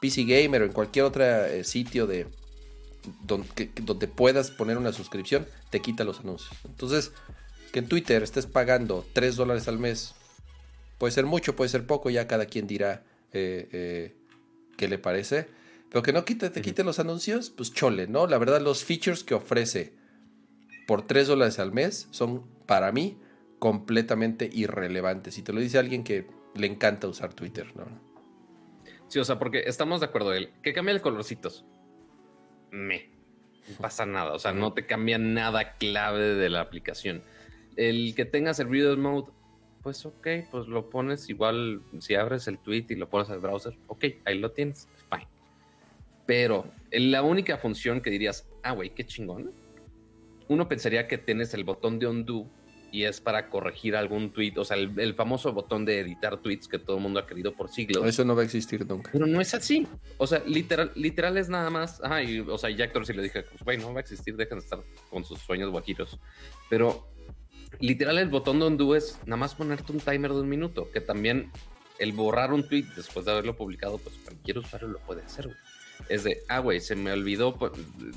[0.02, 2.28] PC Gamer o en cualquier otro eh, sitio de
[3.24, 6.54] donde, donde puedas poner una suscripción, te quita los anuncios.
[6.66, 7.12] Entonces,
[7.72, 10.16] que en Twitter estés pagando 3 dólares al mes
[11.04, 14.16] Puede ser mucho, puede ser poco, ya cada quien dirá eh, eh,
[14.78, 15.50] qué le parece.
[15.90, 18.26] Pero que no quite, te quite los anuncios, pues chole, ¿no?
[18.26, 19.92] La verdad, los features que ofrece
[20.88, 23.18] por 3 dólares al mes son, para mí,
[23.60, 25.38] completamente irrelevantes.
[25.38, 26.26] Y te lo dice alguien que
[26.56, 27.84] le encanta usar Twitter, ¿no?
[29.10, 31.66] Sí, o sea, porque estamos de acuerdo, él, que cambia el colorcitos.
[32.72, 33.10] Me.
[33.68, 37.26] No pasa nada, o sea, no te cambia nada clave de la aplicación.
[37.76, 39.34] El que tengas el reader mode,
[39.84, 43.78] pues ok, pues lo pones igual, si abres el tweet y lo pones al browser,
[43.88, 45.28] ok, ahí lo tienes, fine.
[46.26, 49.52] Pero la única función que dirías, ah, güey, qué chingón,
[50.48, 52.50] uno pensaría que tienes el botón de undo
[52.94, 56.78] y es para corregir algún tweet, o sea, el, famoso botón de editar tweets que
[56.78, 58.06] todo el mundo ha querido por siglos.
[58.06, 59.10] Eso no va a existir nunca.
[59.12, 59.88] Pero no es así.
[60.18, 62.00] O sea, literal, literal es nada más.
[62.04, 64.60] Ajá, y, o sea, Jack Dorsey le dije, pues, güey, no va a existir, dejen
[64.60, 66.20] de estar con sus sueños guajiros.
[66.70, 67.08] Pero
[67.80, 71.02] literal, el botón de undo es nada más ponerte un timer de un minuto, que
[71.02, 71.52] también
[72.00, 75.58] el borrar un tweet después de haberlo publicado, pues cualquier usuario lo puede hacer, güey
[76.10, 77.72] es de, ah, güey, se me olvidó, pues,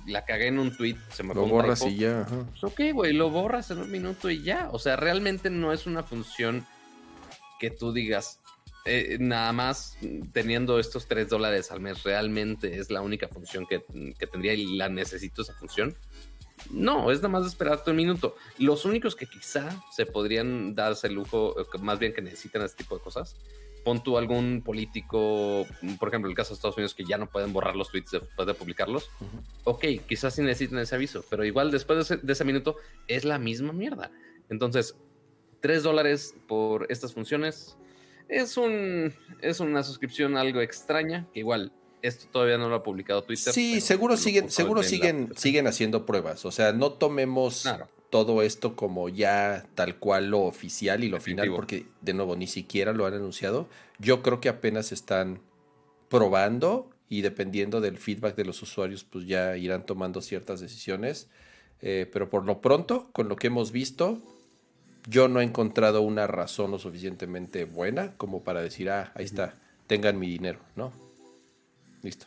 [0.06, 2.26] la cagué en un tweet, se me Lo borras y ya.
[2.26, 4.68] Pues, ok, güey, lo borras en un minuto y ya.
[4.72, 6.66] O sea, realmente no es una función
[7.60, 8.40] que tú digas,
[8.84, 9.96] eh, nada más
[10.32, 13.84] teniendo estos 3 dólares al mes, realmente es la única función que,
[14.18, 15.96] que, tendría y la necesito esa función.
[16.70, 18.36] No, es nada más esperarte un minuto.
[18.58, 22.96] Los únicos que quizá se podrían darse el lujo, más bien que necesitan este tipo
[22.96, 23.36] de cosas,
[23.86, 25.64] pon tú algún político,
[26.00, 28.46] por ejemplo, el caso de Estados Unidos, que ya no pueden borrar los tweets después
[28.46, 29.10] de publicarlos.
[29.62, 33.72] Ok, quizás sí necesiten ese aviso, pero igual después de ese, minuto es la misma
[33.72, 34.10] mierda.
[34.48, 34.96] Entonces,
[35.60, 37.78] 3 dólares por estas funciones
[38.28, 43.22] es, un, es una suscripción algo extraña, que igual esto todavía no lo ha publicado
[43.22, 43.52] Twitter.
[43.52, 46.44] Sí, seguro siguen, seguro siguen, siguen haciendo pruebas.
[46.44, 47.68] O sea, no tomemos
[48.10, 52.46] todo esto como ya tal cual lo oficial y lo final, porque de nuevo ni
[52.46, 53.68] siquiera lo han anunciado.
[53.98, 55.40] Yo creo que apenas están
[56.08, 61.28] probando y dependiendo del feedback de los usuarios, pues ya irán tomando ciertas decisiones.
[61.82, 64.22] Eh, pero por lo pronto, con lo que hemos visto,
[65.08, 69.54] yo no he encontrado una razón lo suficientemente buena como para decir, ah, ahí está,
[69.86, 70.92] tengan mi dinero, ¿no?
[72.06, 72.26] Listo.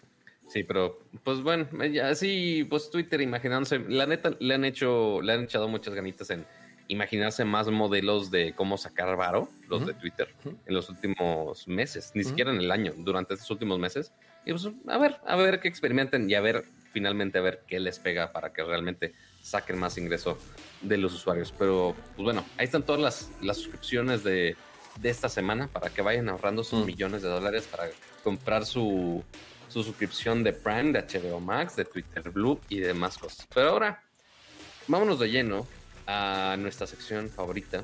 [0.49, 1.69] Sí, pero pues bueno,
[2.03, 6.45] así pues Twitter imaginándose, la neta le han hecho, le han echado muchas ganitas en
[6.89, 12.25] imaginarse más modelos de cómo sacar varo, los de Twitter, en los últimos meses, ni
[12.25, 14.11] siquiera en el año, durante estos últimos meses.
[14.45, 17.79] Y pues a ver, a ver qué experimenten y a ver finalmente a ver qué
[17.79, 20.37] les pega para que realmente saquen más ingreso
[20.81, 21.53] de los usuarios.
[21.57, 24.57] Pero pues bueno, ahí están todas las, las suscripciones de,
[24.99, 27.87] de esta semana para que vayan ahorrando sus millones de dólares para
[28.23, 29.23] comprar su
[29.69, 33.47] su suscripción de Prime, de HBO Max, de Twitter Blue y demás cosas.
[33.53, 34.03] Pero ahora,
[34.87, 35.65] vámonos de lleno
[36.07, 37.83] a nuestra sección favorita,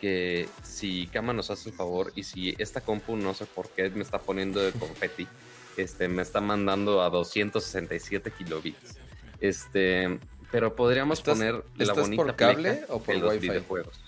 [0.00, 3.88] que si Kama nos hace el favor y si esta compu no sé por qué
[3.90, 5.26] me está poniendo de confeti,
[5.76, 8.96] este, me está mandando a 267 kilobits.
[9.40, 10.18] Este,
[10.50, 13.48] pero podríamos poner la bonita por cable o por wifi?
[13.48, 14.00] videojuegos.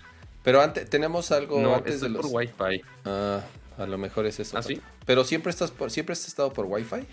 [0.42, 2.22] Pero antes tenemos algo no, antes de los...
[2.22, 2.82] por Wi-Fi.
[3.04, 3.40] Ah,
[3.78, 4.56] a lo mejor es eso.
[4.56, 4.80] ¿Ah, sí?
[5.06, 7.06] Pero siempre estás por, siempre has estado por Wi-Fi.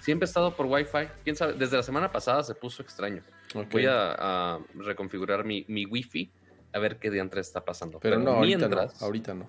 [0.00, 1.08] Siempre he estado por Wi-Fi.
[1.24, 3.22] Quién sabe, desde la semana pasada se puso extraño.
[3.70, 6.30] Voy a, reconfigurar mi, mi Wi-Fi
[6.72, 8.00] a ver qué diantre está pasando.
[8.00, 9.48] Pero, no, ahorita no, ahorita no.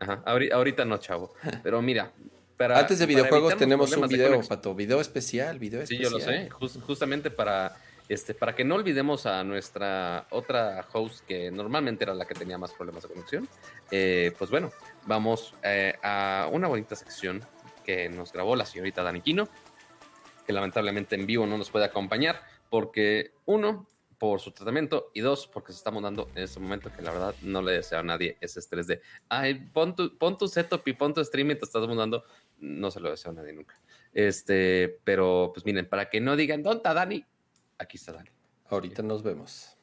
[0.00, 1.34] Ajá, ahorita no, chavo.
[1.62, 2.12] Pero mira,
[2.58, 4.74] Antes de videojuegos tenemos un video, Pato.
[4.74, 6.10] Video especial, video especial.
[6.10, 6.80] Sí, yo lo sé.
[6.80, 7.76] justamente para,
[8.08, 12.58] este, para que no olvidemos a nuestra otra host que normalmente era la que tenía
[12.58, 13.48] más problemas de conexión.
[13.90, 14.72] Eh, pues bueno,
[15.08, 17.42] vamos eh, a una bonita sección
[17.84, 19.48] que nos grabó la señorita Daniquino,
[20.46, 23.88] que lamentablemente en vivo no nos puede acompañar porque uno,
[24.18, 27.34] por su tratamiento y dos, porque se está dando en este momento que la verdad
[27.40, 30.92] no le deseo a nadie ese estrés de, ay, pon tu, pon tu setup y
[30.92, 32.24] pon tu stream y te estás mudando.
[32.58, 33.80] No se lo deseo a nadie nunca.
[34.12, 37.24] Este, pero pues miren, para que no digan, ¿dónde está Dani?
[37.78, 38.30] Aquí está Dani.
[38.68, 39.77] Ahorita nos vemos.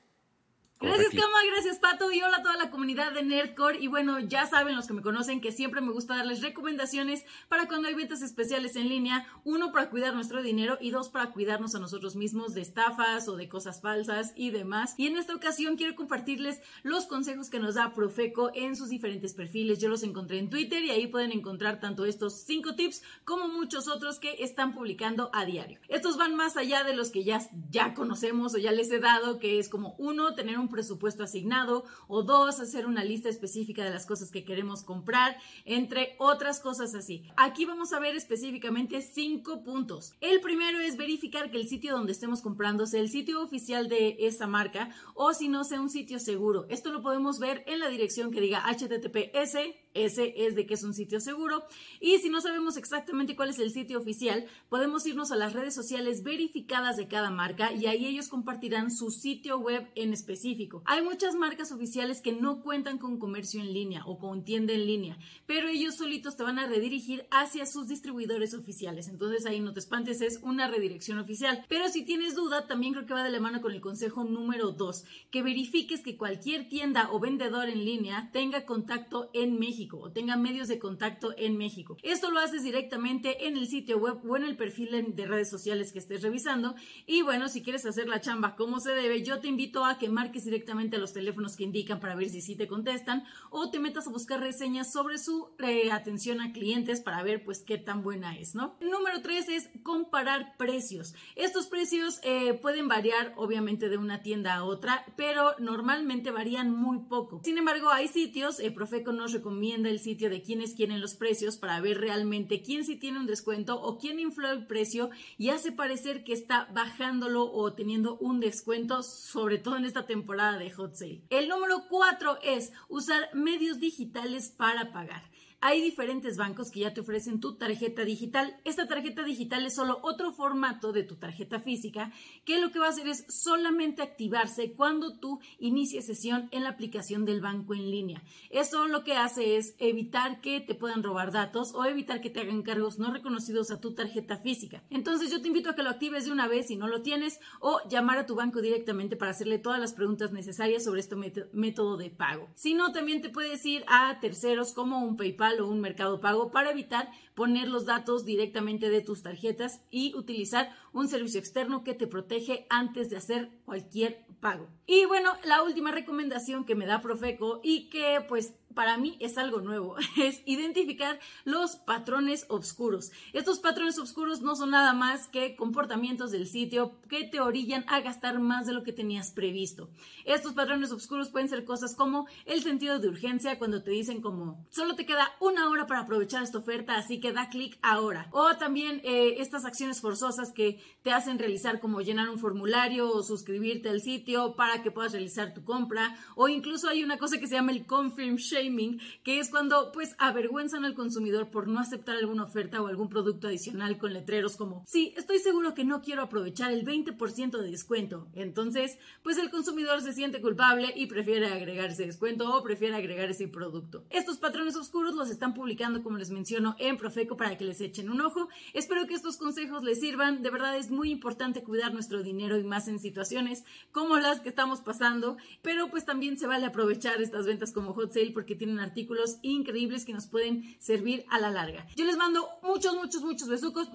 [0.82, 3.80] Gracias, Cama, gracias, Pato, y hola a toda la comunidad de Nerdcore.
[3.80, 7.69] Y bueno, ya saben los que me conocen que siempre me gusta darles recomendaciones para
[7.69, 9.26] cuando hay ventas especiales en línea.
[9.45, 13.38] Uno, para cuidar nuestro dinero y dos, para cuidarnos a nosotros mismos de estafas o
[13.38, 14.95] de cosas falsas y demás.
[14.97, 19.34] Y en esta ocasión quiero compartirles los consejos que nos da Profeco en sus diferentes
[19.34, 19.80] perfiles.
[19.80, 23.88] Yo los encontré en Twitter y ahí pueden encontrar tanto estos cinco tips como muchos
[23.88, 25.80] otros que están publicando a diario.
[25.88, 29.39] Estos van más allá de los que ya, ya conocemos o ya les he dado,
[29.39, 33.89] que es como uno, tener un presupuesto asignado o dos, hacer una lista específica de
[33.91, 37.24] las cosas que queremos comprar, entre otras cosas así.
[37.38, 40.13] Aquí vamos a ver específicamente cinco puntos.
[40.22, 44.18] El primero es verificar que el sitio donde estemos comprando sea el sitio oficial de
[44.20, 46.66] esa marca o si no sea un sitio seguro.
[46.70, 50.83] Esto lo podemos ver en la dirección que diga https ese es de que es
[50.83, 51.63] un sitio seguro.
[51.99, 55.73] Y si no sabemos exactamente cuál es el sitio oficial, podemos irnos a las redes
[55.73, 60.83] sociales verificadas de cada marca y ahí ellos compartirán su sitio web en específico.
[60.85, 64.85] Hay muchas marcas oficiales que no cuentan con comercio en línea o con tienda en
[64.85, 69.07] línea, pero ellos solitos te van a redirigir hacia sus distribuidores oficiales.
[69.07, 71.65] Entonces ahí no te espantes, es una redirección oficial.
[71.69, 74.71] Pero si tienes duda, también creo que va de la mano con el consejo número
[74.71, 80.11] 2, que verifiques que cualquier tienda o vendedor en línea tenga contacto en México o
[80.11, 81.97] tenga medios de contacto en México.
[82.03, 85.91] Esto lo haces directamente en el sitio web o en el perfil de redes sociales
[85.91, 86.75] que estés revisando.
[87.05, 90.09] Y bueno, si quieres hacer la chamba como se debe, yo te invito a que
[90.09, 93.79] marques directamente a los teléfonos que indican para ver si sí te contestan o te
[93.79, 98.03] metas a buscar reseñas sobre su eh, atención a clientes para ver pues qué tan
[98.03, 98.75] buena es, ¿no?
[98.81, 101.13] Número tres es comparar precios.
[101.36, 106.99] Estos precios eh, pueden variar obviamente de una tienda a otra, pero normalmente varían muy
[107.09, 107.41] poco.
[107.43, 111.57] Sin embargo, hay sitios, eh, Profeco nos recomienda el sitio de quienes quieren los precios
[111.57, 115.71] para ver realmente quién sí tiene un descuento o quién infló el precio y hace
[115.71, 120.93] parecer que está bajándolo o teniendo un descuento, sobre todo en esta temporada de hot
[120.93, 121.23] sale.
[121.30, 125.23] El número cuatro es usar medios digitales para pagar.
[125.68, 128.55] Hay diferentes bancos que ya te ofrecen tu tarjeta digital.
[128.66, 132.11] Esta tarjeta digital es solo otro formato de tu tarjeta física
[132.45, 136.70] que lo que va a hacer es solamente activarse cuando tú inicies sesión en la
[136.70, 138.22] aplicación del banco en línea.
[138.51, 142.41] Eso lo que hace es evitar que te puedan robar datos o evitar que te
[142.41, 144.84] hagan cargos no reconocidos a tu tarjeta física.
[144.91, 147.39] Entonces yo te invito a que lo actives de una vez si no lo tienes
[147.59, 151.97] o llamar a tu banco directamente para hacerle todas las preguntas necesarias sobre este método
[151.97, 152.49] de pago.
[152.53, 156.51] Si no, también te puedes ir a terceros como un PayPal o un mercado pago
[156.51, 161.93] para evitar poner los datos directamente de tus tarjetas y utilizar un servicio externo que
[161.93, 164.67] te protege antes de hacer cualquier pago.
[164.88, 169.38] Y bueno, la última recomendación que me da Profeco y que pues para mí es
[169.38, 173.11] algo nuevo, es identificar los patrones oscuros.
[173.33, 178.01] Estos patrones oscuros no son nada más que comportamientos del sitio que te orillan a
[178.01, 179.89] gastar más de lo que tenías previsto.
[180.25, 184.63] Estos patrones oscuros pueden ser cosas como el sentido de urgencia cuando te dicen como
[184.69, 188.28] solo te queda una hora para aprovechar esta oferta, así que da clic ahora.
[188.32, 193.23] O también eh, estas acciones forzosas que te hacen realizar como llenar un formulario o
[193.23, 196.17] suscribirte al sitio para que puedas realizar tu compra.
[196.36, 198.76] O incluso hay una cosa que se llama el confirm shame
[199.23, 203.47] que es cuando pues avergüenzan al consumidor por no aceptar alguna oferta o algún producto
[203.47, 208.28] adicional con letreros como, sí, estoy seguro que no quiero aprovechar el 20% de descuento.
[208.34, 213.30] Entonces, pues el consumidor se siente culpable y prefiere agregar ese descuento o prefiere agregar
[213.30, 214.03] ese producto.
[214.09, 218.09] Estos patrones oscuros los están publicando, como les menciono, en Profeco para que les echen
[218.09, 218.49] un ojo.
[218.74, 220.43] Espero que estos consejos les sirvan.
[220.43, 223.63] De verdad es muy importante cuidar nuestro dinero y más en situaciones
[223.93, 228.11] como las que estamos pasando, pero pues también se vale aprovechar estas ventas como hot
[228.11, 231.88] sale porque tienen artículos increíbles que nos pueden servir a la larga.
[231.95, 233.88] Yo les mando muchos, muchos, muchos besucos.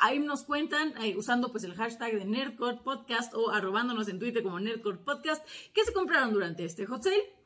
[0.00, 4.60] Ahí nos cuentan, usando pues el hashtag de Nerdcore Podcast o arrobándonos en Twitter como
[4.60, 5.42] Nerdcore Podcast,
[5.72, 7.40] ¿qué se compraron durante este hot sale?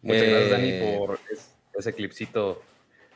[0.00, 1.18] Muchas gracias, Dani, eh, por
[1.78, 2.62] ese clipcito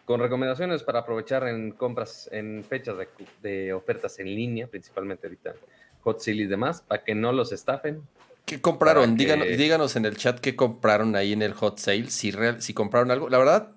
[0.04, 3.08] con recomendaciones para aprovechar en compras en fechas de,
[3.42, 5.54] de ofertas en línea, principalmente ahorita
[6.02, 8.02] hot sale y demás, para que no los estafen,
[8.44, 9.16] ¿Qué compraron?
[9.16, 13.28] Díganos, en el chat qué compraron ahí en el hot sale, si, si compraron algo.
[13.28, 13.76] La verdad,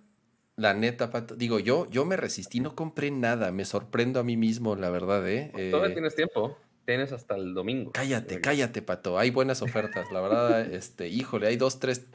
[0.58, 4.38] la neta, Pato, digo, yo, yo me resistí, no compré nada, me sorprendo a mí
[4.38, 5.50] mismo, la verdad, ¿eh?
[5.54, 7.92] Pues todavía tienes tiempo, tienes hasta el domingo.
[7.92, 12.08] Cállate, cállate, Pato, hay buenas ofertas, la verdad, este, híjole, hay dos, tres,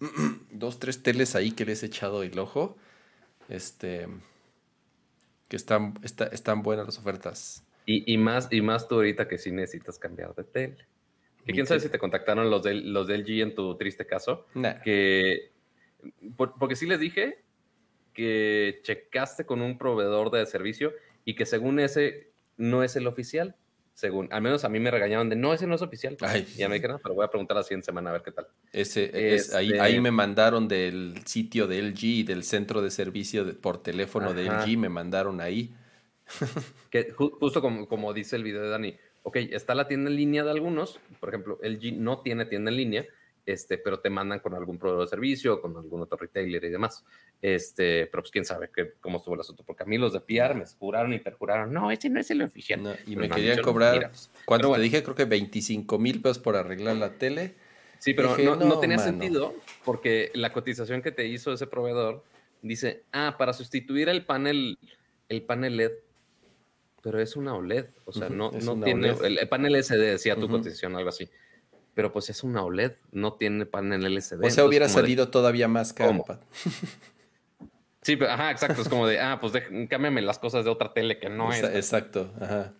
[0.50, 2.76] dos, tres teles ahí que les he echado el ojo,
[3.48, 4.08] este,
[5.48, 7.64] que están, están buenas las ofertas.
[7.86, 10.86] Y, y, más, y más tú ahorita que sí necesitas cambiar de tele.
[11.44, 14.46] Que quién sabe si te contactaron los del, los del G en tu triste caso.
[14.82, 15.50] Que,
[16.36, 17.44] porque sí les dije
[18.14, 20.92] que checaste con un proveedor de servicio
[21.24, 23.56] y que según ese no es el oficial.
[23.94, 26.16] Según, al menos a mí me regañaban de no, ese no es oficial.
[26.56, 28.48] ya me dijeron, pero voy a preguntar la siguiente semana a ver qué tal.
[28.72, 33.58] Ese, ahí, este ahí, me mandaron del sitio de LG y del centro de servicio
[33.60, 35.72] por teléfono de LG, me mandaron ahí.
[36.90, 40.42] que justo como, como dice el video de Dani, ok, está la tienda en línea
[40.42, 43.06] de algunos, por ejemplo, LG no tiene tienda en línea,
[43.46, 47.04] este, pero te mandan con algún proveedor de servicio, con algún otro retailer y demás.
[47.42, 48.70] Este, pero pues quién sabe
[49.00, 51.90] cómo estuvo el asunto, porque a mí los de PR me juraron y perjuraron, no,
[51.90, 52.98] ese no es el oficial.
[53.06, 54.10] y me querían cobrar,
[54.44, 55.02] cuando te dije?
[55.02, 57.54] Creo que 25 mil pesos por arreglar la tele.
[57.98, 62.22] Sí, pero no, tenía sentido, porque la cotización que te hizo ese proveedor
[62.62, 64.78] dice, ah, para sustituir el panel,
[65.28, 65.92] el panel LED
[67.04, 70.96] pero es una OLED, o sea, no, no tiene, el panel SD decía tu cotización,
[70.96, 71.28] algo así.
[71.94, 74.44] Pero pues es una OLED, no tiene panel LCD.
[74.44, 76.24] O sea, hubiera salido todavía más caro.
[78.02, 78.82] Sí, pero, ajá, exacto.
[78.82, 79.54] Es como de, ah, pues
[79.88, 81.62] cámbiame las cosas de otra tele que no es.
[81.62, 82.74] Exacto, ajá.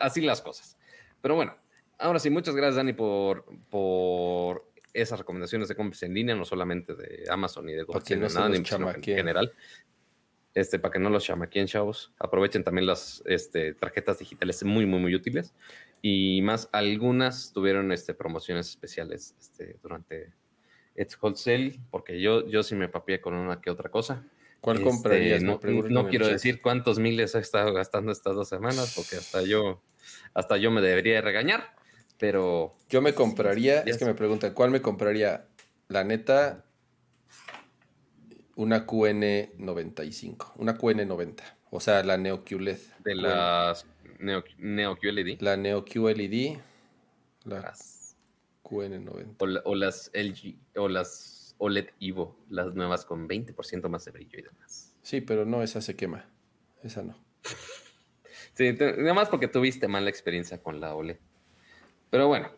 [0.00, 0.78] así las cosas.
[1.20, 1.56] Pero bueno,
[1.98, 6.94] ahora sí, muchas gracias, Dani, por, por esas recomendaciones de compras en línea, no solamente
[6.94, 9.52] de Amazon y de Google, no nada, en general.
[10.54, 12.12] Este, para que no los chamaquen, chavos.
[12.18, 15.54] Aprovechen también las este, tarjetas digitales muy, muy, muy útiles.
[16.04, 20.32] Y más, algunas tuvieron este, promociones especiales este, durante
[20.96, 24.26] It's Wholesale, porque yo, yo sí me papié con una que otra cosa.
[24.60, 25.42] ¿Cuál este, comprarías?
[25.42, 29.80] No, no quiero decir cuántos miles he estado gastando estas dos semanas, porque hasta yo,
[30.34, 31.74] hasta yo me debería regañar,
[32.18, 32.76] pero...
[32.88, 35.46] Yo me compraría, es que me preguntan, ¿cuál me compraría?
[35.88, 36.64] La neta,
[38.56, 42.78] una QN95, una QN90, o sea, la Neo QLED.
[43.04, 43.86] De las
[44.22, 45.40] Neo, Neo QLED.
[45.40, 46.58] La Neo QLED,
[47.44, 47.74] la
[48.62, 49.62] QN90.
[49.64, 54.42] O, las LG, o las OLED Evo, las nuevas con 20% más de brillo y
[54.42, 54.94] demás.
[55.02, 56.24] Sí, pero no, esa se quema,
[56.84, 57.18] esa no.
[58.54, 61.18] sí, nada más porque tuviste mala experiencia con la OLED.
[62.08, 62.50] Pero bueno,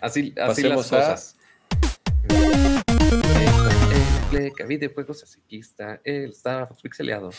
[0.00, 1.36] así, así las cosas
[4.66, 7.30] videojuegos, así aquí está el Star pixeleado.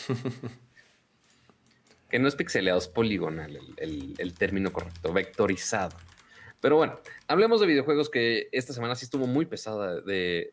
[2.08, 5.96] Que no es pixeleado, es poligonal el, término correcto, vectorizado.
[6.60, 6.98] Pero bueno,
[7.28, 10.50] hablemos de videojuegos que esta semana sí estuvo muy pesada de,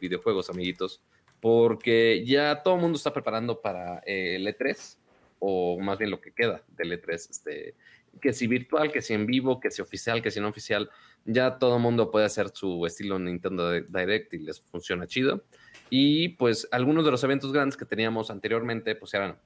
[0.00, 1.02] videojuegos, amiguitos,
[1.40, 4.96] porque ya todo el mundo está preparando para el E3,
[5.38, 7.74] o más bien lo que queda del E3, este,
[8.20, 10.90] que si virtual, que si en vivo, que si oficial, que si no oficial,
[11.24, 15.44] ya todo el mundo puede hacer su estilo Nintendo Direct y les funciona chido.
[15.90, 19.38] Y pues algunos de los eventos grandes que teníamos anteriormente, pues eran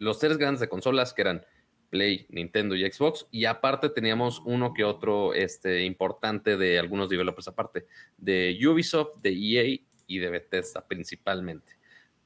[0.00, 1.46] los tres grandes de consolas, que eran
[1.90, 7.48] Play, Nintendo y Xbox, y aparte teníamos uno que otro este, importante de algunos developers
[7.48, 7.86] aparte,
[8.16, 11.72] de Ubisoft, de EA y de Bethesda principalmente.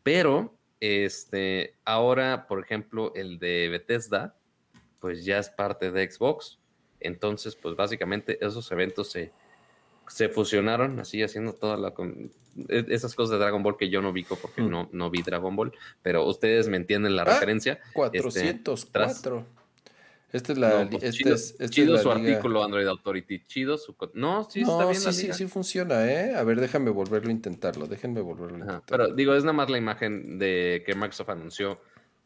[0.03, 4.37] Pero este, ahora, por ejemplo, el de Bethesda,
[5.01, 6.61] pues ya es parte de Xbox.
[7.01, 9.33] Entonces, pues básicamente esos eventos se,
[10.09, 11.95] se fusionaron así haciendo toda la
[12.69, 14.71] e, esas cosas de Dragon Ball que yo no vi porque hmm.
[14.71, 17.81] no, no vi Dragon Ball, pero ustedes me entienden la ah, referencia.
[17.93, 19.47] 404.
[20.35, 20.89] Este, es la.
[20.91, 23.45] Pues este es, este chido su artículo Android Authority.
[23.47, 23.95] Chido su.
[24.15, 25.01] No, sí está bien.
[25.01, 26.35] Sí, sí, sí funciona, ¿eh?
[26.35, 27.87] A ver, déjame volverlo a intentarlo.
[27.87, 28.83] Déjenme volverlo a intentar.
[28.89, 31.81] Pero digo, es nada más la imagen de que Microsoft anunció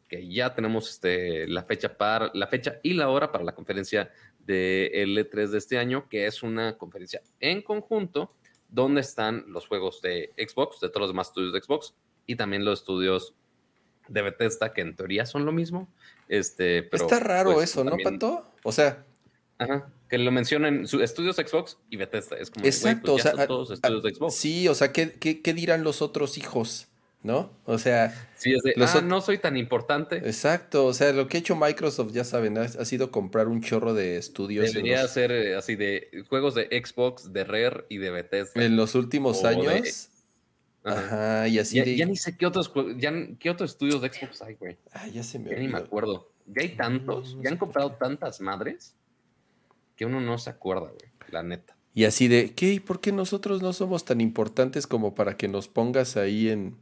[0.07, 4.11] que ya tenemos este, la fecha para la fecha y la hora para la conferencia
[4.49, 8.33] de E3 de este año, que es una conferencia en conjunto
[8.67, 11.93] donde están los juegos de Xbox, de todos los demás estudios de Xbox,
[12.25, 13.35] y también los estudios
[14.07, 15.87] de Bethesda, que en teoría son lo mismo.
[16.27, 18.51] Este, pero, Está raro pues, eso, ¿no, Pato?
[18.63, 19.05] O sea...
[19.59, 22.37] Ajá, que lo mencionen estudios Xbox y Bethesda.
[22.37, 24.35] Es como, pues exacto, o sea, todos estudios de Xbox.
[24.35, 26.87] Sí, o sea, ¿qué, qué dirán los otros hijos?
[27.21, 27.51] ¿No?
[27.65, 30.17] O sea, sí, es de, ah, no soy tan importante.
[30.17, 33.93] Exacto, o sea, lo que ha hecho Microsoft, ya saben, ha, sido comprar un chorro
[33.93, 34.71] de estudios.
[34.73, 38.63] Debería ser eh, así de juegos de Xbox, de Rare y de Bethesda.
[38.63, 40.09] En los últimos años.
[40.81, 41.47] Ajá.
[41.49, 41.97] y así ya, de...
[41.97, 44.77] ya ni sé qué otros, ya, qué otros estudios de Xbox hay, güey.
[44.93, 46.31] Ah, ya se me Ya ni me acuerdo.
[46.47, 48.95] Ya hay tantos, ya han comprado tantas madres
[49.97, 51.75] que uno no se acuerda, güey, la neta.
[51.93, 52.81] Y así de, ¿qué?
[52.81, 56.77] ¿Por qué nosotros no somos tan importantes como para que nos pongas ahí en,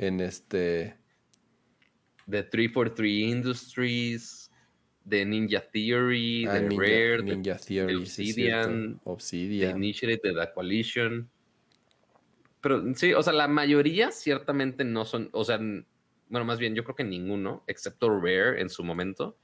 [0.00, 0.96] en este...
[2.26, 4.50] De 343 Industries,
[5.04, 11.28] de Ninja Theory, ah, de Rare, Ninja de, Theory, Obsidian, Obsidian, de de The Coalition.
[12.60, 15.58] Pero sí, o sea, la mayoría ciertamente no son, o sea,
[16.28, 19.36] bueno, más bien yo creo que ninguno, excepto Rare en su momento,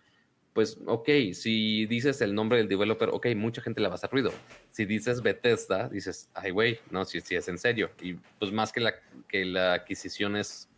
[0.57, 4.11] pues ok, si dices el nombre del developer, ok, mucha gente le va a hacer
[4.11, 4.33] ruido.
[4.71, 7.91] Si dices Bethesda, dices, ay, güey, no, si, si es en serio.
[8.01, 8.95] Y pues más que la,
[9.29, 10.71] que la adquisición es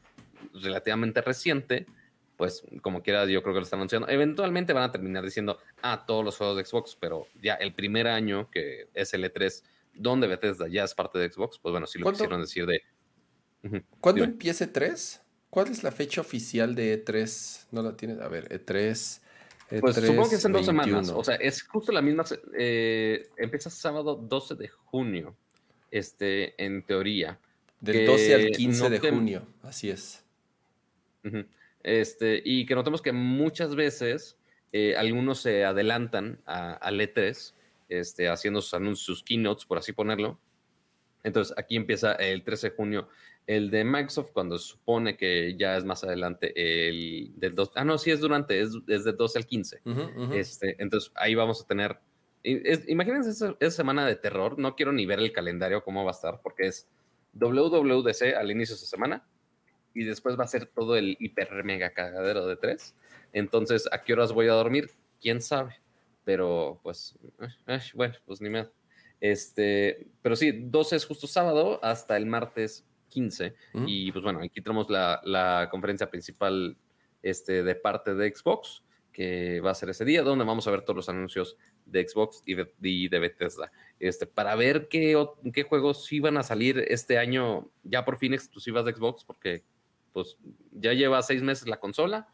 [0.53, 1.87] relativamente reciente,
[2.37, 4.09] pues como quiera, yo creo que lo están anunciando.
[4.09, 8.09] Eventualmente van a terminar diciendo, ah, todos los juegos de Xbox, pero ya el primer
[8.09, 9.63] año, que es el E3,
[9.95, 12.83] donde Bethesda ya es parte de Xbox, pues bueno, sí lo quisieron decir de...
[14.01, 15.21] ¿Cuándo empieza E3?
[15.51, 17.67] ¿Cuál es la fecha oficial de E3?
[17.71, 18.19] No la tienes.
[18.19, 19.21] A ver, E3.
[19.69, 21.11] Pues supongo que es en dos semanas.
[21.11, 22.25] O sea, es justo la misma.
[22.57, 25.37] Eh, empieza sábado 12 de junio.
[25.91, 27.39] Este, en teoría.
[27.81, 29.47] Del 12 al 15 de junio.
[29.63, 30.25] Así es.
[31.83, 34.37] Este, y que notemos que muchas veces
[34.73, 37.55] eh, algunos se adelantan a, al E3,
[37.89, 40.39] este, haciendo sus anuncios, sus keynotes, por así ponerlo.
[41.23, 43.09] Entonces, aquí empieza el 13 de junio
[43.49, 47.73] el de Microsoft, cuando se supone que ya es más adelante, el del 2.
[47.77, 49.81] Ah, no, sí es durante, es, del 12 al 15.
[50.35, 51.99] Este, entonces ahí vamos a tener
[52.43, 54.59] imagínense esa, semana de terror.
[54.59, 56.89] No quiero ni ver el calendario cómo va a estar, porque es
[57.35, 59.27] WWDC al inicio de esa semana
[59.95, 62.95] y después va a ser todo el hiper mega cagadero de tres.
[63.33, 64.91] Entonces, ¿a qué horas voy a dormir?
[65.21, 65.81] ¿Quién sabe?
[66.25, 68.71] Pero, pues, eh, eh, bueno, pues ni más.
[69.21, 73.55] Este, pero sí, 12 es justo sábado hasta el martes 15.
[73.87, 76.77] Y pues bueno, aquí tenemos la, la, conferencia principal
[77.23, 78.83] este, de parte de Xbox,
[79.13, 81.57] que va a ser ese día, donde vamos a ver todos los anuncios
[81.87, 83.73] de Xbox y de, de Bethesda.
[83.99, 85.17] Este, para ver qué,
[85.53, 89.65] qué juegos iban a salir este año, ya por fin exclusivas de Xbox, porque
[90.13, 90.37] pues
[90.73, 92.29] ya lleva seis meses la consola.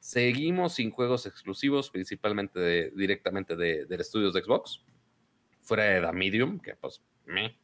[0.00, 4.84] Seguimos sin juegos exclusivos, principalmente de, directamente de, de estudios de Xbox
[5.68, 7.56] fuera de The Medium, que pues, me,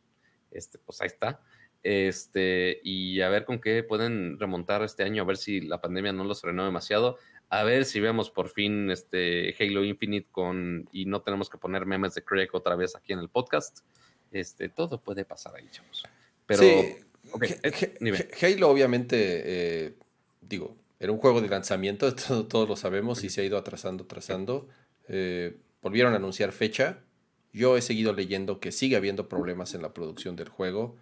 [0.50, 1.40] este, pues ahí está.
[1.84, 6.14] Este, y a ver con qué pueden remontar este año, a ver si la pandemia
[6.14, 7.18] no los frenó demasiado,
[7.50, 11.84] a ver si vemos por fin este Halo Infinite con y no tenemos que poner
[11.84, 13.80] memes de Craig otra vez aquí en el podcast.
[14.32, 16.04] Este, todo puede pasar ahí, chavos.
[16.46, 16.96] Pero sí,
[18.42, 19.94] Halo obviamente, eh,
[20.40, 22.14] digo, era un juego de lanzamiento,
[22.48, 24.68] todos lo sabemos y se ha ido atrasando, atrasando.
[25.08, 27.00] Eh, volvieron a anunciar fecha,
[27.52, 30.96] yo he seguido leyendo que sigue habiendo problemas en la producción del juego.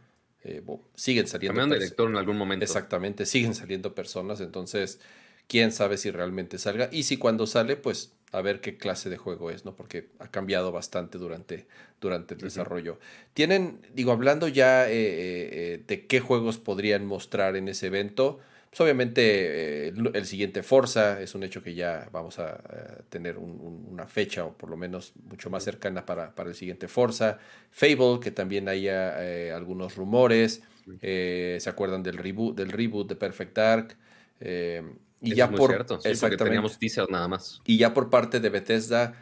[0.44, 0.62] Eh,
[0.94, 1.60] siguen saliendo.
[1.60, 2.64] Cambiaron en algún momento.
[2.64, 4.40] Exactamente, siguen saliendo personas.
[4.40, 5.00] Entonces,
[5.46, 6.88] quién sabe si realmente salga.
[6.92, 9.76] Y si cuando sale, pues a ver qué clase de juego es, ¿no?
[9.76, 11.66] Porque ha cambiado bastante durante,
[12.00, 12.98] durante el desarrollo.
[13.34, 18.40] Tienen, digo, hablando ya eh, eh, de qué juegos podrían mostrar en ese evento.
[18.72, 23.36] Pues obviamente eh, el, siguiente Forza es un hecho que ya vamos a eh, tener
[23.36, 27.38] una fecha o por lo menos mucho más cercana para, el siguiente Forza.
[27.70, 30.62] Fable, que también haya eh, algunos rumores.
[31.02, 33.96] ¿Se acuerdan del reboot, del reboot de Perfect Dark?
[34.40, 35.98] y ya por cierto,
[36.42, 37.60] teníamos teaser nada más.
[37.66, 39.12] Y ya por parte de Bethesda,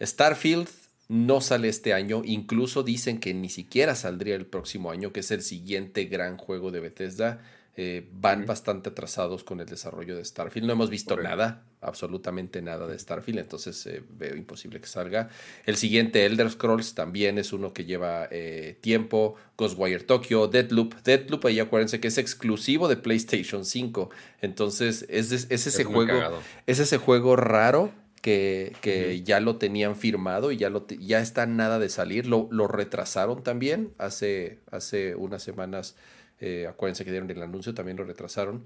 [0.00, 0.70] Starfield
[1.08, 2.22] no sale este año.
[2.24, 6.70] Incluso dicen que ni siquiera saldría el próximo año, que es el siguiente gran juego
[6.70, 7.42] de Bethesda.
[7.76, 10.64] Eh, van bastante atrasados con el desarrollo de Starfield.
[10.64, 15.28] No hemos visto nada, absolutamente nada de Starfield, entonces eh, veo imposible que salga.
[15.66, 19.34] El siguiente, Elder Scrolls, también es uno que lleva eh, tiempo.
[19.58, 20.94] Ghostwire Tokyo, Deadloop.
[21.02, 24.08] Deadloop, ahí acuérdense que es exclusivo de PlayStation 5.
[24.40, 26.40] Entonces, es, ese juego.
[26.66, 27.90] Es ese juego raro
[28.22, 32.26] que, ya lo tenían firmado y ya, lo ya está nada de salir.
[32.26, 35.96] Lo, lo retrasaron también hace, hace unas semanas
[36.40, 38.64] eh, acuérdense que dieron el anuncio, también lo retrasaron.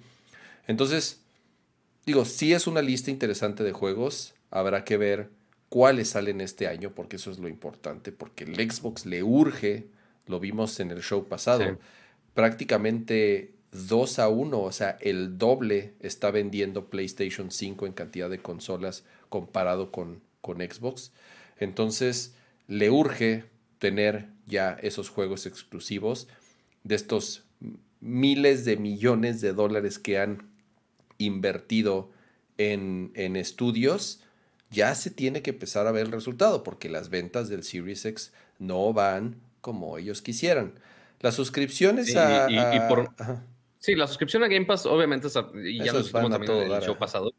[0.67, 1.21] Entonces,
[2.07, 4.35] digo, si es una lista interesante de juegos.
[4.51, 5.29] Habrá que ver
[5.69, 9.87] cuáles salen este año, porque eso es lo importante, porque el Xbox le urge,
[10.27, 11.79] lo vimos en el show pasado,
[12.35, 18.39] prácticamente 2 a 1, o sea, el doble está vendiendo PlayStation 5 en cantidad de
[18.39, 21.13] consolas comparado con, con Xbox.
[21.59, 22.35] Entonces,
[22.67, 23.45] le urge
[23.79, 26.29] tener ya esos juegos exclusivos
[26.85, 27.45] de estos
[28.01, 30.51] miles de millones de dólares que han
[31.19, 32.11] invertido
[32.57, 34.23] en, estudios,
[34.71, 38.33] ya se tiene que empezar a ver el resultado, porque las ventas del Series X
[38.59, 40.75] no van como ellos quisieran.
[41.21, 42.49] Las suscripciones a,
[43.79, 46.99] Sí, la suscripción a Game Pass, obviamente, y ya lo dijimos también en el show
[46.99, 47.33] pasado.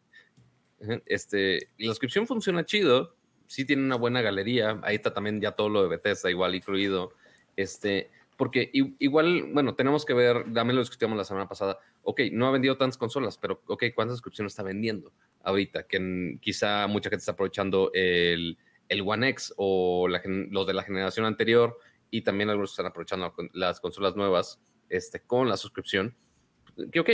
[1.06, 5.68] Este, la suscripción funciona chido, sí tiene una buena galería, ahí está también ya todo
[5.68, 7.12] lo de Bethesda igual incluido.
[7.58, 12.48] Este, porque igual, bueno, tenemos que ver, también lo discutíamos la semana pasada, ok, no
[12.48, 15.12] ha vendido tantas consolas, pero ok, ¿cuántas suscripciones está vendiendo
[15.44, 15.86] ahorita?
[15.88, 21.26] Que quizá mucha gente está aprovechando el, el One X o los de la generación
[21.26, 21.78] anterior
[22.10, 26.16] y también algunos están aprovechando las consolas nuevas este, con la suscripción.
[26.94, 27.10] Que ok,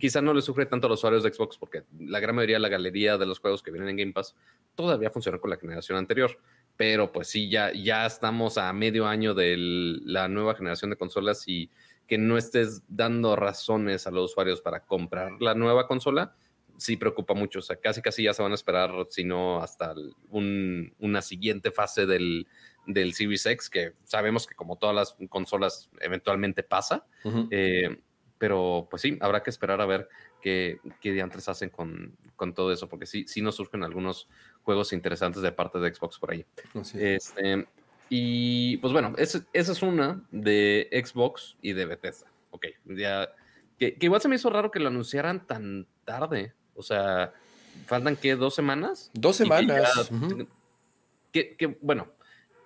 [0.00, 2.60] quizá no le sufre tanto a los usuarios de Xbox porque la gran mayoría de
[2.62, 4.34] la galería de los juegos que vienen en Game Pass
[4.74, 6.36] todavía funciona con la generación anterior
[6.76, 11.46] pero pues sí, ya, ya estamos a medio año de la nueva generación de consolas
[11.46, 11.70] y
[12.06, 16.36] que no estés dando razones a los usuarios para comprar la nueva consola,
[16.76, 17.58] sí preocupa mucho.
[17.58, 19.94] O sea, casi casi ya se van a esperar, si no hasta
[20.30, 22.46] una siguiente fase del,
[22.86, 27.06] del Series X, que sabemos que como todas las consolas eventualmente pasa.
[27.50, 28.00] Eh,
[28.38, 30.08] pero pues sí, habrá que esperar a ver
[30.42, 34.28] qué, qué diantres hacen con, con todo eso, porque sí, sí nos surgen algunos
[34.66, 36.44] juegos interesantes de parte de Xbox por ahí.
[36.94, 37.66] Este,
[38.08, 42.26] y pues bueno, esa es una de Xbox y de Bethesda.
[42.50, 43.30] Ok, ya.
[43.78, 46.52] Que, igual se me hizo raro que lo anunciaran tan tarde.
[46.74, 47.32] O sea,
[47.86, 49.12] faltan que dos semanas.
[49.14, 50.10] Dos semanas.
[51.30, 52.08] Que, bueno,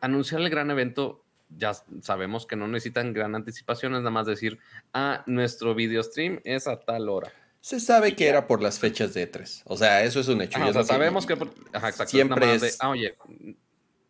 [0.00, 4.58] anunciar el gran evento, ya sabemos que no necesitan gran anticipación, es nada más decir,
[4.94, 7.30] ah, nuestro video stream es a tal hora.
[7.60, 9.62] Se sabe que era por las fechas de E3.
[9.64, 10.58] O sea, eso es un hecho.
[10.64, 11.34] o sea, sabemos que.
[11.72, 12.10] Ajá, exacto.
[12.10, 12.78] Siempre es.
[12.80, 13.16] ah, oye,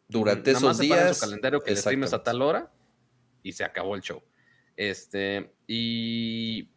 [0.09, 1.19] Durante esos días.
[1.19, 2.71] Su calendario que el stream es a tal hora
[3.43, 4.23] y se acabó el show.
[4.77, 6.71] Este, y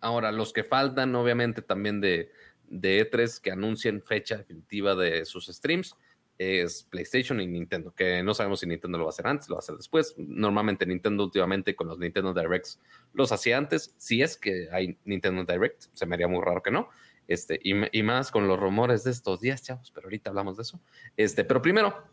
[0.00, 2.30] ahora los que faltan, obviamente, también de,
[2.68, 5.94] de E3 que anuncien fecha definitiva de sus streams
[6.40, 9.56] es PlayStation y Nintendo, que no sabemos si Nintendo lo va a hacer antes, lo
[9.56, 10.14] va a hacer después.
[10.16, 12.80] Normalmente Nintendo últimamente con los Nintendo Directs
[13.12, 13.94] los hacía antes.
[13.98, 16.88] Si es que hay Nintendo Direct, se me haría muy raro que no.
[17.28, 20.80] Este, y, más con los rumores de estos días, chavos, pero ahorita hablamos de eso.
[21.14, 22.04] Este, pero primero,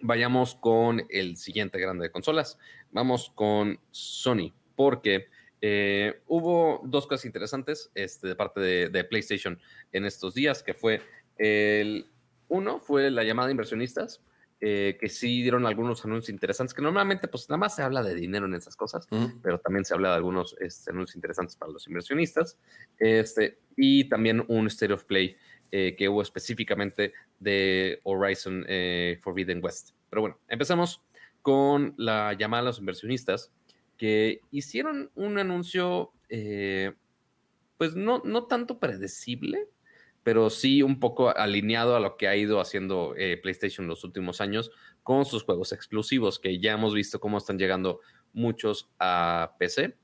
[0.00, 2.56] vayamos con el siguiente grande de consolas.
[2.92, 5.26] Vamos con Sony, porque
[5.60, 9.58] eh, hubo dos cosas interesantes este, de parte de PlayStation
[9.90, 11.02] en estos días, que fue
[11.38, 12.06] el
[12.54, 14.22] uno fue la llamada de inversionistas,
[14.60, 18.14] eh, que sí dieron algunos anuncios interesantes, que normalmente pues nada más se habla de
[18.14, 19.06] dinero en esas cosas,
[19.42, 22.56] pero también se habla de algunos este, anuncios interesantes para los inversionistas,
[22.98, 25.36] este, y también un State of Play
[25.72, 29.90] eh, que hubo específicamente de Horizon eh, Forbidden West.
[30.08, 31.02] Pero bueno, empezamos
[31.42, 33.52] con la llamada a los inversionistas,
[33.98, 36.12] que hicieron un anuncio,
[37.76, 39.68] pues no, no tanto predecible,
[40.24, 44.40] pero sí un poco alineado a lo que ha ido haciendo eh, PlayStation los últimos
[44.40, 44.72] años
[45.04, 48.00] con sus juegos exclusivos, que ya hemos visto cómo están llegando
[48.32, 49.96] muchos a PC,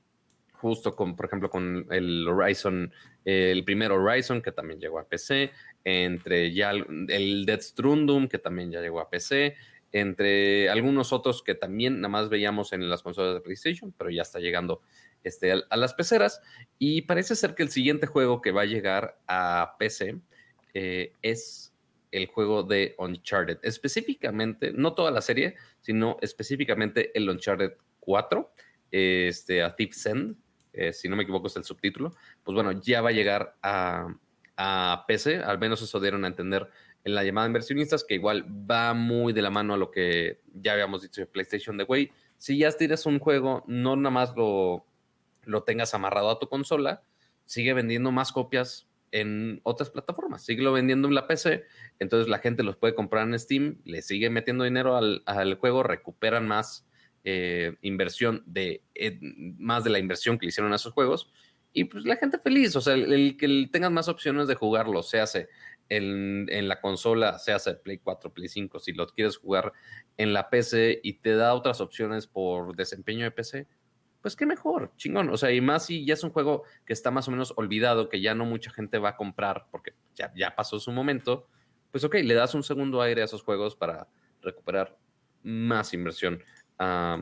[0.53, 2.93] justo con, por ejemplo, con el Horizon,
[3.25, 5.51] el primer Horizon, que también llegó a PC,
[5.83, 9.55] entre ya el, Dead Strundum, que también ya llegó a PC,
[9.91, 14.21] entre algunos otros que también nada más veíamos en las consolas de PlayStation, pero ya
[14.21, 14.83] está llegando
[15.23, 16.41] este, a, las peceras.
[16.77, 20.19] Y parece ser que el siguiente juego que va a llegar a PC
[20.73, 21.73] eh, es
[22.11, 23.59] el juego de Uncharted.
[23.63, 28.53] Específicamente, no toda la serie, sino específicamente el Uncharted 4,
[28.91, 30.35] este, a Thief's End,
[30.73, 32.15] eh, si no me equivoco es el subtítulo.
[32.43, 34.07] Pues bueno, ya va a llegar a,
[34.57, 36.69] a PC, al menos eso dieron a entender
[37.03, 40.73] en la llamada inversionistas, que igual va muy de la mano a lo que ya
[40.73, 42.11] habíamos dicho de PlayStation de güey.
[42.37, 44.85] Si ya tienes un juego, no nada más lo,
[45.43, 47.03] lo tengas amarrado a tu consola,
[47.45, 51.65] sigue vendiendo más copias en otras plataformas, sigue vendiendo en la PC,
[51.99, 56.47] entonces la gente los puede comprar en Steam, le sigue metiendo dinero al, juego, recuperan
[56.47, 56.87] más
[57.23, 59.19] eh, inversión de eh,
[59.57, 61.31] más de la inversión que hicieron a esos juegos
[61.73, 65.19] y pues la gente feliz, o sea, el, que tengan más opciones de jugarlo, se
[65.19, 65.47] hace
[65.87, 69.71] en, en, la consola, se hace Play 4, Play 5, si lo quieres jugar
[70.17, 73.67] en la PC y te da otras opciones por desempeño de PC,
[74.21, 75.29] pues qué mejor, chingón.
[75.29, 78.09] O sea, y más si ya es un juego que está más o menos olvidado,
[78.09, 81.47] que ya no mucha gente va a comprar porque ya, ya pasó su momento,
[81.91, 84.07] pues ok, le das un segundo aire a esos juegos para
[84.41, 84.97] recuperar
[85.43, 86.43] más inversión
[86.77, 87.19] a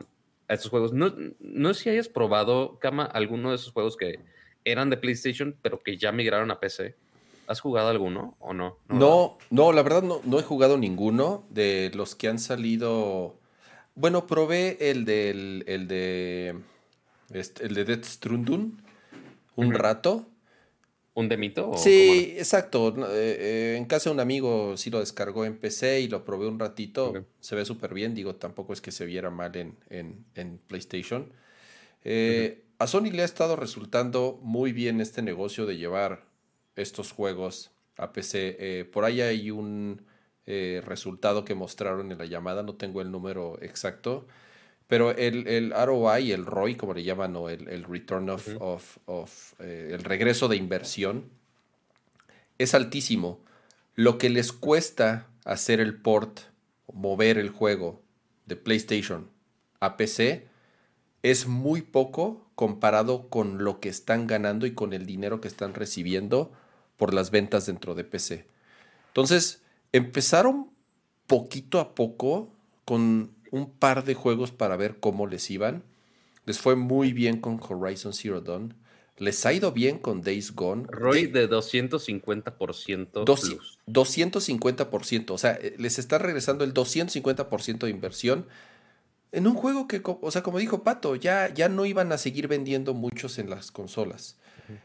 [0.48, 0.92] esos juegos.
[0.92, 4.20] No, no sé si hayas probado, Kama, alguno de esos juegos que
[4.64, 6.96] eran de PlayStation, pero que ya migraron a PC.
[7.46, 8.78] ¿Has jugado alguno o no?
[8.88, 13.34] No, no, la verdad no, no he jugado ninguno de los que han salido.
[13.96, 16.60] Bueno, probé el del el de
[17.32, 18.82] este, el de Death Strundun,
[19.56, 20.26] un rato.
[21.12, 21.72] ¿Un demito?
[21.76, 22.94] sí, exacto.
[23.08, 26.46] Eh, eh, en casa de un amigo sí lo descargó en PC y lo probé
[26.46, 27.12] un ratito.
[27.40, 31.32] Se ve súper bien, digo, tampoco es que se viera mal en, en, PlayStation.
[32.04, 36.24] Eh, a Sony le ha estado resultando muy bien este negocio de llevar
[36.76, 38.88] estos juegos a PC.
[38.92, 40.02] por ahí hay un
[40.46, 44.26] resultado que mostraron en la llamada, no tengo el número exacto
[44.90, 48.48] pero el, el ROI, el ROI, como le llaman, o el, return of,
[49.06, 51.30] of, eh, el regreso de inversión,
[52.58, 53.38] es altísimo.
[53.94, 56.40] Lo que les cuesta hacer el port,
[56.92, 58.02] mover el juego
[58.46, 59.30] de PlayStation
[59.78, 60.48] a PC,
[61.22, 65.72] es muy poco comparado con lo que están ganando y con el dinero que están
[65.72, 66.50] recibiendo
[66.96, 68.44] por las ventas dentro de PC.
[69.06, 69.62] Entonces,
[69.92, 70.72] empezaron
[71.28, 72.52] poquito a poco
[72.84, 75.82] con un par de juegos para ver cómo les iban.
[76.46, 78.74] Les fue muy bien con Horizon Zero Dawn.
[79.16, 80.84] Les ha ido bien con Days Gone.
[80.88, 83.24] Roy de 250%.
[83.86, 85.30] 250%.
[85.30, 88.46] O sea, eh, les está regresando el 250% de inversión
[89.32, 92.48] en un juego que, o sea, como dijo Pato, ya, ya no iban a seguir
[92.48, 94.38] vendiendo muchos en las consolas.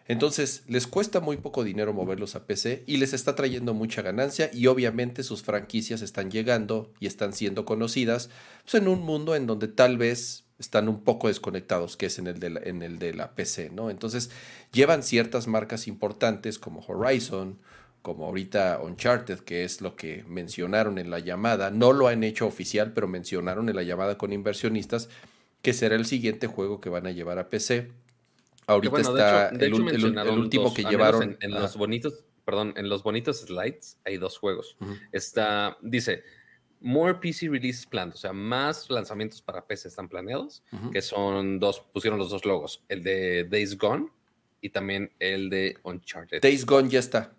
[0.08, 4.50] Entonces, les cuesta muy poco dinero moverlos a PC y les está trayendo mucha ganancia
[4.54, 8.30] y obviamente sus franquicias están llegando y están siendo conocidas
[8.64, 12.28] pues, en un mundo en donde tal vez están un poco desconectados, que es en
[12.28, 13.90] el de la, en el de la PC, ¿no?
[13.90, 14.30] Entonces,
[14.72, 17.60] llevan ciertas marcas importantes como Horizon,
[18.02, 22.48] como ahorita Uncharted, que es lo que mencionaron en la llamada, no lo han hecho
[22.48, 25.10] oficial, pero mencionaron en la llamada con inversionistas
[25.62, 27.92] que será el siguiente juego que van a llevar a PC
[28.68, 31.38] Ahorita está el, último que llevaron.
[31.42, 34.78] En, los bonitos, perdón, en los bonitos slides hay dos juegos.
[35.12, 36.24] Está, dice,
[36.80, 41.82] more PC releases planned, o sea, más lanzamientos para PC están planeados, que son dos,
[41.94, 44.10] pusieron los dos logos, el de Days Gone
[44.62, 46.42] y también el de Uncharted.
[46.42, 47.36] Days Gone ya está.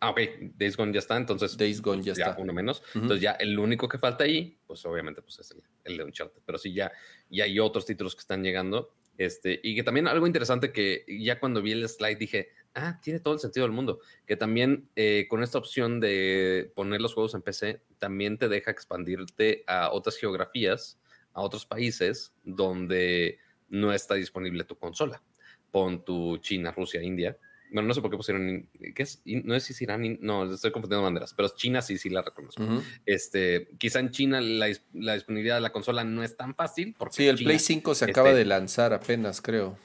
[0.00, 0.20] Ah, ok,
[0.56, 1.56] Days Gone ya está, entonces.
[1.56, 2.34] Days Gone ya, está.
[2.38, 2.82] Uno menos.
[2.94, 5.54] Entonces ya el único que falta ahí, pues obviamente pues es
[5.84, 6.42] el, de Uncharted.
[6.44, 6.90] Pero sí, ya,
[7.30, 8.94] ya hay otros títulos que están llegando.
[9.18, 13.20] Este, y que también algo interesante que ya cuando vi el slide dije, ah, tiene
[13.20, 14.00] todo el sentido del mundo.
[14.26, 18.70] Que también eh, con esta opción de poner los juegos en PC, también te deja
[18.70, 20.98] expandirte a otras geografías,
[21.32, 25.22] a otros países donde no está disponible tu consola.
[25.70, 27.36] Pon tu China, Rusia, India
[27.72, 29.22] bueno, no sé por qué pusieron, ¿qué es?
[29.24, 32.62] No sé si es Irán, no, estoy confundiendo banderas, pero China sí, sí la reconozco.
[33.06, 36.94] este, quizá en China la, disponibilidad de la consola no es tan fácil.
[36.98, 39.78] Porque sí, el Play 5 se acaba este de lanzar apenas, creo.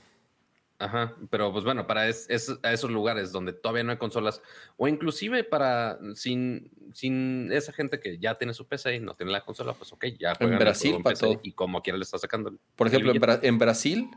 [0.80, 2.28] Ajá, pero pues bueno, para es,
[2.62, 4.44] a esos lugares donde todavía no hay consolas,
[4.76, 9.32] o inclusive para sin, sin esa gente que ya tiene su PC y no tiene
[9.32, 11.40] la consola, pues ok, ya juegan En Brasil, para todo.
[11.42, 12.54] Y como quiera le está sacando.
[12.76, 13.12] Por ejemplo,
[13.42, 14.08] en Brasil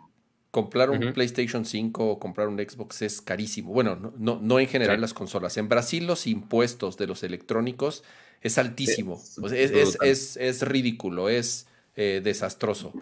[0.50, 3.72] comprar un PlayStation 5 o comprar un Xbox es carísimo.
[3.72, 5.56] Bueno, no, no, en general las consolas.
[5.56, 8.02] En Brasil los impuestos de los electrónicos
[8.40, 9.22] es altísimo.
[9.52, 12.92] Es, es, ridículo, es eh, desastroso.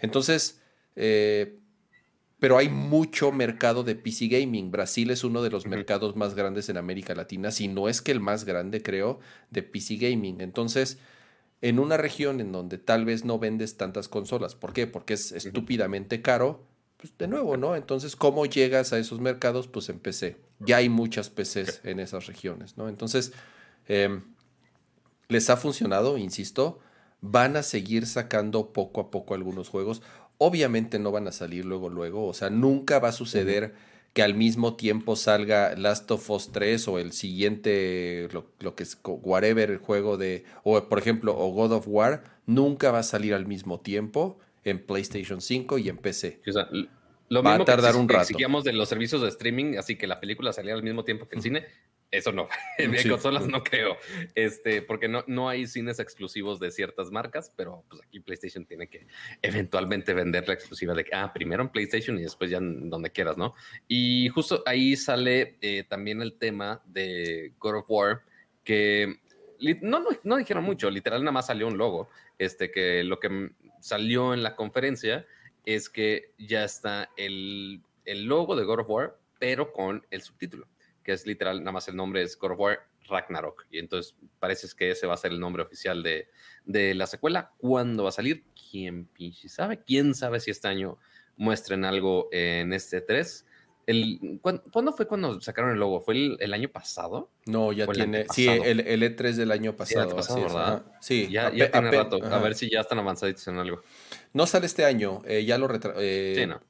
[0.00, 0.60] Entonces,
[0.96, 1.58] eh,
[2.40, 4.72] pero hay mucho mercado de PC gaming.
[4.72, 8.12] Brasil es uno de los mercados más grandes en América Latina, si no es que
[8.12, 9.20] el más grande, creo,
[9.50, 10.40] de PC gaming.
[10.40, 10.98] Entonces,
[11.62, 14.88] en una región en donde tal vez no vendes tantas consolas, ¿por qué?
[14.88, 16.66] Porque es estúpidamente caro
[17.06, 17.76] pues de nuevo, ¿no?
[17.76, 19.68] Entonces, ¿cómo llegas a esos mercados?
[19.68, 20.36] Pues en PC.
[20.60, 22.88] Ya hay muchas PCs en esas regiones, ¿no?
[22.88, 23.32] Entonces,
[23.88, 24.22] em,
[25.28, 26.78] les ha funcionado, insisto,
[27.20, 30.02] van a seguir sacando poco a poco algunos juegos.
[30.38, 33.74] Obviamente no van a salir luego, luego, o sea, nunca va a suceder
[34.12, 38.98] que al mismo tiempo salga Last of Us 3 o el siguiente, lo, que es
[39.04, 43.34] whatever el juego de, o por ejemplo, o God of War, nunca va a salir
[43.34, 46.40] al mismo tiempo en PlayStation 5 y en PC.
[47.28, 48.22] Lo Va a tardar un rato.
[48.22, 51.36] Exigíamos de los servicios de streaming, así que la película salía al mismo tiempo que
[51.36, 51.66] el cine.
[52.10, 52.48] Eso no,
[52.78, 53.96] en consolas no creo,
[54.36, 58.86] este, porque no, no hay cines exclusivos de ciertas marcas, pero pues aquí PlayStation tiene
[58.88, 59.08] que
[59.42, 63.10] eventualmente vender la exclusiva de que, ah, primero en PlayStation y después ya en donde
[63.10, 63.54] quieras, ¿no?
[63.88, 68.22] Y justo ahí sale eh, también el tema de God of War,
[68.62, 69.16] que
[69.82, 72.08] no, no, no, dijeron mucho, literal nada más salió un logo,
[72.38, 73.50] este, que lo que
[73.80, 75.26] salió en la conferencia
[75.66, 80.66] es que ya está el, logo de God of War, pero con el subtítulo,
[81.02, 83.66] que es literal, nada más el nombre es God of War Ragnarok.
[83.70, 86.28] Y entonces parece que ese va a ser el nombre oficial de,
[86.94, 87.52] la secuela.
[87.58, 88.44] ¿Cuándo va a salir?
[88.70, 89.08] ¿Quién
[89.48, 89.82] sabe?
[89.84, 90.98] ¿Quién sabe si este año
[91.36, 93.45] muestren algo en este 3?
[93.86, 96.00] El, ¿cuándo, fue cuando sacaron el logo?
[96.00, 97.30] ¿Fue el, año pasado?
[97.46, 98.26] No, ya tiene.
[98.32, 100.20] Sí, el, E3 del año pasado.
[100.22, 100.84] Sí, ¿verdad?
[101.00, 102.18] Sí, ya, tiene rato.
[102.24, 103.82] A ver si ya están avanzaditos en algo.
[104.32, 105.22] No sale este año.
[105.24, 105.68] Eh, ya lo
[105.98, 106.60] eh, sí, no.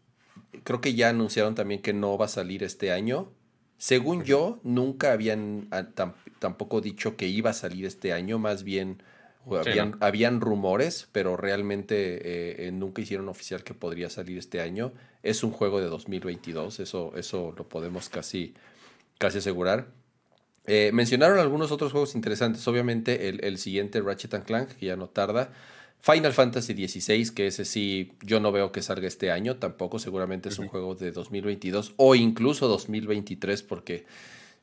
[0.62, 3.32] Creo que ya anunciaron también que no va a salir este año.
[3.78, 5.86] Según yo, nunca habían ah,
[6.38, 8.38] tampoco dicho que iba a salir este año.
[8.38, 9.02] Más bien
[10.00, 14.92] habían, rumores, pero realmente eh, nunca hicieron oficial que podría salir este año.
[15.22, 18.54] Es un juego de 2022, eso, eso lo podemos casi,
[19.18, 19.88] casi asegurar.
[20.66, 25.52] Eh, mencionaron algunos otros juegos interesantes, obviamente el, siguiente Ratchet Clank, que ya no tarda.
[26.00, 30.48] Final Fantasy XVI, que ese sí yo no veo que salga este año, tampoco seguramente
[30.48, 34.06] es un juego de 2022 o incluso 2023, porque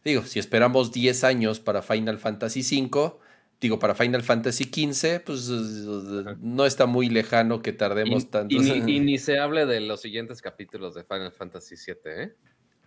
[0.06, 3.14] digo, si esperamos 10 años para Final Fantasy V,
[3.64, 8.56] digo, para Final Fantasy XV, pues no está muy lejano que tardemos tanto.
[8.64, 12.36] Y ni, se hable de los siguientes capítulos de Final Fantasy VII, ¿eh?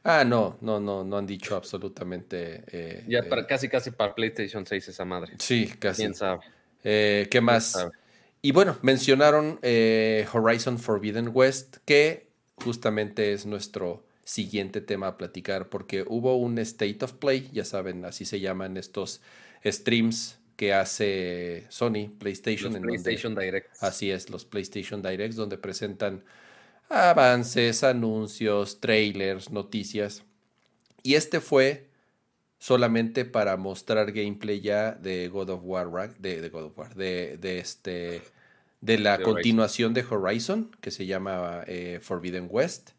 [0.04, 2.62] Ah, no, no, no, no han dicho absolutamente.
[2.70, 5.34] Eh, ya para, eh, casi, casi para PlayStation 6 esa madre.
[5.38, 6.02] Sí, casi.
[6.02, 6.42] ¿Quién sabe?
[6.84, 7.88] Eh, ¿Qué más?
[8.42, 16.04] Y bueno, mencionaron Horizon Forbidden West, que justamente es nuestro siguiente tema a platicar, porque
[16.06, 19.22] hubo un State of Play, ya saben, así se llaman estos
[19.64, 22.72] streams que hace Sony, PlayStation.
[22.72, 23.68] Los PlayStation Direct.
[23.80, 26.24] Así es, los PlayStation Directs, donde presentan
[26.88, 30.24] avances, anuncios, trailers, noticias.
[31.02, 31.88] Y este fue
[32.58, 38.22] solamente para mostrar gameplay ya de God of War, de, God of War, de, este,
[38.80, 42.90] de la continuación de Horizon, que se llama eh, Forbidden West.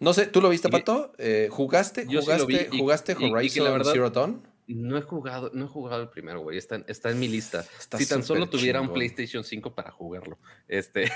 [0.00, 1.12] No sé, ¿tú lo viste, Pato?
[1.18, 4.51] Eh, ¿Jugaste, jugaste, jugaste Horizon Zero Dawn?
[4.66, 6.56] No he jugado, no he jugado el primero, güey.
[6.56, 7.64] Está, está en mi lista.
[7.98, 10.38] si tan solo tuviera un PlayStation 5 para jugarlo.
[10.68, 11.10] Este.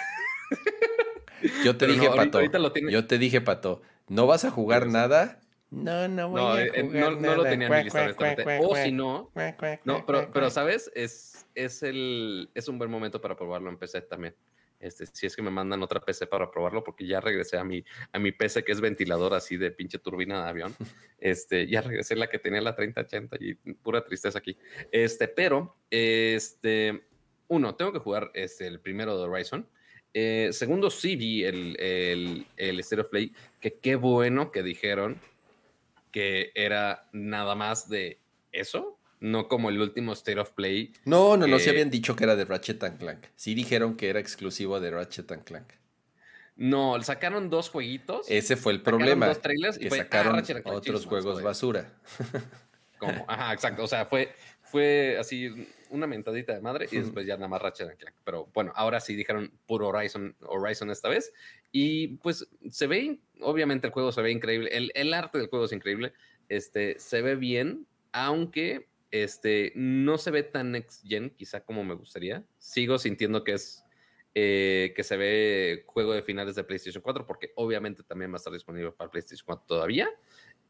[1.64, 2.40] Yo te dije, Pato.
[2.90, 5.40] yo te dije, Pato, no vas a jugar nada
[5.70, 7.50] No, no voy No, a eh, eh, jugar no, no lo nada.
[7.50, 8.58] tenía en mi lista, honestamente.
[8.62, 9.30] O si no,
[9.84, 10.50] no, pero, pero.
[10.50, 10.90] ¿sabes?
[10.94, 14.34] Es, es, el, es un buen momento para probarlo en PC también.
[14.86, 17.84] Este, si es que me mandan otra PC para probarlo, porque ya regresé a mi,
[18.12, 20.76] a mi PC que es ventilador así de pinche turbina de avión.
[21.18, 24.56] Este, ya regresé la que tenía la 3080 y pura tristeza aquí.
[24.92, 27.06] Este, pero, este,
[27.48, 29.68] uno, tengo que jugar este, el primero de Horizon.
[30.14, 35.20] Eh, segundo, sí vi el, el, el State of Play, que qué bueno que dijeron
[36.12, 38.20] que era nada más de
[38.52, 40.92] eso, no como el último State of Play.
[41.04, 43.26] No, no, no, se habían dicho que era de Ratchet and Clank.
[43.36, 45.72] Sí dijeron que era exclusivo de Ratchet and Clank.
[46.56, 48.30] No, sacaron dos jueguitos.
[48.30, 49.26] Ese fue el problema.
[49.26, 51.92] dos trailers y ah, sacaron Ratchet and Clank, otros juegos basura.
[52.98, 53.84] como- Ajá, exacto.
[53.84, 54.32] O sea, fue,
[54.62, 55.50] fue así
[55.90, 58.16] una mentadita de madre y después ya nada más Ratchet and Clank.
[58.24, 61.32] Pero bueno, ahora sí dijeron puro Horizon, Horizon esta vez.
[61.72, 64.70] Y pues se ve, obviamente el juego se ve increíble.
[64.72, 66.12] El, el arte del juego es increíble.
[66.48, 68.88] Este, se ve bien, aunque
[69.22, 72.44] este, no se ve tan next gen, quizá como me gustaría.
[72.58, 73.84] Sigo sintiendo que es
[74.34, 78.36] eh, que se ve juego de finales de PlayStation 4, porque obviamente también va a
[78.36, 80.10] estar disponible para PlayStation 4 todavía.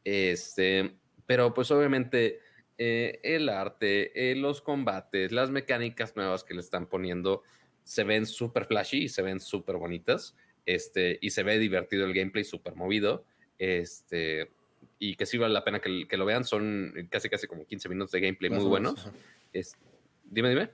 [0.03, 0.95] Este,
[1.25, 2.39] pero pues obviamente
[2.77, 7.43] eh, el arte, eh, los combates, las mecánicas nuevas que le están poniendo
[7.83, 10.35] se ven súper flashy y se ven súper bonitas.
[10.65, 13.25] Este, y se ve divertido el gameplay, súper movido.
[13.57, 14.51] Este,
[14.99, 16.43] y que sí vale la pena que, que lo vean.
[16.45, 19.09] Son casi, casi como 15 minutos de gameplay Más muy buenos.
[19.53, 19.77] Es-
[20.25, 20.69] dime, dime.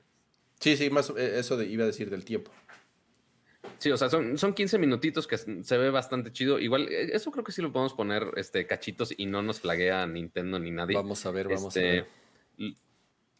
[0.59, 2.51] Sí, sí, más eh, eso de, iba a decir del tiempo.
[3.79, 6.59] Sí, o sea, son, son 15 minutitos que se ve bastante chido.
[6.59, 10.05] Igual, eh, eso creo que sí lo podemos poner este, cachitos y no nos flaguea
[10.07, 10.95] Nintendo ni nadie.
[10.95, 12.07] Vamos a ver, vamos Este, a ver.
[12.59, 12.75] l-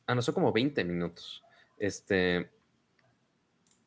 [0.06, 1.44] Ah, no, son como 20 minutos.
[1.78, 2.50] Este.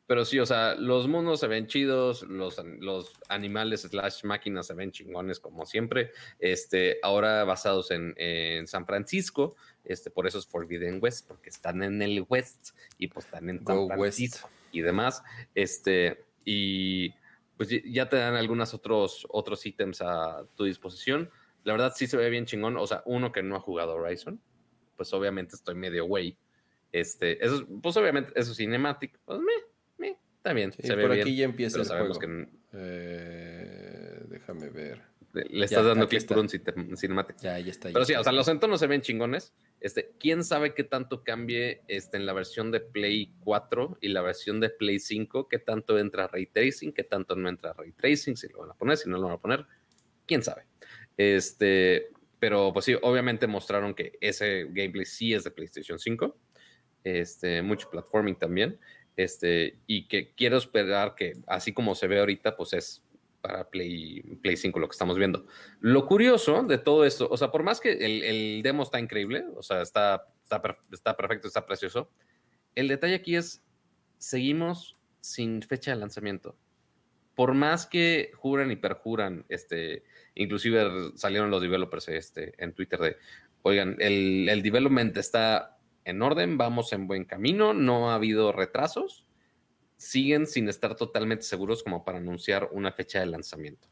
[0.07, 4.73] Pero sí, o sea, los mundos se ven chidos, los, los animales slash máquinas se
[4.73, 6.11] ven chingones como siempre.
[6.39, 11.83] Este, ahora basados en, en San Francisco, este, por eso es Forbidden West, porque están
[11.83, 14.17] en el West y pues están en San West.
[14.71, 15.23] Y demás.
[15.55, 17.13] Este, y
[17.57, 21.29] pues ya te dan algunos otros, otros ítems a tu disposición.
[21.65, 22.77] La verdad sí se ve bien chingón.
[22.77, 24.39] O sea, uno que no ha jugado Horizon,
[24.95, 26.37] pues obviamente estoy medio güey.
[26.93, 29.19] Este, eso, es- pues obviamente eso es cinematic.
[29.25, 29.51] Pues me, me,
[30.47, 30.71] está bien.
[30.71, 31.21] Sí, se ve por bien.
[31.27, 32.19] aquí ya empieza el juego.
[32.19, 35.01] que Eh, déjame ver.
[35.33, 36.47] le estás Ya, dando clic por un
[36.97, 37.37] cinematic.
[37.41, 37.89] Ya, ya está.
[37.89, 38.21] ya Pero sí, está.
[38.21, 39.53] o sea, los entornos se ven chingones.
[39.79, 44.21] Este, quién sabe qué tanto cambie este, en la versión de Play 4 y la
[44.21, 48.35] versión de Play 5, qué tanto entra ray tracing, qué tanto no entra ray tracing,
[48.35, 49.65] si lo van a poner, si no lo van a poner,
[50.25, 50.63] quién sabe.
[51.17, 52.07] Este,
[52.39, 56.35] pero pues sí, obviamente mostraron que ese gameplay sí es de PlayStation 5.
[57.03, 58.79] Este, mucho platforming también.
[59.17, 63.03] Este, y que quiero esperar que así como se ve ahorita, pues es
[63.41, 65.47] para Play, Play 5 lo que estamos viendo.
[65.79, 69.45] Lo curioso de todo esto, o sea, por más que el, el demo está increíble,
[69.55, 70.61] o sea, está, está,
[70.91, 72.11] está perfecto, está precioso,
[72.75, 73.63] el detalle aquí es,
[74.19, 76.55] seguimos sin fecha de lanzamiento.
[77.33, 80.03] Por más que juran y perjuran, este,
[80.35, 83.17] inclusive salieron los developers este, en Twitter de,
[83.63, 85.76] oigan, el, el development está
[86.07, 89.25] en orden, vamos en buen camino, no ha habido retrasos,
[89.97, 93.89] siguen sin estar totalmente seguros como para anunciar una fecha de lanzamiento.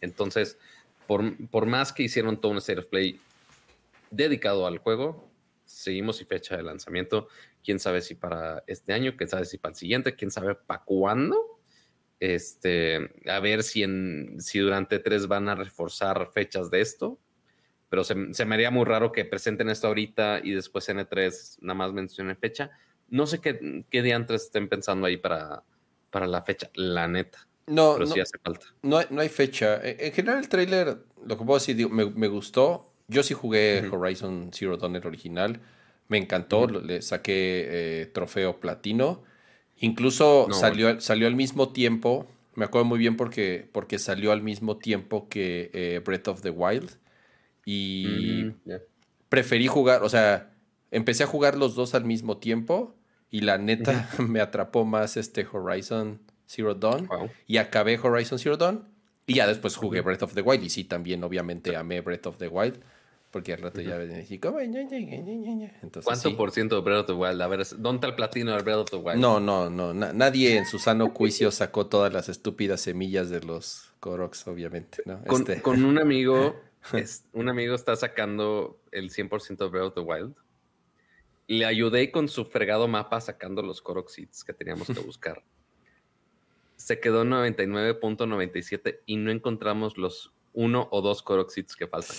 [0.00, 0.58] Entonces,
[1.06, 3.20] por, por más que hicieron todo un State of Play
[4.10, 5.30] dedicado al juego,
[5.64, 7.28] seguimos sin fecha de lanzamiento.
[7.62, 10.82] Quién sabe si para este año, quién sabe si para el siguiente, quién sabe para
[10.82, 11.60] cuándo.
[12.18, 17.20] Este, a ver si, en, si durante tres van a reforzar fechas de esto.
[17.90, 21.58] Pero se, se me haría muy raro que presenten esto ahorita y después en E3
[21.60, 22.70] nada más mencionen fecha.
[23.08, 25.64] No sé qué, qué diantres estén pensando ahí para,
[26.10, 27.46] para la fecha, la neta.
[27.66, 28.66] No, Pero no, sí hace falta.
[28.82, 29.80] no, hay, no hay fecha.
[29.82, 32.92] En, en general, el tráiler, lo que puedo decir, digo, me, me gustó.
[33.08, 33.88] Yo sí jugué.
[33.90, 35.60] Horizon Zero Dawn el original.
[36.08, 36.68] Me encantó.
[36.68, 39.22] Le saqué eh, trofeo platino.
[39.78, 42.26] Incluso No, salió, salió al mismo tiempo.
[42.54, 46.50] Me acuerdo muy bien porque, porque salió al mismo tiempo que eh, Breath of the
[46.50, 46.99] Wild.
[47.70, 48.78] Y Mm, ya.
[49.28, 50.50] preferí jugar, o sea,
[50.90, 52.94] empecé a jugar los dos al mismo tiempo.
[53.30, 57.06] Y la neta me atrapó más este Horizon Zero Dawn.
[57.06, 57.30] Wow.
[57.46, 58.88] Y acabé Horizon Zero Dawn.
[59.26, 60.00] Y ya después jugué.
[60.00, 60.64] Breath of the Wild.
[60.64, 62.80] Y sí, también obviamente amé Breath of the Wild.
[63.30, 64.58] Porque al rato ya venía como...
[64.58, 65.72] ña, ña, ña, ña, ña.
[65.84, 66.34] Entonces, ¿Cuánto sí.
[66.34, 67.40] por ciento de Breath of the Wild?
[67.40, 69.20] A ver, ¿dónde está el platino del Breath of the Wild?
[69.20, 69.94] No, no, no.
[69.94, 74.98] na- nadie en su sano juicio sacó todas las estúpidas semillas de los Koroks, obviamente.
[75.06, 75.22] ¿no?
[75.26, 76.56] Con, Este, con un amigo,
[76.92, 80.34] es- un amigo está sacando el 100% de Breath of the Wild.
[81.46, 85.42] Le ayudé con su fregado mapa sacando los Korok Seeds que teníamos que buscar.
[86.76, 92.16] Se quedó 99.97 y no encontramos los uno o dos Coroxids que faltan.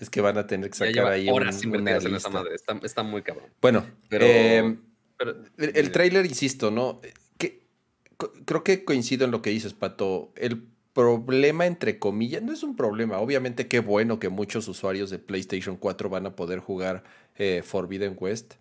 [0.00, 2.54] Es que van a tener que sacar ahí horas invertidas en esa madre.
[2.54, 3.50] Está, muy cabrón.
[3.60, 4.80] Bueno, pero, em,
[5.58, 7.00] el, trailer, insisto, ¿no?
[7.38, 7.66] Que,
[8.44, 10.32] creo que coincido en lo que dices, Pato.
[10.36, 13.18] El problema, entre comillas, no es un problema.
[13.18, 17.04] Obviamente, qué bueno que muchos usuarios de PlayStation 4 van a poder jugar
[17.36, 18.54] eh, Forbidden West.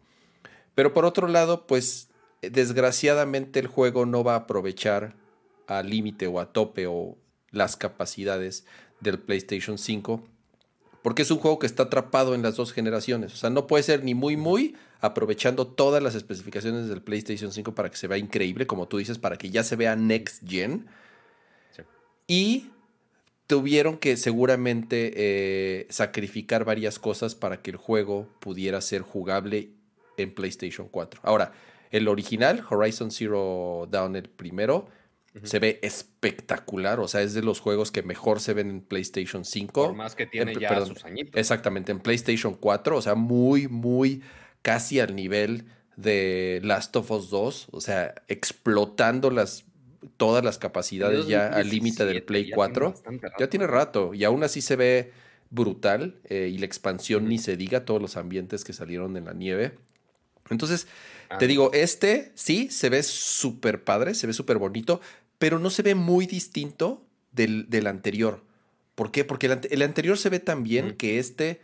[0.76, 2.10] Pero por otro lado, pues
[2.42, 5.16] desgraciadamente el juego no va a aprovechar
[5.68, 7.18] al límite o a tope o
[7.52, 8.66] las capacidades
[9.00, 10.24] del PlayStation 5
[11.04, 13.34] porque es un juego que está atrapado en las dos generaciones.
[13.34, 17.76] O sea, no puede ser ni muy, muy aprovechando todas las especificaciones del PlayStation 5
[17.76, 20.88] para que se vea increíble, como tú dices, para que ya se vea next gen.
[22.28, 22.70] Y
[23.48, 29.70] tuvieron que seguramente eh, sacrificar varias cosas para que el juego pudiera ser jugable
[30.18, 31.22] en PlayStation 4.
[31.24, 31.52] Ahora,
[31.92, 34.88] el original, Horizon Zero Dawn, el primero,
[35.44, 39.46] se ve espectacular, o sea, es de los juegos que mejor se ven en PlayStation
[39.46, 39.72] 5.
[39.72, 41.40] Por más que tiene ya sus añitos.
[41.40, 44.22] Exactamente, en PlayStation 4, o sea, muy, muy
[44.62, 49.66] casi al nivel de Last of Us 2, o sea, explotando las
[50.18, 52.94] todas las capacidades ya al límite del Play 4.
[53.40, 55.12] ya tiene rato y aún así se ve
[55.50, 59.34] brutal eh, y la expansión ni se diga todos los ambientes que salieron en la
[59.34, 59.74] nieve.
[60.50, 60.88] Entonces,
[61.40, 61.48] te ah.
[61.48, 65.00] digo, este sí se ve súper padre, se ve súper bonito,
[65.38, 68.44] pero no se ve muy distinto del, anterior.
[68.96, 69.26] ¿Por qué?
[69.26, 71.62] Porque el, anterior se ve tan bien que este,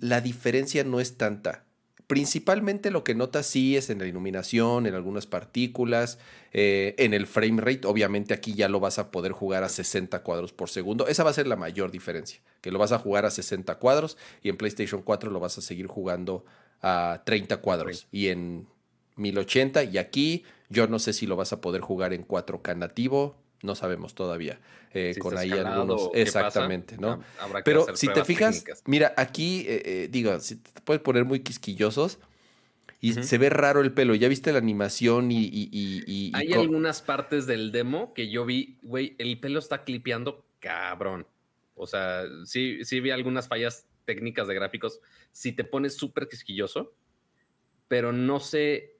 [0.00, 1.64] la diferencia no es tanta.
[2.12, 6.18] Principalmente lo que notas sí es en la iluminación, en algunas partículas,
[6.52, 7.86] eh, en el frame rate.
[7.86, 11.06] Obviamente aquí ya lo vas a poder jugar a 60 cuadros por segundo.
[11.06, 14.18] Esa va a ser la mayor diferencia, que lo vas a jugar a 60 cuadros
[14.42, 16.44] y en PlayStation 4 lo vas a seguir jugando
[16.82, 18.66] a 30 cuadros y en
[19.16, 23.36] 1080 y aquí yo no sé si lo vas a poder jugar en 4K nativo,
[23.62, 24.60] no sabemos todavía.
[24.94, 26.10] Eh, con ahí algunos.
[26.14, 27.22] Exactamente, ¿no?
[27.64, 32.18] Pero si te fijas, mira, aquí, eh, eh, digo, si te puedes poner muy quisquillosos.
[33.00, 34.14] Y se ve raro el pelo.
[34.14, 36.30] ¿Ya viste la animación y.
[36.34, 41.26] Hay algunas partes del demo que yo vi, güey, el pelo está clipeando cabrón.
[41.74, 45.00] O sea, sí, sí vi algunas fallas técnicas de gráficos.
[45.32, 46.94] Si te pones súper quisquilloso,
[47.88, 48.91] pero no sé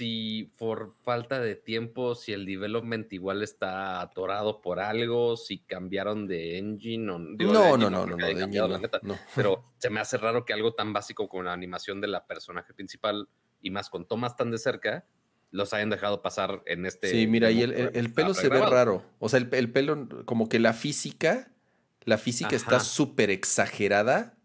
[0.00, 6.26] si por falta de tiempo, si el development igual está atorado por algo, si cambiaron
[6.26, 10.94] de engine o no, no, no, no, Pero se me hace raro que algo tan
[10.94, 13.28] básico como la animación de la personaje principal
[13.60, 15.04] y más con tomas tan de cerca
[15.50, 17.10] los hayan dejado pasar en este.
[17.10, 19.04] Sí, mira, y el, pelo se ve raro.
[19.18, 21.52] O sea, el, pelo, como que la física,
[22.04, 24.38] la física está súper exagerada.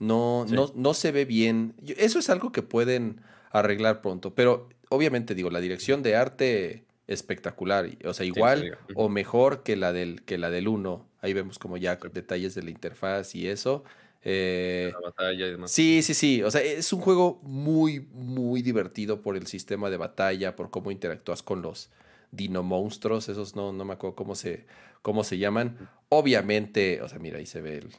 [0.00, 1.76] No, no, no se ve bien.
[1.96, 3.20] Eso es algo que pueden
[3.50, 4.34] arreglar pronto.
[4.34, 9.92] Pero obviamente digo, la dirección de arte espectacular, o sea, igual o mejor que la
[9.92, 11.06] del que la del 1.
[11.20, 13.84] Ahí vemos como ya detalles de la interfaz y eso.
[14.22, 15.70] Eh, la batalla y demás.
[15.70, 16.42] Sí, sí, sí.
[16.42, 20.90] O sea, es un juego muy, muy divertido por el sistema de batalla, por cómo
[20.90, 21.90] interactúas con los
[22.32, 23.28] dino monstruos.
[23.28, 24.66] Esos no, no me acuerdo cómo se,
[25.02, 25.88] cómo se llaman.
[26.08, 27.90] Obviamente, o sea, mira, ahí se ve el,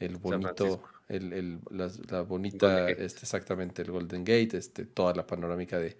[0.00, 5.96] el bonito el, la, bonita, este, exactamente, el Golden Gate, este, toda la panorámica de,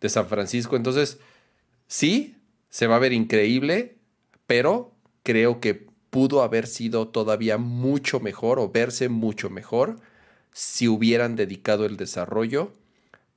[0.00, 0.76] de San Francisco.
[0.76, 1.18] Entonces,
[1.86, 2.36] sí,
[2.68, 3.96] se va a ver increíble,
[4.46, 4.92] pero
[5.22, 9.96] creo que pudo haber sido todavía mucho mejor o verse mucho mejor
[10.52, 12.72] si hubieran dedicado el desarrollo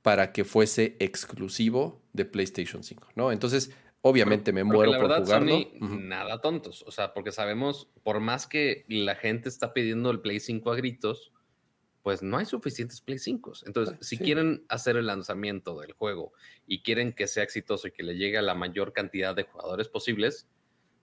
[0.02, 3.32] para que fuese exclusivo de PlayStation 5, ¿no?
[3.32, 3.72] Entonces,
[4.02, 5.58] Obviamente me muero por jugarlo.
[5.80, 6.84] Nada tontos.
[6.86, 10.76] O sea, porque sabemos, por más que la gente está pidiendo el Play 5 a
[10.76, 11.32] gritos,
[12.02, 13.52] pues no hay suficientes Play 5.
[13.66, 16.32] Entonces, ah, si quieren hacer el lanzamiento del juego
[16.66, 19.88] y quieren que sea exitoso y que le llegue a la mayor cantidad de jugadores
[19.88, 20.48] posibles,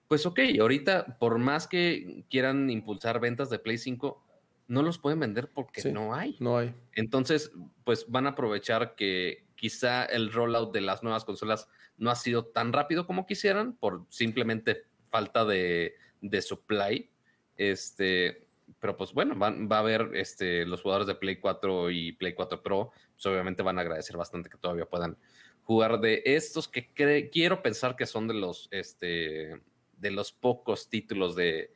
[0.07, 4.23] pues ok, ahorita, por más que quieran impulsar ventas de Play 5,
[4.67, 6.37] no los pueden vender porque no hay.
[6.39, 6.73] No hay.
[6.93, 7.51] Entonces,
[7.83, 11.67] pues van a aprovechar que quizá el rollout de las nuevas consolas
[11.97, 15.95] no ha sido tan rápido como quisieran por simplemente falta de,
[16.41, 17.09] supply.
[17.55, 18.47] Este,
[18.79, 22.61] pero pues bueno, va a haber este, los jugadores de Play 4 y Play 4
[22.61, 25.17] Pro, pues obviamente van a agradecer bastante que todavía puedan
[25.63, 26.91] jugar de estos que
[27.31, 29.61] quiero pensar que son de los, este,
[29.97, 31.71] de los pocos títulos de,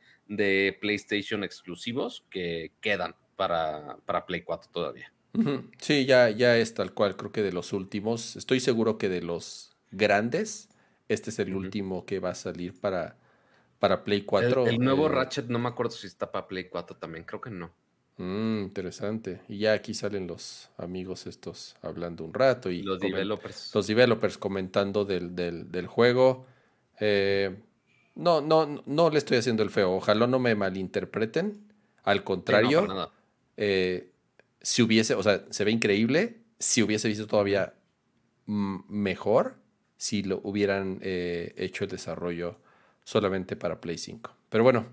[0.80, 5.12] PlayStation exclusivos que quedan para, para Play 4 todavía.
[5.78, 8.36] Sí, ya, ya es tal cual, creo que de los últimos.
[8.36, 10.68] Estoy seguro que de los grandes,
[11.08, 13.16] este es el último que va a salir para,
[13.78, 14.66] para Play 4.
[14.66, 17.50] El, nuevo eh, Ratchet, no me acuerdo si está para Play 4 también, creo que
[17.50, 17.70] no.
[18.18, 19.40] Mm, interesante.
[19.48, 22.70] Y ya aquí salen los amigos estos hablando un rato.
[22.70, 23.72] Y los developers.
[23.74, 26.46] Los developers comentando del, del, juego.
[27.00, 27.56] Eh,
[28.14, 29.92] No, no, no le estoy haciendo el feo.
[29.92, 31.66] Ojalá no me malinterpreten.
[32.04, 33.10] Al contrario,
[33.56, 34.10] eh,
[34.60, 36.42] si hubiese, o sea, se ve increíble.
[36.58, 37.74] Si hubiese visto todavía
[38.46, 39.56] mejor
[40.00, 42.58] si lo hubieran eh, hecho el desarrollo
[43.04, 44.34] solamente para Play 5.
[44.48, 44.86] Pero bueno.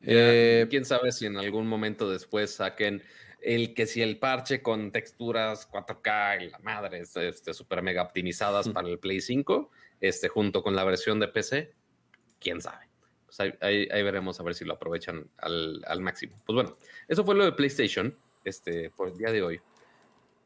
[0.00, 3.04] Eh, Quién sabe si en algún momento después saquen
[3.40, 8.68] el que si el parche con texturas 4K y la madre, este, super mega optimizadas
[8.68, 9.70] para el Play 5,
[10.00, 11.72] este, junto con la versión de PC,
[12.40, 12.88] quién sabe.
[13.26, 16.42] Pues ahí, veremos a ver si lo aprovechan al, al, máximo.
[16.44, 19.60] Pues bueno, eso fue lo de PlayStation este, por el día de hoy.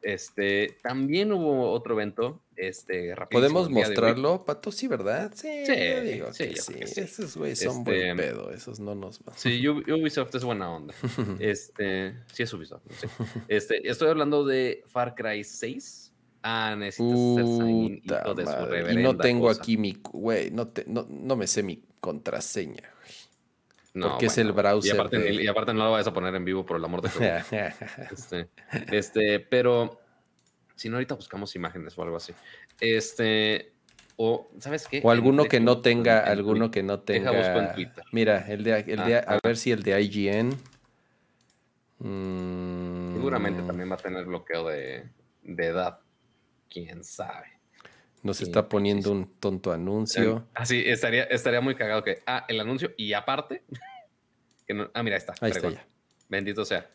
[0.01, 4.71] Este, también hubo otro evento, este, ¿Podemos mostrarlo, Pato?
[4.71, 5.31] Sí, ¿verdad?
[5.35, 9.37] Sí, sí, digo sí, Esos güeyes son buen este, pedo, esos no nos van.
[9.37, 10.93] Sí, Ubisoft es buena onda.
[11.39, 12.81] este, sí es Ubisoft.
[13.47, 16.13] Este, estoy hablando de Far Cry 6.
[16.41, 17.45] Ah, necesitas hacer
[18.35, 22.91] de su Y no tengo aquí mi, güey, no, no, no me sé mi contraseña,
[23.97, 24.95] no, porque es el browser.
[25.31, 27.45] Y aparte, no lo vayas a poner en vivo por el amor de Dios.
[28.11, 28.49] este,
[28.91, 29.99] este, pero
[30.75, 32.33] si no, ahorita buscamos imágenes o algo así.
[32.79, 33.73] Este,
[34.15, 35.01] o, ¿sabes qué?
[35.03, 37.31] O alguno que no tenga, alguno que no tenga.
[37.31, 38.03] Deja en Twitter.
[38.11, 39.39] Mira, el de, el de ah, a ah.
[39.43, 40.57] ver si el de IGN.
[41.99, 43.13] Mm.
[43.15, 45.09] Seguramente también va a tener bloqueo de,
[45.43, 45.99] de edad.
[46.69, 47.56] Quién sabe.
[48.27, 50.45] Nos está poniendo un tonto anuncio.
[50.53, 53.63] Así, ah, estaría, estaría muy cagado que, ah, el anuncio y aparte,
[54.67, 55.33] que no, ah, mira, ahí está.
[55.39, 55.87] Ahí está ya.
[56.27, 56.91] Bendito sea.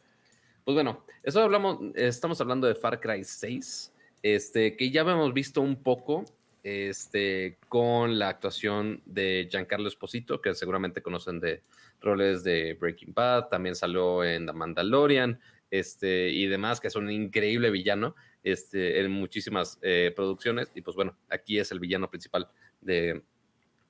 [0.62, 5.62] Pues bueno, eso hablamos, estamos hablando de Far Cry 6, este, que ya habíamos visto
[5.62, 6.26] un poco
[6.62, 11.62] este, con la actuación de Giancarlo Esposito, que seguramente conocen de
[12.02, 15.40] roles de Breaking Bad, también salió en The Mandalorian,
[15.70, 20.70] este, y demás, que es un increíble villano este, en muchísimas eh, producciones.
[20.74, 22.48] Y pues bueno, aquí es el villano principal
[22.80, 23.22] de,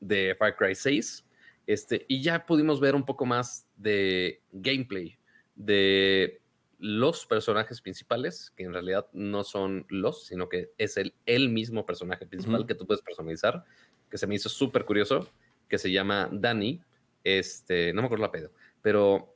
[0.00, 1.24] de Far Cry 6.
[1.66, 5.16] Este, y ya pudimos ver un poco más de gameplay
[5.54, 6.40] de
[6.78, 11.86] los personajes principales, que en realidad no son los, sino que es el, el mismo
[11.86, 13.64] personaje principal que tú puedes personalizar,
[14.10, 15.30] que se me hizo súper curioso,
[15.68, 16.82] que se llama Danny.
[17.22, 18.52] Este, no me acuerdo el apellido,
[18.82, 19.32] pero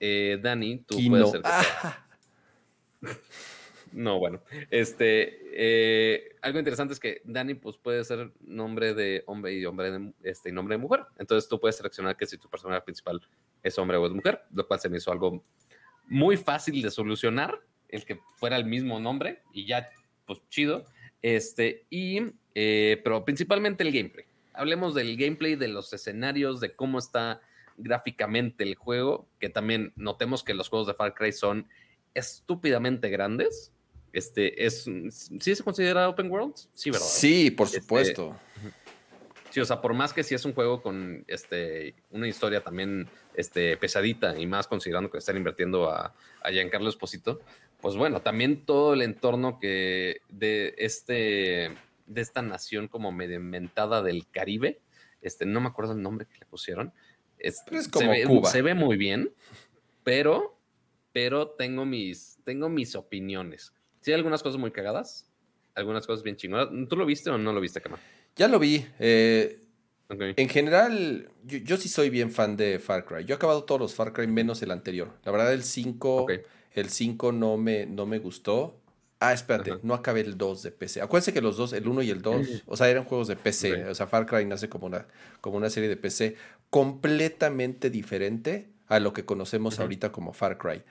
[0.00, 1.42] eh, Danny, tú puedes ser.
[3.94, 4.42] No, bueno.
[4.70, 9.92] Este, eh, algo interesante es que Danny pues, puede ser nombre de hombre y hombre
[9.92, 11.04] de, este, nombre de mujer.
[11.16, 13.20] Entonces tú puedes seleccionar que si tu personaje principal
[13.62, 15.44] es hombre o es mujer, lo cual se me hizo algo
[16.08, 19.88] muy fácil de solucionar, el que fuera el mismo nombre y ya,
[20.26, 20.84] pues chido.
[21.22, 24.26] Este, y, eh, pero principalmente el gameplay.
[24.54, 27.40] Hablemos del gameplay, de los escenarios, de cómo está
[27.76, 31.68] gráficamente el juego, que también notemos que los juegos de Far Cry son
[32.14, 33.73] estúpidamente grandes
[34.14, 36.54] este, es, ¿Sí se considera open world?
[36.72, 37.06] Sí, ¿verdad?
[37.06, 38.36] Sí, por este, supuesto.
[39.50, 43.08] sí, o sea, por más que sí es un juego con este, una historia también
[43.34, 47.40] este, pesadita y más considerando que están invirtiendo a, a Giancarlo Esposito,
[47.80, 51.72] pues bueno, también todo el entorno que de este
[52.06, 54.80] de esta nación como medio inventada del Caribe,
[55.22, 56.92] este, no me acuerdo el nombre que le pusieron.
[57.38, 58.50] Es, como se ve, Cuba.
[58.50, 59.32] Se ve muy bien,
[60.02, 60.58] pero,
[61.12, 63.72] pero tengo mis, tengo mis opiniones.
[64.04, 65.24] Sí, hay algunas cosas muy cagadas,
[65.74, 66.68] algunas cosas bien chingonas.
[66.90, 67.98] ¿Tú lo viste o no lo viste, Kama?
[68.36, 68.84] Ya lo vi.
[68.98, 69.60] Eh,
[70.10, 73.24] en general, yo, sí soy bien fan de Far Cry.
[73.24, 75.10] Yo he acabado todos los Far Cry menos el anterior.
[75.24, 76.26] La verdad, el 5,
[76.74, 78.78] el 5 no me, no me gustó.
[79.20, 81.00] Ah, espérate, no acabé el 2 de PC.
[81.00, 83.86] Acuérdense que los dos, el 1 y el 2, o sea, eran juegos de PC.
[83.88, 85.06] O sea, Far Cry nace como una,
[85.40, 86.36] como una serie de PC
[86.68, 90.82] completamente diferente a lo que conocemos ahorita como Far Cry.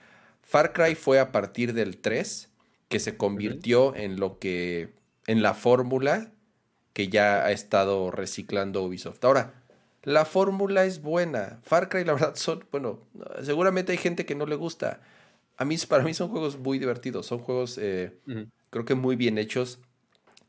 [0.42, 2.50] Far Cry fue a partir del 3
[2.94, 4.94] que se convirtió en lo que,
[5.26, 6.30] en la fórmula
[6.92, 9.24] que ya ha estado reciclando Ubisoft.
[9.24, 9.64] Ahora,
[10.04, 11.58] la fórmula es buena.
[11.64, 13.00] Far Cry, la verdad, son, bueno,
[13.42, 15.00] seguramente hay gente que no le gusta.
[15.56, 18.16] A mí, para mí son juegos muy divertidos, son juegos, eh,
[18.70, 19.80] creo que muy bien hechos.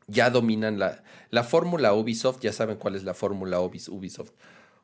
[0.06, 4.30] Ya dominan la, la fórmula Ubisoft, ya saben cuál es la fórmula Ubisoft.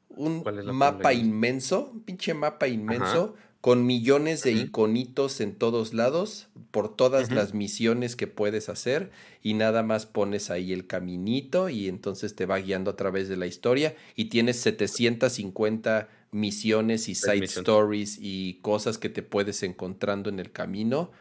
[0.08, 6.96] Un mapa inmenso, un pinche mapa inmenso, con millones de iconitos en todos lados, por
[6.96, 12.34] todas las misiones que puedes hacer, y nada más pones ahí el caminito y entonces
[12.34, 18.18] te va guiando a través de la historia y tienes 750 misiones y side stories
[18.20, 21.12] y cosas que te puedes encontrando en el camino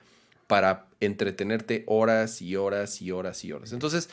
[0.48, 3.72] para entretenerte horas y horas y horas y horas.
[3.72, 4.10] Entonces,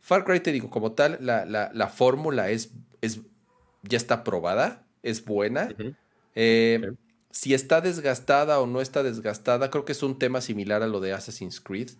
[0.00, 3.20] Far Cry, te digo, como tal, la, la, fórmula es, es,
[3.84, 5.74] ya está probada, es buena.
[6.34, 6.92] eh,
[7.30, 11.00] si está desgastada o no está desgastada, creo que es un tema similar a lo
[11.00, 11.90] de Assassin's Creed.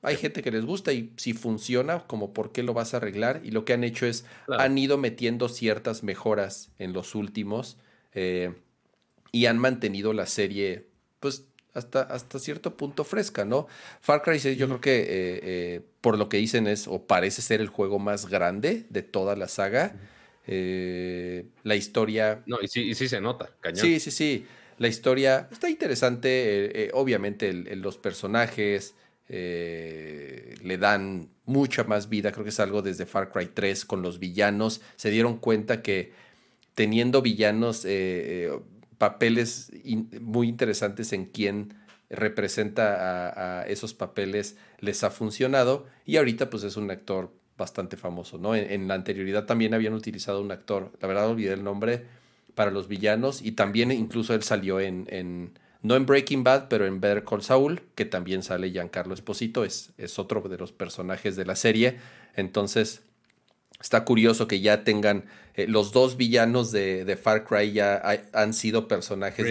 [0.00, 3.40] hay gente que les gusta y si funciona, como por qué lo vas a arreglar.
[3.44, 7.78] Y lo que han hecho es, han ido metiendo ciertas mejoras en los últimos
[8.14, 8.54] eh,
[9.32, 10.86] y han mantenido la serie,
[11.18, 11.44] pues,
[11.74, 13.66] hasta, hasta cierto punto fresca, ¿no?
[14.00, 15.06] Far Cry 6 yo creo que, eh,
[15.42, 19.36] eh, por lo que dicen es, o parece ser el juego más grande de toda
[19.36, 19.94] la saga.
[20.48, 22.42] La historia...
[22.46, 23.78] No, y sí, y sí se nota, cañón.
[23.78, 24.46] Sí, sí, sí.
[24.78, 28.94] La historia está interesante, obviamente los personajes,
[29.30, 34.00] eh, le dan mucha más vida, creo que es algo desde Far Cry 3 con
[34.00, 36.12] los villanos, se dieron cuenta que
[36.74, 38.58] teniendo villanos, eh, eh,
[38.96, 39.70] papeles
[40.20, 41.74] muy interesantes en quien
[42.08, 48.38] representa a, esos papeles les ha funcionado y ahorita pues es un actor bastante famoso,
[48.38, 48.54] ¿no?
[48.54, 52.04] En, la anterioridad también habían utilizado un actor, la verdad olvidé el nombre,
[52.54, 55.52] para los villanos y también incluso él salió en
[55.82, 59.92] no en Breaking Bad, pero en Better Call Saul, que también sale Giancarlo Esposito, es,
[59.96, 61.98] es otro de los personajes de la serie.
[62.34, 63.02] Entonces,
[63.80, 68.02] está curioso que ya tengan eh, los dos villanos de, Far Cry ya
[68.32, 69.46] han sido personajes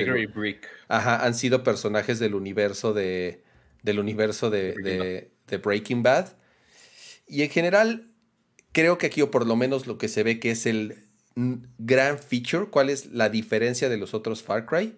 [0.90, 3.42] ajá, han sido personajes del universo de
[3.84, 6.34] del universo de, de, Breaking Bad
[7.28, 8.12] y en general
[8.72, 11.04] creo que aquí o por lo menos lo que se ve que es el
[11.78, 14.96] gran feature cuál es la diferencia de los otros Far Cry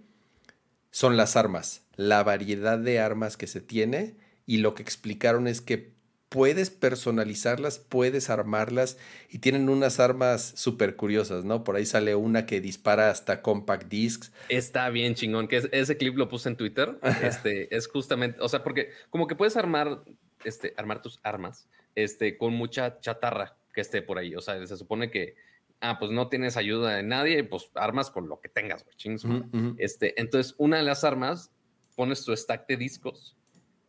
[0.91, 4.15] son las armas, la variedad de armas que se tiene
[4.45, 5.93] y lo que explicaron es que
[6.29, 8.97] puedes personalizarlas, puedes armarlas
[9.29, 11.63] y tienen unas armas súper curiosas, ¿no?
[11.63, 14.31] Por ahí sale una que dispara hasta compact discs.
[14.47, 16.97] Está bien chingón, que ese clip lo puse en Twitter.
[17.23, 20.03] Este es justamente, o sea, porque como que puedes armar,
[20.43, 21.67] este, armar tus armas,
[22.03, 24.35] este, con mucha chatarra que esté por ahí.
[24.35, 25.35] O sea, se supone que
[25.81, 30.19] ah, pues no tienes ayuda de nadie, pues armas con lo que tengas, güey, Este,
[30.19, 31.51] entonces, una de las armas,
[31.95, 33.35] pones tu stack de discos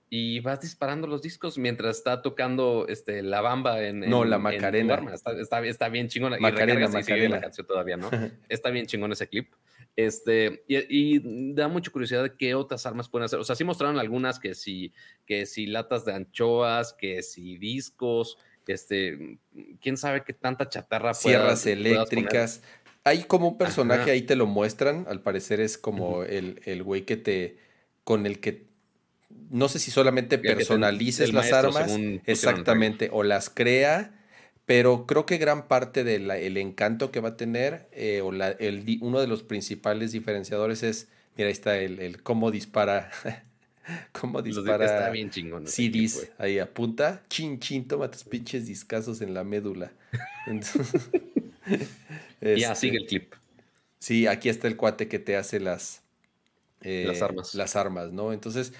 [0.09, 4.01] y vas disparando los discos mientras está tocando este, la bamba en.
[4.01, 5.01] No, la Macarena.
[5.15, 6.39] está, está, bien chingona.
[6.39, 7.37] Macarena, y Macarena.
[7.37, 8.11] la canción todavía, ¿no?
[8.49, 9.53] está bien chingón ese clip.
[10.06, 13.39] Este, y, da mucha curiosidad de qué otras armas pueden hacer.
[13.39, 14.93] O sea, sí mostraron algunas que si,
[15.27, 19.39] que si latas de anchoas, que si discos, este,
[19.81, 22.62] quién sabe qué tanta chatarra Sierras eléctricas.
[23.05, 27.02] Hay como un personaje, ahí te lo muestran, al parecer es como el, el güey
[27.02, 27.59] que te,
[28.05, 28.66] con el que,
[29.51, 31.90] no sé si solamente personalices las armas,
[32.27, 34.20] exactamente, o las crea,
[34.71, 38.99] pero creo que gran parte del encanto que va a tener, eh, o la, el,
[39.01, 43.11] uno de los principales diferenciadores es, mira, ahí está el, el cómo dispara
[44.13, 44.85] ¿Cómo dispara?
[44.85, 45.67] Está bien chingón.
[45.67, 49.91] CDs, ahí apunta, chin chin, toma tus pinches discazos en la médula.
[52.41, 53.35] ya, sigue el clip.
[53.99, 56.03] Sí, aquí está el cuate que te hace las,
[56.83, 57.57] eh, las armas.
[57.57, 58.33] Las armas, ¿no?
[58.33, 58.73] Entonces,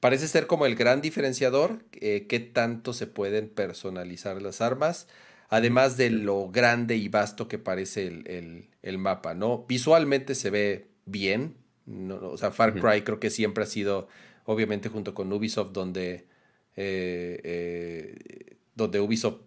[0.00, 5.06] parece ser como el gran diferenciador, eh, qué tanto se pueden personalizar las armas,
[5.48, 8.06] además de lo grande y vasto que parece
[8.82, 9.64] el, mapa, ¿no?
[9.68, 11.56] Visualmente se ve bien,
[11.86, 14.08] no, o sea, Far Cry creo que siempre ha sido
[14.44, 16.26] obviamente junto con Ubisoft, donde,
[16.76, 19.42] eh, eh, donde Ubisoft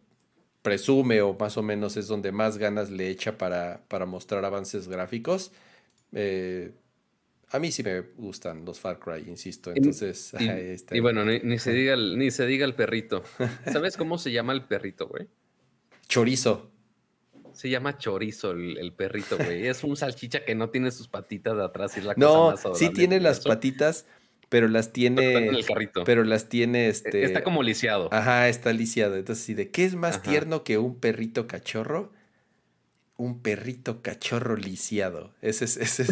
[0.62, 4.88] presume o más o menos es donde más ganas le echa para, para mostrar avances
[4.88, 5.52] gráficos.
[6.14, 6.72] Eh,
[7.50, 9.72] a mí sí me gustan los Far Cry, insisto.
[9.74, 10.34] Entonces,
[10.92, 13.24] y, bueno, ni, se diga el, ni se diga el perrito.
[13.72, 15.28] ¿Sabes cómo se llama el perrito, güey?
[16.12, 16.70] Chorizo.
[17.54, 19.68] Se llama chorizo el, perrito, güey.
[19.68, 21.98] Es un salchicha que no tiene sus patitas de atrás.
[21.98, 24.06] Y la no, sí tiene las patitas,
[24.50, 25.48] pero las tiene.
[25.48, 26.04] en el carrito.
[26.04, 27.24] Pero las tiene este.
[27.24, 28.10] Está como lisiado.
[28.12, 29.16] Ajá, está lisiado.
[29.16, 32.12] Entonces, ¿sí ¿de qué es más tierno que un perrito cachorro?
[33.16, 35.34] Un perrito cachorro lisiado.
[35.42, 36.10] Ese es, ese es,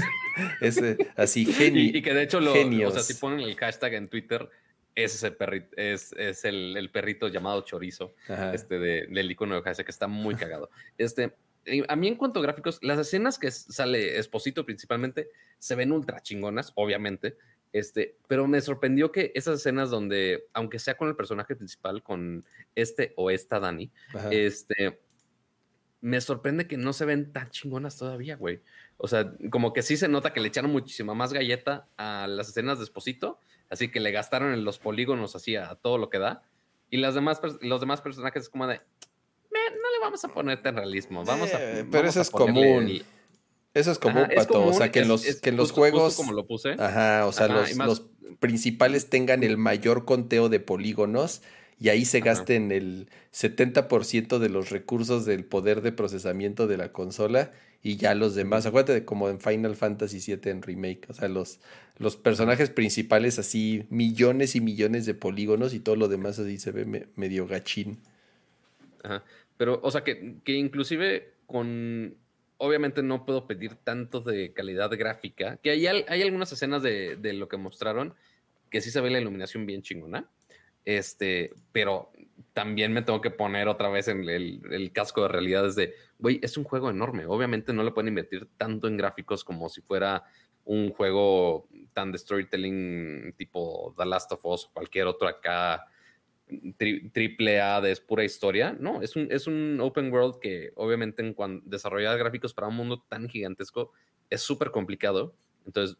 [0.62, 1.84] ese, así, genio.
[1.94, 4.50] Y, que de hecho, lo, o sea, si ponen el hashtag en Twitter,
[4.95, 8.16] es ese perrito, es, es el, el, perrito llamado chorizo,
[8.53, 10.70] este de, del icono de Hashtag, que está muy cagado.
[10.98, 11.36] Este,
[11.88, 16.22] a mí en cuanto a gráficos, las escenas que sale Esposito principalmente se ven ultra
[16.22, 17.38] chingonas, obviamente.
[17.72, 22.45] Este, pero me sorprendió que esas escenas donde, aunque sea con el personaje principal, con
[22.76, 23.91] este o esta Dani,
[24.32, 24.99] este,
[26.02, 28.61] me sorprende que no se ven tan chingonas todavía, güey.
[29.02, 32.50] O sea, como que sí se nota que le echaron muchísima más galleta a las
[32.50, 33.40] escenas de Esposito,
[33.70, 36.44] así que le gastaron en los polígonos así a todo lo que da.
[36.90, 40.76] Y las demás, los demás personajes es como de, no le vamos a poner tan
[40.76, 41.80] realismo, vamos a...
[41.80, 43.02] Eh, pero eso es común.
[43.74, 44.66] Eso es común, Pato.
[44.66, 46.16] o sea, que en los, que los juegos.
[46.16, 46.72] como lo puse.
[46.78, 48.04] Ajá, o sea, los,
[48.40, 51.42] principales tengan el mayor conteo de polígonos
[51.80, 56.92] y ahí se gasten el 70% de los recursos del poder de procesamiento de la
[56.92, 57.52] consola
[57.82, 61.60] y ya los demás, acuérdate como en Final Fantasy VII en remake, o sea, los,
[61.98, 66.72] los personajes principales así, millones y millones de polígonos y todo lo demás así se
[66.72, 68.00] ve medio gachín.
[69.04, 69.24] Ajá.
[69.58, 72.16] Pero, o sea, que, que inclusive con,
[72.58, 77.34] obviamente no puedo pedir tanto de calidad gráfica, que hay, hay algunas escenas de, de,
[77.34, 78.14] lo que mostraron
[78.70, 80.30] que sí se ve la iluminación bien chingona,
[80.86, 82.12] este, pero
[82.53, 86.40] también me tengo que poner otra vez en el, el casco de realidad de, güey,
[86.41, 90.24] es un juego enorme, obviamente no le pueden invertir tanto en gráficos como si fuera
[90.66, 95.86] un juego tan de storytelling tipo The Last of Us o cualquier otro acá
[96.78, 98.76] triple A de pura historia.
[98.80, 102.76] No, es un, es un open world que obviamente en cuanto desarrollar gráficos para un
[102.76, 103.91] mundo tan gigantesco
[104.30, 105.36] es súper complicado.
[105.66, 105.98] Entonces,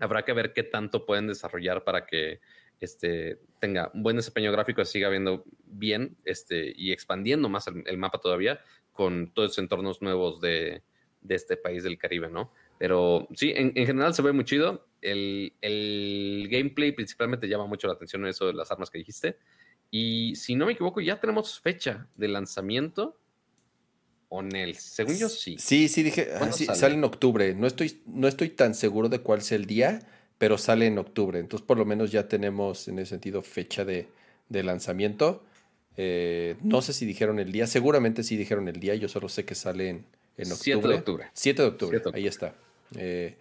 [0.00, 2.40] habrá que ver qué tanto pueden desarrollar para que
[2.84, 8.18] este, tenga un buen desempeño gráfico siga viendo bien este, y expandiendo más el, mapa
[8.18, 8.60] todavía
[8.92, 10.82] con todos los entornos nuevos de,
[11.20, 12.52] de, este país del Caribe, ¿no?
[12.78, 14.86] Pero sí, en, en general se ve muy chido.
[15.00, 19.38] El, el, gameplay principalmente llama mucho la atención eso de las armas que dijiste.
[19.90, 23.18] Y si no me equivoco, ya tenemos fecha de lanzamiento.
[24.28, 25.56] O el, según yo sí.
[25.58, 26.94] Sí, sí, dije, ah, sale?
[26.94, 27.54] en octubre.
[27.54, 30.00] No estoy, no estoy tan seguro de cuál sea el día,
[30.42, 31.38] pero sale en octubre.
[31.38, 34.08] Entonces, por lo menos ya tenemos en ese sentido fecha de,
[34.50, 35.44] lanzamiento.
[35.96, 39.44] Eh, no sé si dijeron el día, seguramente sí dijeron el día, yo solo sé
[39.44, 39.98] que sale en,
[40.50, 40.56] octubre.
[40.56, 41.30] 7 de octubre.
[41.32, 42.56] 7 de octubre, ahí está.
[42.96, 43.36] Eh,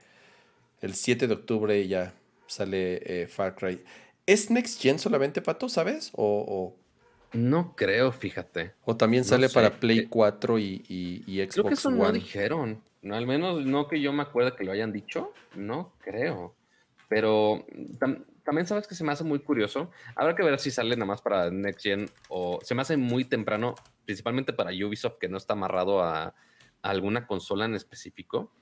[0.81, 2.13] el 7 de octubre ya
[2.45, 3.81] sale eh, Far Cry.
[4.27, 6.11] ¿Es Next Gen solamente, Pato, sabes?
[6.13, 6.75] O,
[7.33, 8.73] No creo, fíjate.
[8.85, 12.79] O también sale para Play 4 y, Xbox Creo que eso no dijeron.
[13.01, 15.33] No, al menos no que yo me acuerde que lo hayan dicho.
[15.55, 16.53] No creo.
[17.11, 17.65] Pero
[18.45, 19.91] también sabes que se me hace muy curioso.
[20.15, 23.25] Habrá que ver si sale nada más para Next Gen o se me hace muy
[23.25, 23.75] temprano,
[24.05, 26.33] principalmente para Ubisoft, que no está amarrado a
[26.81, 28.53] alguna consola en específico.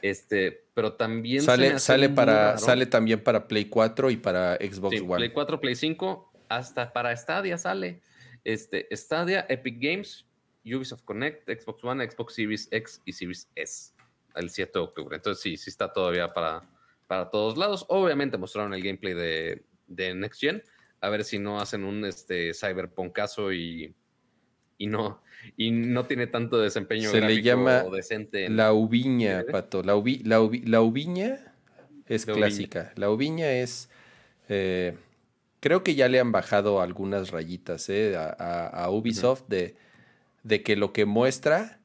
[0.00, 5.16] Este, pero también sale, sale para, sale también para Play 4 y para Xbox One.
[5.16, 8.00] Play 4, Play 5, hasta para Stadia sale.
[8.42, 10.24] Este, Stadia, Epic Games,
[10.64, 13.92] Ubisoft Connect, Xbox One, Xbox Series X y Series S
[14.34, 15.14] el 7 de octubre.
[15.14, 16.62] Entonces sí, sí está todavía para,
[17.08, 17.84] para todos lados.
[17.88, 20.62] Obviamente mostraron el gameplay de, de Next Gen.
[21.00, 23.92] A ver si no hacen un este, cyberpunkazo y
[24.78, 25.20] y no,
[25.56, 28.48] y no tiene tanto desempeño Se le llama decente.
[28.48, 29.82] La uviña, Pato.
[29.82, 31.52] La, la, uviña
[32.06, 32.92] es clásica.
[32.94, 33.90] La uviña es...
[34.48, 34.96] Eh,
[35.58, 39.74] creo que ya le han bajado algunas rayitas eh, a, Ubisoft de,
[40.44, 41.80] de, que lo que muestra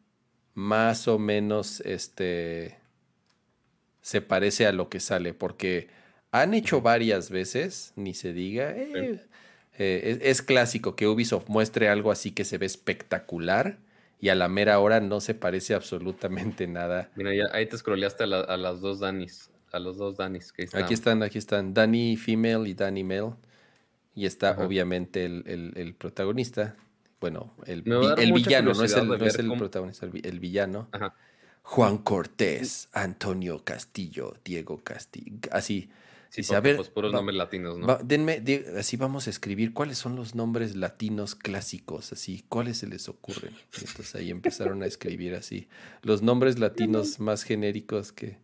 [0.54, 2.78] más o menos este,
[4.04, 5.88] se parece a lo que sale, porque
[6.32, 9.20] han hecho varias veces, ni se diga, eh,
[9.78, 13.78] eh, es, clásico que Ubisoft muestre algo así que se ve espectacular
[14.20, 17.10] y a la mera hora no se parece absolutamente nada.
[17.16, 20.52] Mira, ya, ahí te scrolleaste a, las dos Danis, a los dos Danis.
[20.52, 23.34] Que aquí están, aquí están, Danny female y Danny male.
[24.16, 26.76] Y está obviamente el, protagonista.
[27.22, 29.08] Bueno, el, villano, no es el,
[29.58, 30.90] protagonista, el, villano.
[31.64, 35.90] Juan Cortés, Antonio Castillo, Diego Castillo, así.
[36.30, 37.95] Sí, a ver, pues puros nombres latinos, ¿no?
[38.03, 38.44] denme,
[38.77, 43.56] así vamos a escribir cuáles son los nombres latinos clásicos, así, cuáles se les ocurren.
[43.77, 45.68] entonces ahí empezaron a escribir así,
[46.02, 48.40] los nombres latinos más genéricos que,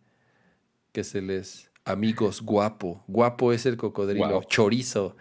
[0.92, 1.70] que se les...
[1.84, 3.02] Amigos, guapo.
[3.08, 4.44] Guapo es el cocodrilo.
[4.44, 5.16] Chorizo.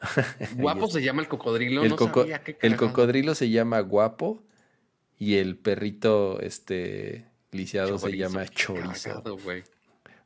[0.56, 1.84] ¿Guapo se llama el cocodrilo?
[1.84, 1.94] El,
[2.60, 4.42] el cocodrilo se llama guapo
[5.18, 9.22] y el perrito este lisiado se llama chorizo.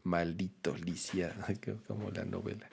[0.05, 1.35] Maldito Licia,
[1.87, 2.69] como la novela.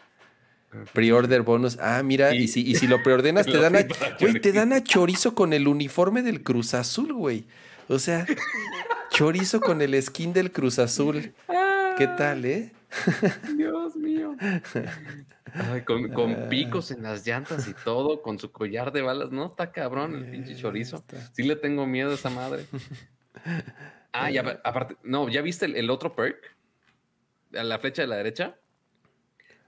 [0.93, 1.77] Pre-order bonus.
[1.81, 5.35] Ah, mira, y, si, y si lo preordenas, te dan a, te dan a chorizo
[5.35, 7.45] con el uniforme del Cruz Azul, güey.
[7.89, 8.25] O sea,
[9.09, 11.33] chorizo con el skin del Cruz Azul.
[11.97, 12.71] ¿Qué tal, eh?
[13.57, 14.35] Dios mío.
[15.85, 16.49] con, ah.
[16.49, 19.31] picos en las llantas y todo, con su collar de balas.
[19.31, 21.03] No, está cabrón el pinche chorizo.
[21.33, 22.65] Sí le tengo miedo a esa madre.
[24.13, 26.55] Ah, ya, aparte, no, ¿ya viste el otro perk?
[27.57, 28.57] a la flecha de la derecha,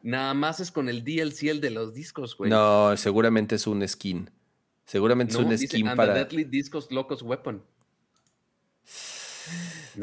[0.01, 2.49] nada más es con el DLC el de los discos, güey.
[2.49, 4.29] No, seguramente es un skin.
[4.85, 6.13] Seguramente es un skin para.
[6.13, 7.63] Deadly Discos Locos Weapon.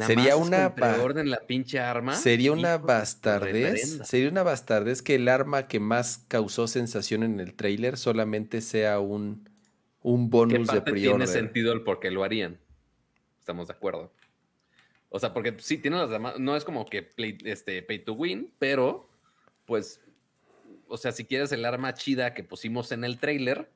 [0.05, 2.15] sería una orden la pinche arma.
[2.15, 3.99] Sería una bastardez.
[4.03, 8.99] Sería una bastardez que el arma que más causó sensación en el trailer solamente sea
[8.99, 9.49] un,
[10.01, 12.59] un bonus de pre Tiene sentido el por qué lo harían.
[13.39, 14.11] Estamos de acuerdo.
[15.13, 18.13] O sea, porque sí tiene las demás, no es como que play, este, pay to
[18.13, 19.09] win, pero
[19.65, 20.01] pues,
[20.87, 23.69] o sea, si quieres el arma chida que pusimos en el trailer,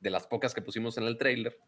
[0.00, 1.58] de las pocas que pusimos en el trailer,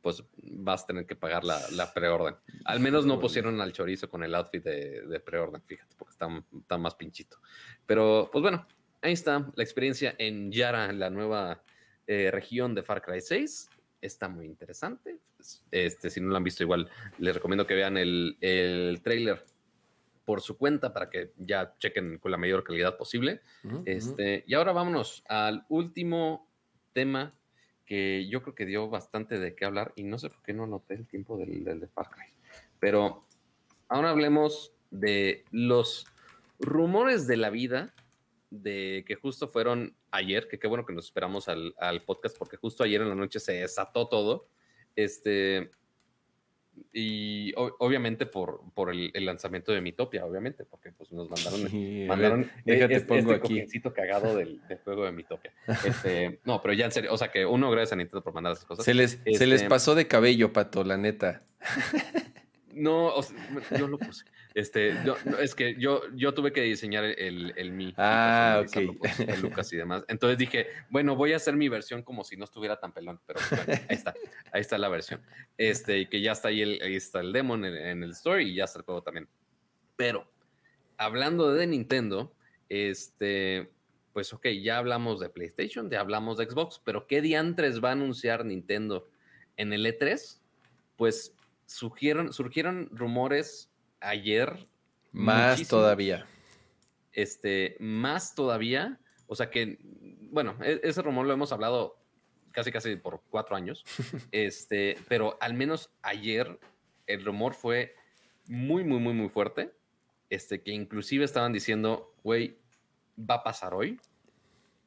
[0.00, 2.36] pues vas a tener que pagar la, la preorden.
[2.64, 6.28] Al menos no pusieron al chorizo con el outfit de, de preorden, fíjate, porque está,
[6.58, 7.38] está, más pinchito.
[7.84, 8.66] Pero, pues bueno,
[9.02, 11.62] ahí está la experiencia en Yara, la nueva
[12.06, 13.68] eh, región de Far Cry 6.
[14.00, 15.18] Está muy interesante.
[15.70, 16.88] Este, si no lo han visto, igual
[17.18, 19.44] les recomiendo que vean el, el trailer
[20.24, 23.40] por su cuenta para que ya chequen con la mayor calidad posible.
[23.86, 26.50] este, Y ahora vámonos al último
[26.92, 27.34] tema
[27.86, 30.66] que yo creo que dio bastante de qué hablar y no sé por qué no
[30.66, 32.26] noté el tiempo del, del de Far Cry.
[32.78, 33.26] Pero
[33.88, 36.06] ahora hablemos de los
[36.58, 37.94] rumores de la vida
[38.50, 42.56] de que justo fueron ayer, que qué bueno que nos esperamos al, al, podcast porque
[42.56, 44.48] justo ayer en la noche se desató todo.
[44.96, 45.70] Este,
[46.92, 52.04] y obviamente por, por el, el, lanzamiento de Mitopia, obviamente, porque pues nos mandaron, sí,
[52.08, 53.80] mandaron déjate este, pongo este aquí.
[53.94, 55.52] cagado del, del, juego de Mitopia.
[55.84, 58.52] Este, no, pero ya en serio, o sea que uno gracias a Nintendo por mandar
[58.52, 58.84] esas cosas.
[58.84, 61.42] Se les, este, se les pasó de cabello, Pato, la neta.
[62.72, 63.36] No, o sea,
[63.76, 64.24] yo lo puse.
[64.58, 67.94] Este, yo, es que yo, yo tuve que diseñar el, el mi.
[67.96, 68.98] Ah, ok.
[69.20, 70.04] El Lucas y demás.
[70.08, 73.38] Entonces dije, bueno, voy a hacer mi versión como si no estuviera tan pelón, pero
[73.50, 74.14] bueno, ahí está.
[74.50, 75.22] Ahí está la versión.
[75.56, 78.42] Este, y que ya está ahí, el, ahí está el demo en, en el store
[78.42, 79.28] y ya está el juego también.
[79.94, 80.28] Pero,
[80.96, 82.34] hablando de Nintendo,
[82.68, 83.70] este,
[84.12, 87.92] pues ok, ya hablamos de PlayStation, ya hablamos de Xbox, pero ¿qué diantres va a
[87.92, 89.08] anunciar Nintendo
[89.56, 90.40] en el E3?
[90.96, 91.32] Pues
[91.66, 93.67] surgieron, surgieron rumores
[94.00, 94.66] ayer.
[95.12, 96.26] Más todavía.
[97.12, 99.00] Este, más todavía.
[99.26, 99.78] O sea que,
[100.30, 101.98] bueno, e, ese rumor lo hemos hablado
[102.52, 103.84] casi casi por cuatro años.
[104.32, 106.58] este, pero al menos ayer
[107.06, 107.94] el rumor fue
[108.46, 109.74] muy, muy, muy, muy fuerte.
[110.30, 112.58] Este, que inclusive estaban diciendo, güey,
[113.18, 113.98] va a pasar hoy,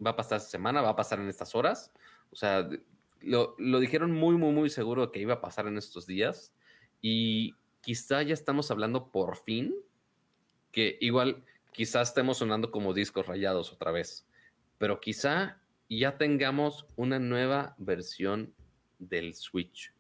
[0.06, 1.92] va a pasar esta semana, va a pasar en estas horas.
[2.32, 2.70] O sea,
[3.22, 6.54] lo, lo dijeron muy, muy, muy seguro que iba a pasar en estos días.
[7.02, 9.76] Y quizá ya estamos hablando por fin,
[10.72, 14.28] que igual quizá estemos sonando como discos rayados otra vez,
[14.78, 18.54] pero quizá ya tengamos una nueva versión
[19.00, 19.94] del Switch.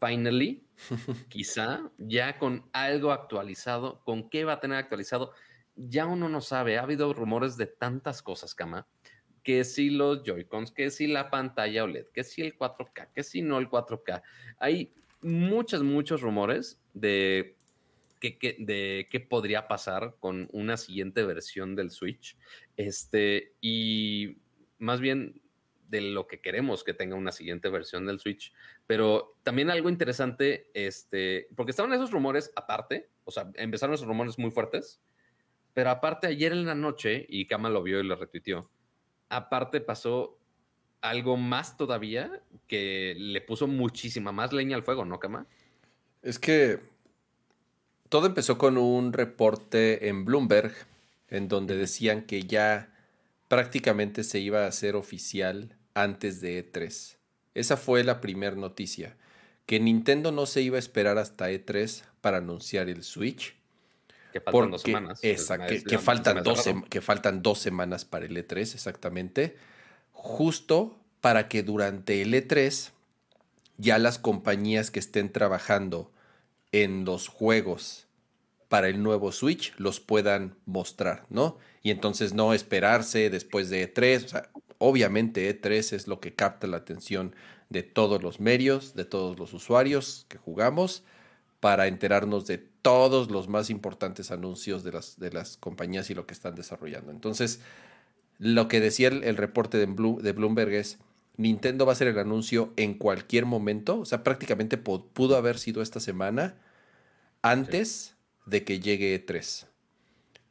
[0.00, 0.66] Finally,
[1.28, 5.32] quizá ya con algo actualizado, ¿con qué va a tener actualizado?
[5.76, 8.86] Ya uno no sabe, ha habido rumores de tantas cosas, Cama,
[9.42, 13.42] que si los Joy-Cons, que si la pantalla OLED, que si el 4K, que si
[13.42, 14.22] no el 4K.
[14.58, 14.92] Hay
[15.24, 17.56] muchos, muchos rumores de
[18.20, 22.36] qué, de qué podría pasar con una siguiente versión del Switch.
[22.76, 24.38] Este, y
[24.78, 25.40] más bien
[25.88, 28.52] de lo que queremos que tenga una siguiente versión del Switch.
[28.86, 34.38] Pero también algo interesante, este, porque estaban esos rumores aparte, o sea, empezaron esos rumores
[34.38, 35.00] muy fuertes,
[35.72, 38.70] pero aparte ayer en la noche, y Kama lo vio y lo retuiteó,
[39.28, 40.38] aparte pasó
[41.04, 45.46] algo más todavía que le puso muchísima más leña al fuego, ¿no, Kama?
[46.22, 46.80] Es que
[48.08, 50.72] todo empezó con un reporte en Bloomberg
[51.28, 52.90] en donde decían que ya
[53.48, 57.16] prácticamente se iba a hacer oficial antes de E3.
[57.52, 59.14] Esa fue la primera noticia,
[59.66, 63.54] que Nintendo no se iba a esperar hasta E3 para anunciar el Switch.
[64.32, 65.20] Que faltan porque, dos semanas.
[65.20, 69.54] Que, faltan dos, que faltan dos semanas para el E3, exactamente
[70.24, 72.92] justo para que durante el E3
[73.76, 76.10] ya las compañías que estén trabajando
[76.72, 78.06] en los juegos
[78.70, 81.58] para el nuevo Switch los puedan mostrar, ¿no?
[81.82, 86.66] Y entonces no esperarse después de E3, o sea, obviamente E3 es lo que capta
[86.68, 87.36] la atención
[87.68, 91.04] de todos los medios, de todos los usuarios que jugamos,
[91.60, 96.26] para enterarnos de todos los más importantes anuncios de las, de las compañías y lo
[96.26, 97.10] que están desarrollando.
[97.10, 97.60] Entonces,
[98.38, 100.98] lo que decía el, el reporte de, Blue, de, Bloomberg es,
[101.36, 105.82] Nintendo va a hacer el anuncio en cualquier momento, o sea, prácticamente pudo haber sido
[105.82, 106.56] esta semana
[107.42, 108.12] antes sí.
[108.46, 109.66] de que llegue 3.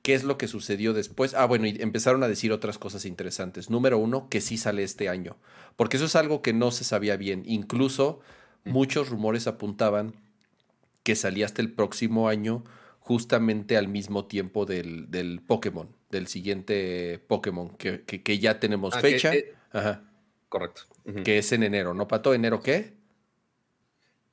[0.04, 1.34] ¿Qué es lo que sucedió después?
[1.34, 3.70] Ah, bueno, y empezaron a decir otras cosas interesantes.
[3.70, 5.38] Número uno, que sí sale este año,
[5.78, 7.44] porque eso es algo que no se sabía bien.
[7.46, 8.20] Incluso
[8.66, 8.72] mm.
[8.72, 10.14] muchos rumores apuntaban
[11.04, 12.66] que salía hasta el próximo año,
[13.04, 18.96] justamente al mismo tiempo del, del Pokémon del siguiente Pokémon, que, que, que, ya tenemos
[18.96, 19.32] ah, fecha.
[19.32, 20.04] Que, eh, Ajá.
[20.48, 20.84] Correcto.
[21.04, 21.24] Uh -huh.
[21.24, 22.34] Que es en enero, ¿no, Pato?
[22.34, 22.94] ¿Enero qué?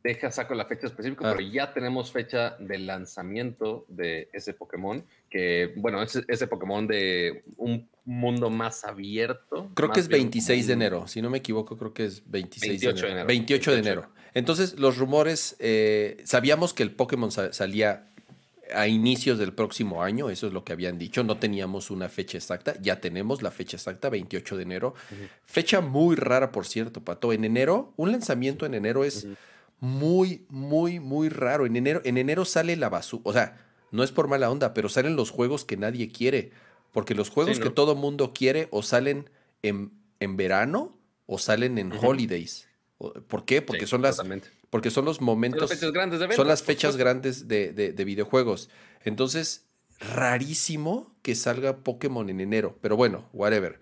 [0.02, 1.34] Deja, saco la fecha específica, ah.
[1.36, 7.42] pero ya tenemos fecha de lanzamiento de ese Pokémon, que, bueno, ese, ese Pokémon de
[7.56, 9.70] un mundo más abierto.
[9.74, 12.80] Creo más que es 26 de enero, si no me equivoco, creo que es 26
[12.80, 13.12] 28 de enero.
[13.12, 13.26] enero.
[13.26, 14.20] 28, 28 de enero.
[14.32, 18.10] Entonces, los rumores, eh, sabíamos que el Pokémon salía
[18.74, 22.38] a inicios del próximo año, eso es lo que habían dicho, no teníamos una fecha
[22.38, 24.94] exacta, ya tenemos la fecha exacta, 28 de enero.
[25.44, 27.32] Fecha muy rara, por cierto, Pato.
[27.32, 29.26] En enero, un lanzamiento en enero es
[29.80, 31.66] muy, muy, muy raro.
[31.66, 34.88] En enero, en enero sale la basura, o sea, no es por mala onda, pero
[34.88, 36.52] salen los juegos que nadie quiere,
[36.92, 39.30] porque los juegos que todo mundo quiere o salen
[39.62, 42.68] en, en verano o salen en holidays.
[43.28, 43.62] ¿Por qué?
[43.62, 44.20] Porque son las
[44.70, 45.70] porque son los momentos,
[46.34, 48.70] son las fechas grandes de, de, videojuegos.
[49.05, 49.66] Entonces,
[49.98, 53.80] rarísimo que salga Pokémon en enero, pero bueno, whatever.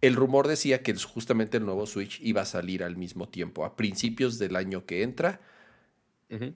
[0.00, 3.74] El rumor decía que justamente el nuevo Switch iba a salir al mismo tiempo, a
[3.74, 5.40] principios del año que entra.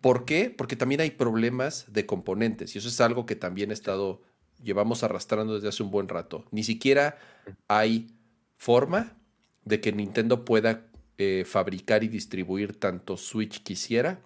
[0.00, 0.54] ¿Por qué?
[0.56, 4.22] Porque también hay problemas de componentes y eso es algo que también he estado,
[4.62, 6.44] llevamos arrastrando desde hace un buen rato.
[6.52, 7.18] Ni siquiera
[7.66, 8.14] hay
[8.56, 9.16] forma
[9.64, 14.20] de que Nintendo pueda eh, fabricar y distribuir tanto Switch quisiera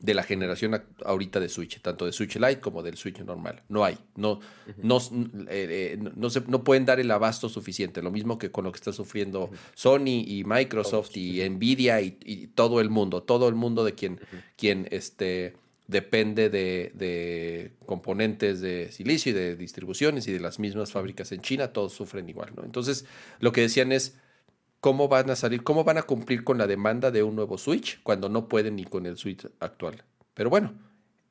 [0.00, 3.62] de la generación ahorita de Switch, tanto de Switch Lite como del Switch normal.
[3.68, 4.40] No hay, no,
[4.82, 8.02] no, eh, eh, no, se, no, pueden dar el abasto suficiente.
[8.02, 12.80] Lo mismo que con lo que está sufriendo Sony y Microsoft y Nvidia y, todo
[12.80, 14.20] el mundo, todo el mundo de quien,
[14.56, 15.54] quien este,
[15.86, 21.40] depende de, de, componentes de silicio y de distribuciones y de las mismas fábricas en
[21.40, 22.52] China, todos sufren igual.
[22.54, 22.64] ¿no?
[22.64, 23.06] Entonces,
[23.40, 24.18] lo que decían es
[24.86, 28.00] cómo van a salir, cómo van a cumplir con la demanda de un nuevo Switch
[28.04, 30.04] cuando no pueden ni con el Switch actual.
[30.32, 30.74] Pero bueno,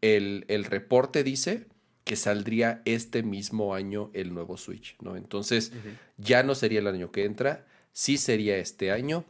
[0.02, 1.65] el, reporte dice
[2.03, 5.15] que saldría este mismo año el nuevo Switch, ¿no?
[5.15, 5.72] Entonces,
[6.18, 9.23] ya no sería el año que entra, sí sería este año.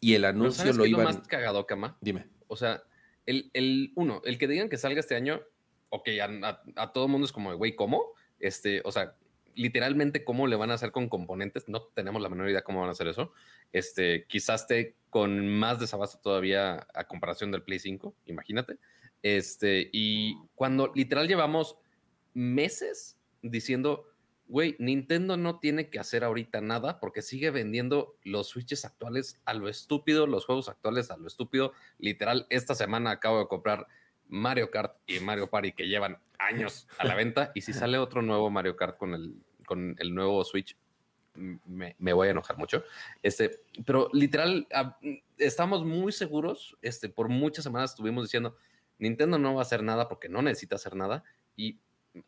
[0.00, 1.04] Y el anuncio lo iban.
[1.04, 1.98] Lo más cagado, Cama?
[2.00, 2.28] Dime.
[2.46, 2.82] O sea,
[3.26, 5.42] el, el, uno, el que digan que salga este año,
[5.90, 8.14] ok, a, a, todo mundo es como, güey, ¿cómo?
[8.38, 9.16] Este, o sea,
[9.54, 12.88] literalmente cómo le van a hacer con componentes, no tenemos la menor idea cómo van
[12.88, 13.32] a hacer eso.
[13.72, 18.78] Este, quizás esté con más desabasto todavía a comparación del Play 5, imagínate.
[19.22, 21.76] Este, y cuando literal llevamos
[22.32, 24.06] meses diciendo,
[24.46, 29.54] güey, Nintendo no tiene que hacer ahorita nada porque sigue vendiendo los Switches actuales a
[29.54, 31.72] lo estúpido, los juegos actuales a lo estúpido.
[31.98, 33.86] Literal, esta semana acabo de comprar
[34.30, 37.52] Mario Kart y Mario Party que llevan años a la venta.
[37.54, 39.34] Y si sale otro nuevo Mario Kart con el,
[39.66, 40.76] con el nuevo Switch,
[41.34, 42.84] me, voy a enojar mucho.
[43.22, 44.66] Este, pero literal,
[45.38, 46.76] estamos muy seguros.
[46.82, 48.56] Este, por muchas semanas estuvimos diciendo,
[48.98, 51.24] Nintendo no va a hacer nada porque no necesita hacer nada.
[51.56, 51.78] Y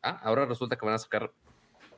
[0.02, 1.32] ah, ahora resulta que van a sacar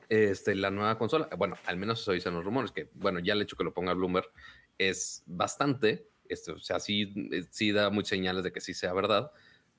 [0.08, 1.28] este, la nueva consola.
[1.36, 3.94] Bueno, al menos eso dicen los rumores, que bueno, ya el hecho que lo ponga
[3.94, 4.30] Bloomberg
[4.78, 6.08] es bastante.
[6.28, 7.12] Este, o sea, sí,
[7.50, 9.30] sí da muchas señales de que sí sea verdad.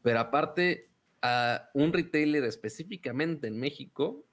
[0.06, 0.91] Pero aparte,
[1.23, 4.23] a un retailer específicamente en México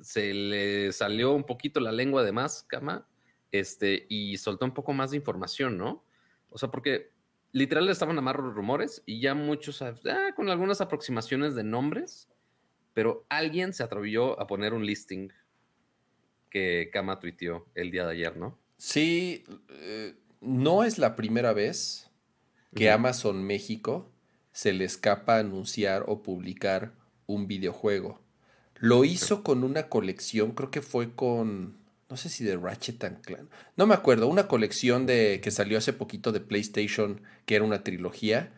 [0.00, 3.06] se le salió un poquito la lengua de más, cama,
[3.52, 6.04] este, y soltó un poco más de información, ¿no?
[6.50, 7.12] O sea, porque
[7.52, 9.94] literal estaban amarros rumores y ya muchos, ah,
[10.34, 12.28] con algunas aproximaciones de nombres,
[12.92, 15.28] pero alguien se atrevió a poner un listing
[16.50, 18.58] que Kama tuiteó el día de ayer, ¿no?
[18.76, 22.10] Sí, eh, no es la primera vez
[22.74, 24.12] que Amazon México
[24.56, 26.94] se le escapa anunciar o publicar
[27.26, 28.22] un videojuego.
[28.76, 31.76] Lo hizo con una colección, creo que fue con,
[32.08, 35.76] no sé si de Ratchet and Clank, no me acuerdo, una colección de que salió
[35.76, 38.50] hace poquito de PlayStation, que era una trilogía.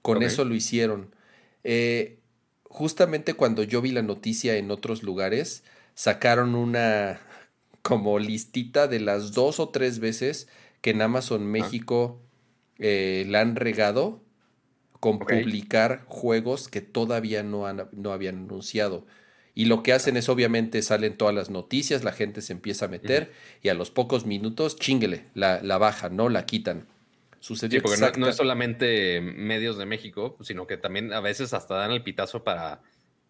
[0.00, 1.14] Con eso lo hicieron.
[1.64, 2.18] Eh,
[2.64, 5.64] justamente cuando yo vi la noticia en otros lugares,
[5.94, 7.20] sacaron una
[7.82, 10.48] como listita de las dos o tres veces
[10.80, 12.22] que en Amazon México
[12.78, 14.22] eh, la han regado
[15.00, 19.06] con publicar juegos que todavía no, han, no habían anunciado.
[19.54, 22.88] Y lo que hacen es obviamente salen todas las noticias, la gente se empieza a
[22.88, 23.32] meter
[23.62, 26.28] y a los pocos minutos, chinguele, la, la bajan, ¿no?
[26.28, 26.86] La quitan.
[27.40, 31.74] Sucedió sí, porque no, es solamente medios de México, sino que también a veces hasta
[31.74, 32.82] dan el pitazo para,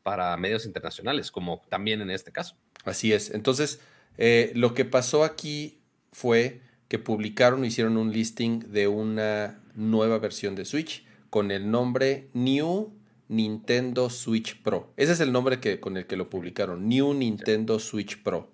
[0.03, 2.57] para medios internacionales, como también en este caso.
[2.85, 3.31] Así es.
[3.31, 3.81] Entonces,
[4.19, 5.79] eh, lo que pasó aquí
[6.13, 12.29] fue que publicaron, hicieron un listing de una nueva versión de Switch con el nombre
[12.35, 12.93] New
[13.29, 14.93] Nintendo Switch Pro.
[14.97, 18.51] Ese es el nombre que, con el que lo publicaron, New Nintendo Switch Pro.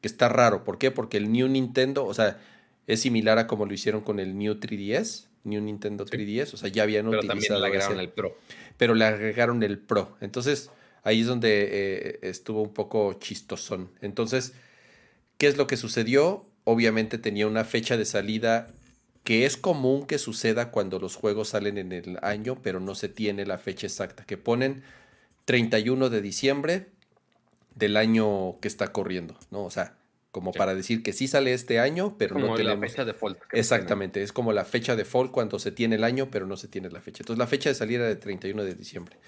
[0.00, 0.90] Que está raro, ¿por qué?
[0.90, 2.40] Porque el New Nintendo, o sea,
[2.86, 6.68] es similar a como lo hicieron con el New 3DS, New Nintendo 3DS, o sea,
[6.68, 8.36] ya habían pero utilizado le agregaron el Pro.
[8.76, 10.16] Pero le agregaron el Pro.
[10.20, 10.70] Entonces,
[11.02, 13.90] ahí es donde eh, estuvo un poco chistosón.
[14.00, 14.54] Entonces,
[15.36, 16.44] ¿qué es lo que sucedió?
[16.64, 18.68] Obviamente tenía una fecha de salida
[19.24, 23.08] que es común que suceda cuando los juegos salen en el año, pero no se
[23.08, 24.82] tiene la fecha exacta, que ponen
[25.44, 26.88] 31 de diciembre
[27.74, 29.64] del año que está corriendo, ¿no?
[29.64, 29.96] O sea,
[30.32, 32.80] como para decir que sí sale este año, pero no tenemos...
[32.80, 33.38] la fecha de default.
[33.52, 36.68] Exactamente, es como la fecha de default cuando se tiene el año, pero no se
[36.68, 37.22] tiene la fecha.
[37.22, 39.18] Entonces la fecha de salida era de 31 de diciembre.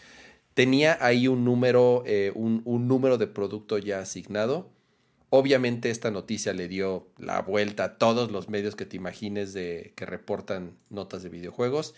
[0.55, 4.71] tenía ahí un número, eh, un, número de producto ya asignado.
[5.37, 9.93] Obviamente esta noticia le dio la vuelta a todos los medios que te imagines de
[9.97, 11.97] que reportan notas de videojuegos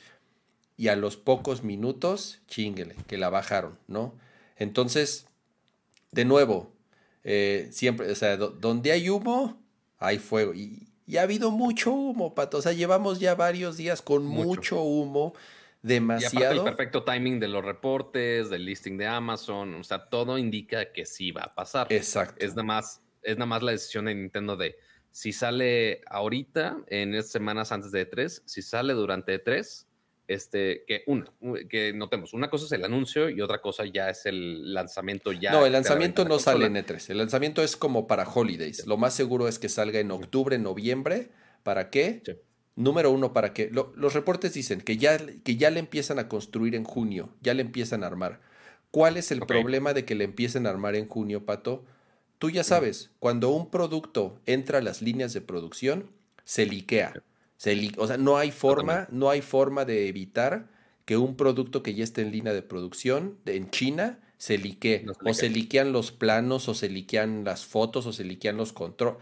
[0.78, 4.14] y a los pocos minutos, chinguele, que la bajaron, ¿no?
[4.56, 5.26] Entonces,
[6.12, 6.72] de nuevo,
[7.24, 9.62] eh, siempre, o sea, donde hay humo,
[9.98, 10.54] hay fuego.
[10.54, 10.88] Y,
[11.18, 12.56] ha habido mucho humo, Pato.
[12.56, 15.34] O sea, llevamos ya varios días con mucho, humo,
[15.82, 16.54] demasiado.
[16.54, 20.90] Y el perfecto timing de los reportes, del listing de Amazon, o sea, todo indica
[20.90, 21.92] que sí va a pasar.
[21.92, 22.42] Exacto.
[22.42, 24.77] Es nada más, es nada más la decisión de Nintendo de
[25.11, 29.86] si sale ahorita, en estas semanas antes de E3, si sale durante E3,
[30.28, 31.32] este, que una,
[31.70, 35.53] que notemos, una cosa es el anuncio y otra cosa ya es el lanzamiento ya.
[35.53, 38.86] No, el lanzamiento no sale en E3, el lanzamiento es como para holidays.
[38.86, 41.31] Lo más seguro es que salga en octubre, noviembre.
[41.62, 42.23] ¿Para qué?
[42.74, 43.70] Número uno, para qué.
[43.70, 47.62] los reportes dicen que ya, que ya le empiezan a construir en junio, ya le
[47.62, 48.40] empiezan a armar.
[48.90, 51.86] ¿Cuál es el problema de que le empiecen a armar en junio, Pato?
[52.38, 56.10] Tú ya sabes, cuando un producto entra a las líneas de producción,
[56.44, 57.14] se liquea
[57.96, 60.68] o sea, no hay forma, no hay forma de evitar
[61.04, 65.06] que un producto que ya esté en línea de producción en China se liquee.
[65.24, 69.18] o se liquean los planos, o se liquean las fotos, o se liquean los controles.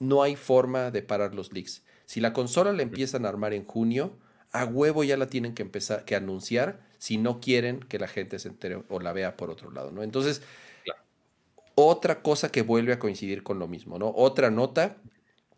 [0.00, 1.82] No hay forma de parar los leaks.
[2.06, 4.16] Si la consola la empiezan a armar en junio,
[4.52, 8.38] a huevo ya la tienen que empezar, que anunciar si no quieren que la gente
[8.38, 10.02] se entere o la vea por otro lado, ¿no?
[10.02, 10.40] Entonces,
[11.76, 14.12] otra cosa que vuelve a coincidir con lo mismo, ¿no?
[14.16, 14.96] Otra nota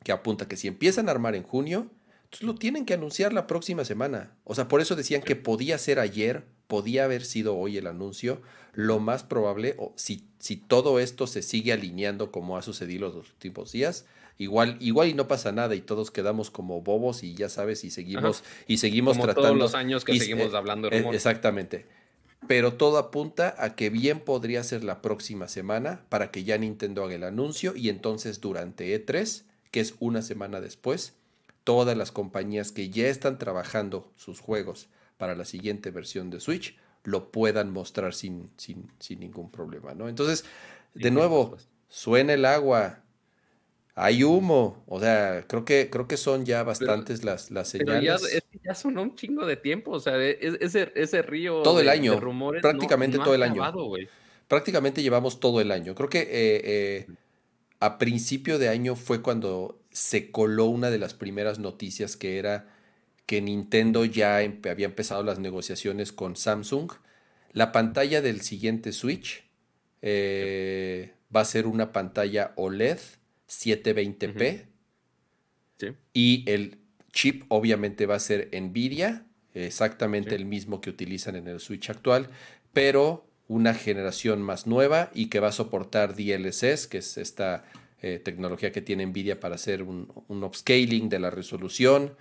[0.05, 1.91] que apunta que si empiezan a armar en junio,
[2.25, 4.37] entonces lo tienen que anunciar la próxima semana.
[4.45, 8.43] O sea, por eso decían que podía ser ayer, podía haber sido hoy el anuncio.
[8.75, 13.31] Lo más probable, o si, si todo esto se sigue alineando como ha sucedido los
[13.31, 14.05] últimos días,
[14.39, 17.91] igual, igual y no pasa nada y todos quedamos como bobos y ya sabes, y
[17.91, 19.49] seguimos, y seguimos como tratando.
[19.49, 21.87] Todos los años que seguimos hablando de Exactamente.
[22.47, 27.05] Pero todo apunta a que bien podría ser la próxima semana para que ya Nintendo
[27.05, 31.15] haga el anuncio y entonces durante E3, que es una semana después,
[31.65, 34.89] todas las compañías que ya están trabajando sus juegos
[35.19, 40.09] para la siguiente versión de Switch lo puedan mostrar sin, sin, sin ningún problema, ¿no?
[40.09, 40.45] Entonces,
[40.95, 41.57] de nuevo,
[41.89, 43.03] suena el agua,
[43.95, 48.23] hay humo, o sea, creo que, creo que son ya bastantes las, las señales.
[48.23, 51.81] Pero ya, ya sonó un chingo de tiempo, o sea, e, ese, ese río todo
[51.81, 53.63] el año, rumores prácticamente todo el año.
[54.47, 55.95] prácticamente llevamos todo el año.
[55.95, 57.07] Creo que eh, eh,
[57.81, 62.69] a principio de año fue cuando se coló una de las primeras noticias que era
[63.25, 66.93] que Nintendo ya había empezado las negociaciones con Samsung.
[67.53, 69.45] La pantalla del siguiente Switch
[70.03, 72.99] eh, va a ser una pantalla OLED
[73.49, 74.67] 720p.
[76.13, 76.79] Y el
[77.19, 82.29] chip obviamente va a ser Nvidia, exactamente el mismo que utilizan en el Switch actual,
[82.73, 87.65] pero una generación más nueva y que va a soportar DLSS, que es esta
[88.03, 92.15] eh, tecnología que tiene Nvidia para hacer un, upscaling de la resolución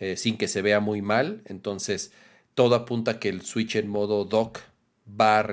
[0.00, 1.40] eh, sin que se vea muy mal.
[1.46, 2.12] Entonces,
[2.54, 4.58] todo apunta a que el switch en modo dock
[5.08, 5.46] va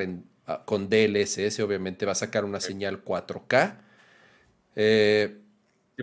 [0.66, 3.78] con DLSS, obviamente va a sacar una señal 4K.
[4.76, 5.38] Eh,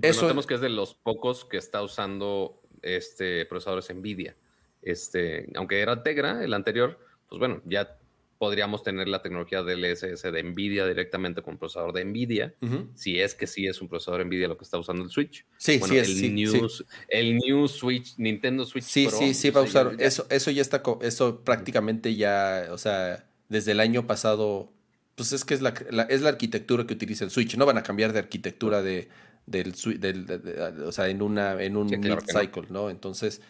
[0.02, 4.36] eso que es de los pocos que está usando este procesadores Nvidia.
[4.82, 6.98] Este, aunque era Tegra, el anterior,
[7.28, 7.98] pues bueno, ya
[8.38, 12.54] podríamos tener la tecnología del DLSS de NVIDIA directamente con procesador de NVIDIA,
[12.94, 15.44] si es que sí es un procesador NVIDIA lo que está usando el Switch.
[15.56, 16.68] Sí, sí, el, new,
[17.08, 19.96] el new Switch, Nintendo Switch Sí, sí, sí va a usar.
[19.98, 24.70] Eso, eso ya está, eso prácticamente ya, o sea, desde el año pasado,
[25.14, 25.70] pues es que es la,
[26.08, 27.56] es la arquitectura que utiliza el Switch.
[27.56, 29.08] No van a cambiar de arquitectura de,
[29.46, 32.90] del, del o sea, en, una, en un cycle, ¿no?
[32.90, 33.40] Entonces,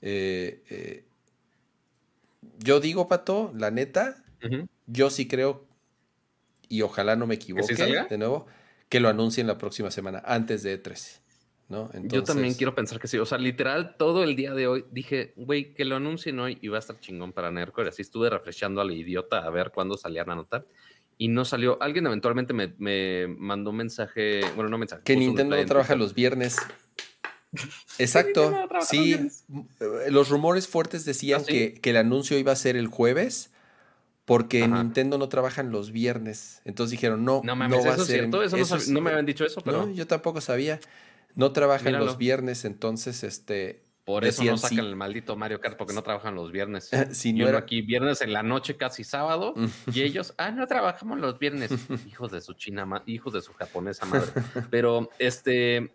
[0.00, 1.04] eh, eh
[2.58, 4.22] yo digo, Pato, la neta,
[4.86, 5.66] yo sí creo,
[6.68, 8.46] y ojalá no me equivoque, de nuevo,
[8.88, 11.20] que lo anuncien la próxima semana, antes de E3.
[11.68, 11.90] ¿no?
[12.02, 13.18] Yo también quiero pensar que sí.
[13.18, 16.68] O sea, literal, todo el día de hoy dije, güey, que lo anuncien hoy y
[16.68, 17.88] va a estar chingón para Nercore.
[17.88, 20.66] Así estuve refrescando a la idiota a ver cuándo salían a anotar.
[21.18, 21.80] Y no salió.
[21.82, 24.40] Alguien eventualmente me, me mandó un mensaje.
[24.54, 25.02] Bueno, no mensaje.
[25.04, 26.56] Que Nintendo no trabaja los viernes.
[27.98, 28.68] Exacto.
[28.82, 33.50] Sí, eh, los rumores fuertes decían ¿Ah, que, el anuncio iba a ser el jueves
[34.24, 36.62] porque Nintendo no trabajan los viernes.
[36.64, 38.28] Entonces dijeron, no, no, no va a ser.
[38.28, 39.90] no, me habían dicho eso, pero.
[39.90, 40.80] yo tampoco sabía.
[41.36, 43.83] No trabajan los viernes, entonces este.
[44.04, 46.90] Por eso no sacan el maldito Mario Kart porque no trabajan los viernes.
[47.12, 47.58] si no era...
[47.58, 49.54] aquí viernes en la noche, casi sábado,
[49.92, 51.70] y ellos, ah, no trabajamos los viernes.
[52.06, 54.30] hijos de su china, hijos de su japonesa madre.
[54.70, 55.94] Pero este,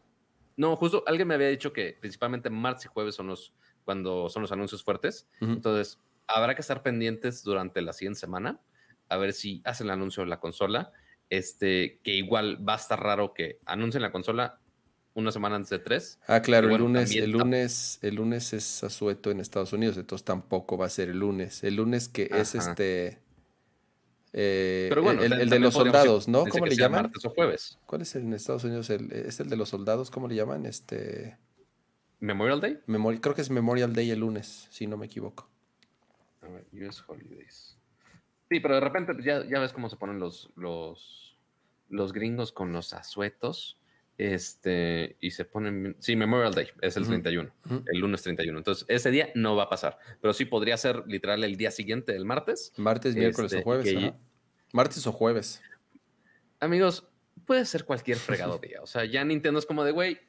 [0.58, 3.54] no, justo alguien me había dicho que principalmente martes y jueves son los
[3.86, 5.28] cuando son los anuncios fuertes.
[5.40, 8.60] Entonces, habrá que estar pendientes durante la siguiente semana
[9.08, 10.92] a ver si hacen el anuncio de la consola.
[11.30, 14.60] Este, que igual va a estar raro que anuncien la consola
[15.14, 16.20] una semana antes de tres.
[16.28, 20.78] Ah, claro, el lunes, el lunes, el lunes es asueto en Estados Unidos, entonces tampoco
[20.78, 21.64] va a ser el lunes.
[21.64, 23.20] El lunes que es este.
[24.32, 26.46] Eh, Pero bueno, el, de los soldados, ¿no?
[26.46, 27.04] ¿Cómo le llaman?
[27.04, 27.80] Martes o jueves.
[27.86, 28.90] ¿Cuál es el en Estados Unidos?
[28.90, 30.66] es el de los soldados, ¿cómo le llaman?
[30.66, 31.38] Este.
[32.20, 32.80] Memorial Day.
[33.22, 35.50] creo que es Memorial Day el lunes, si no me equivoco.
[36.42, 37.78] A ver, US Holidays.
[38.50, 41.38] Sí, pero de repente pues, ya, ya ves cómo se ponen los, los,
[41.90, 43.79] los gringos con los asuetos.
[44.20, 45.96] Este, y se ponen.
[46.00, 47.50] Sí, Memorial Day es el 31,
[47.86, 48.58] el lunes 31.
[48.58, 52.14] Entonces, ese día no va a pasar, pero sí podría ser literal el día siguiente,
[52.14, 52.74] el martes.
[52.76, 54.14] Martes, miércoles o este, jueves.
[54.74, 55.62] Martes o jueves.
[56.60, 57.08] Amigos,
[57.46, 58.82] puede ser cualquier fregado día.
[58.82, 60.20] O sea, ya Nintendo es como de, güey,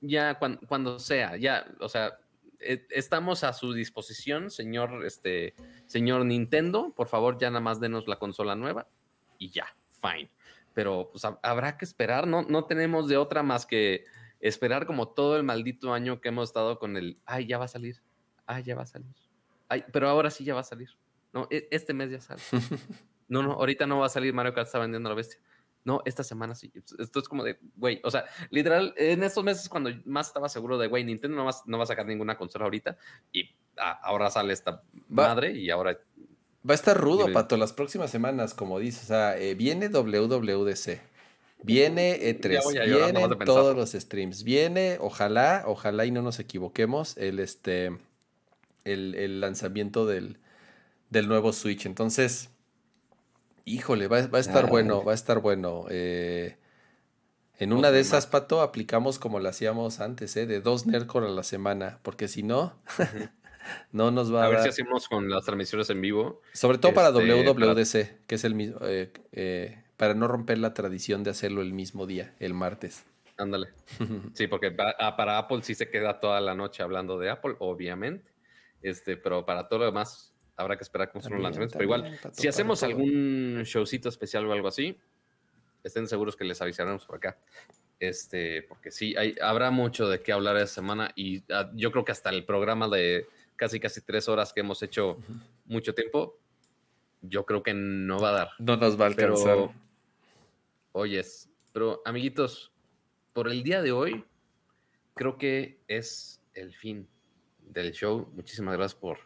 [0.00, 2.18] ya cuando, sea, ya, o sea,
[2.60, 6.94] e, estamos a su disposición, señor, este, señor Nintendo.
[6.96, 8.88] Por favor, ya nada más denos la consola nueva
[9.36, 9.66] y ya,
[10.00, 10.30] fine
[10.74, 14.04] pero pues habrá que esperar, no, no tenemos de otra más que
[14.40, 17.68] esperar como todo el maldito año que hemos estado con el, ay, ya va a
[17.68, 18.02] salir,
[18.46, 19.14] ay, ya va a salir,
[19.68, 20.90] ay, pero ahora sí ya va a salir,
[21.32, 22.42] no, e, este mes ya sale,
[23.28, 25.40] no, no, ahorita no va a salir Mario Kart está vendiendo la bestia,
[25.84, 29.68] no, esta semana sí, esto es como de, güey, o sea, literal, en estos meses
[29.68, 32.64] cuando más estaba seguro de, güey, Nintendo no va, no va a sacar ninguna consola
[32.64, 32.96] ahorita
[33.32, 35.98] y ah, ahora sale esta madre y ahora
[36.68, 39.04] Va a estar rudo, Pato, las próximas semanas, como dices.
[39.04, 41.00] O sea, eh, viene WWDC,
[41.64, 47.98] viene E3, vienen todos los streams, viene, ojalá, ojalá y no nos equivoquemos, el, este,
[48.84, 50.38] el, lanzamiento del,
[51.10, 51.84] nuevo Switch.
[51.84, 52.50] Entonces,
[53.64, 55.86] híjole, va, a estar bueno, va a estar bueno.
[55.90, 56.58] Eh,
[57.58, 60.46] en una de esas, Pato, aplicamos como lo hacíamos antes, ¿eh?
[60.46, 62.74] de dos Nerdcore a la semana, porque si no...
[63.92, 66.42] no nos va a, a ver si hacemos con las transmisiones en vivo.
[66.52, 70.74] Sobre todo para este, WWDC, que es el mismo, eh, eh, para no romper la
[70.74, 73.04] tradición de hacerlo el mismo día, el martes.
[73.36, 73.68] Ándale.
[74.34, 78.30] sí, porque ah, para, Apple sí se queda toda la noche hablando de Apple, obviamente.
[78.82, 81.74] Este, pero para todo lo demás habrá que esperar cómo son los lanzamientos.
[81.74, 84.98] Pero igual, si hacemos algún showcito especial o algo así,
[85.82, 87.38] estén seguros que les avisaremos por acá.
[87.98, 92.04] Este, porque sí, hay, habrá mucho de qué hablar esta semana y ah, yo creo
[92.04, 93.26] que hasta el programa de
[93.62, 95.18] casi casi tres horas que hemos hecho
[95.66, 96.36] mucho tiempo,
[97.20, 98.48] yo creo que no va a dar.
[98.58, 99.54] No nos va a alcanzar.
[99.54, 99.74] Pero,
[100.90, 102.72] oyes, pero amiguitos,
[103.32, 104.24] por el día de hoy,
[105.14, 107.08] creo que es el fin
[107.60, 108.28] del show.
[108.34, 109.18] Muchísimas gracias por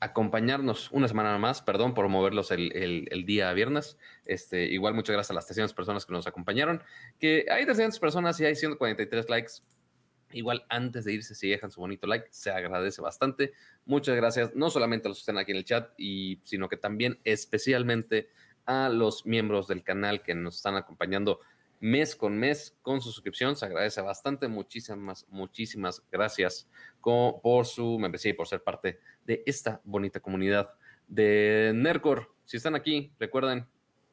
[0.00, 1.60] acompañarnos una semana más.
[1.60, 3.98] Perdón por moverlos el, día viernes.
[4.24, 6.82] Este, igual muchas gracias a las 300 personas que nos acompañaron.
[7.20, 9.52] Que hay 300 personas y hay 143 likes.
[10.34, 13.52] Igual antes de irse, si dejan su bonito like, se agradece bastante.
[13.84, 16.76] Muchas gracias, no solamente a los que están aquí en el chat, y, sino que
[16.76, 18.28] también especialmente
[18.66, 21.40] a los miembros del canal que nos están acompañando
[21.80, 23.56] mes con mes con su suscripción.
[23.56, 24.48] Se agradece bastante.
[24.48, 26.68] Muchísimas, muchísimas gracias
[27.00, 30.72] por su membresía y por ser parte de esta bonita comunidad
[31.08, 32.32] de Nercor.
[32.44, 33.66] Si están aquí, recuerden,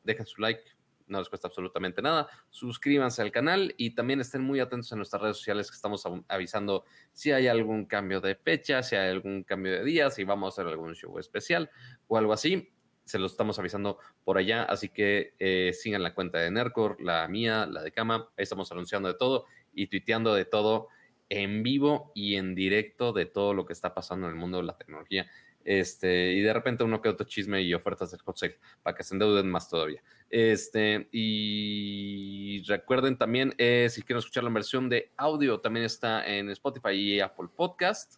[0.03, 0.63] dejen su like,
[1.09, 2.27] no les cuesta absolutamente nada.
[2.49, 6.85] Suscríbanse al canal y también estén muy atentos en nuestras redes sociales que estamos avisando
[7.13, 10.61] si hay algún cambio de fecha, si hay algún cambio de día, si vamos a
[10.61, 11.69] hacer algún show especial
[12.07, 12.69] o algo así.
[13.03, 17.27] Se lo estamos avisando por allá, así que eh, sigan la cuenta de Nercor, la
[17.27, 18.29] mía, la de Cama.
[18.37, 20.89] Ahí estamos anunciando de todo y tuiteando de todo
[21.29, 24.63] en vivo y en directo de todo lo que está pasando en el mundo de
[24.63, 25.27] la tecnología.
[25.65, 29.03] Este, y de repente uno que otro chisme y ofertas del hot sale para que
[29.03, 30.01] se endeuden más todavía.
[30.29, 36.49] Este, y recuerden también, eh, si quieren escuchar la versión de audio, también está en
[36.49, 38.15] Spotify y Apple Podcast.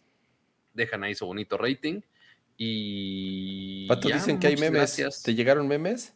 [0.74, 2.00] Dejan ahí su bonito rating.
[2.56, 3.86] Y.
[3.88, 5.22] Pato, dicen que hay memes.
[5.24, 6.14] ¿Te llegaron memes?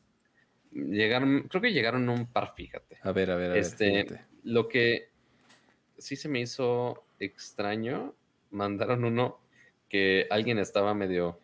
[0.70, 2.98] Llegaron, creo que llegaron un par, fíjate.
[3.02, 5.08] A ver, a ver, a este, Lo que
[5.96, 8.14] sí se me hizo extraño,
[8.50, 9.40] mandaron uno
[9.88, 11.38] que alguien estaba medio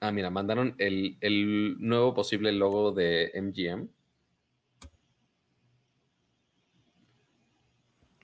[0.00, 3.88] Ah, mira, mandaron el, nuevo posible logo de MGM.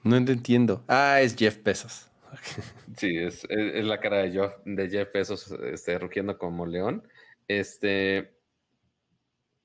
[0.05, 0.85] No entiendo.
[0.87, 2.11] Ah, es Jeff Bezos.
[2.97, 7.03] Sí, es, la cara de Jeff, de Jeff Bezos este, rugiendo como león.
[7.49, 8.39] Este.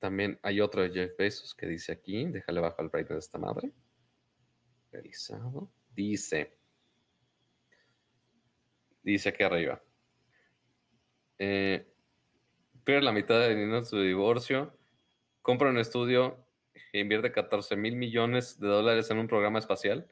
[0.00, 3.38] También hay otro de Jeff Bezos que dice aquí, déjale bajo el break de esta
[3.38, 3.72] madre.
[4.90, 5.70] Realizado.
[5.94, 6.59] Dice.
[9.02, 9.82] Dice aquí arriba.
[11.38, 11.86] Eh,
[12.84, 14.76] pierde la mitad de dinero en su divorcio,
[15.42, 16.36] compra un estudio
[16.92, 20.06] e invierte 14 mil millones de dólares en un programa espacial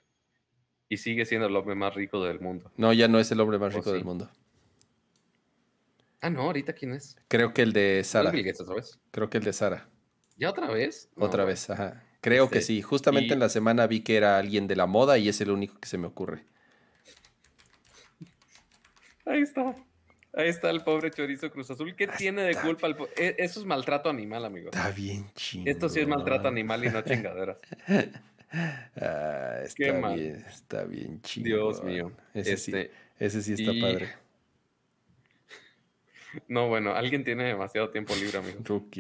[0.89, 2.73] y sigue siendo el hombre más rico del mundo.
[2.77, 4.31] No, ya no es el hombre más rico del mundo.
[6.21, 7.17] Ah, no, ahorita quién es.
[7.29, 8.31] Creo que el de ¿Es Sara.
[8.31, 8.99] Bill Gates otra vez?
[9.11, 9.89] Creo que el de Sara.
[10.37, 11.11] ¿Ya otra vez?
[11.17, 12.05] No, Otra vez, ajá.
[12.21, 12.83] Creo que Este, sí.
[12.83, 15.51] Justamente y- en la semana vi que era alguien de la moda y es el
[15.51, 16.45] único que se me ocurre.
[19.29, 19.75] Ahí está.
[20.35, 21.95] Ahí está el pobre chorizo Cruz Azul.
[21.97, 24.67] ¿Qué tiene de culpa el e- Eso es maltrato animal, amigo.
[24.67, 25.65] Está bien chido.
[25.71, 27.59] Esto sí es maltrato animal y no chingaderas.
[28.51, 30.19] Ah, está Qué mal.
[30.19, 31.45] bien, está bien chido.
[31.45, 32.13] Dios mío.
[32.33, 34.09] Ese, sí, Este, ese sí está y- padre.
[36.49, 38.59] No, bueno, alguien tiene demasiado tiempo libre, amigo.
[38.75, 38.97] Ok.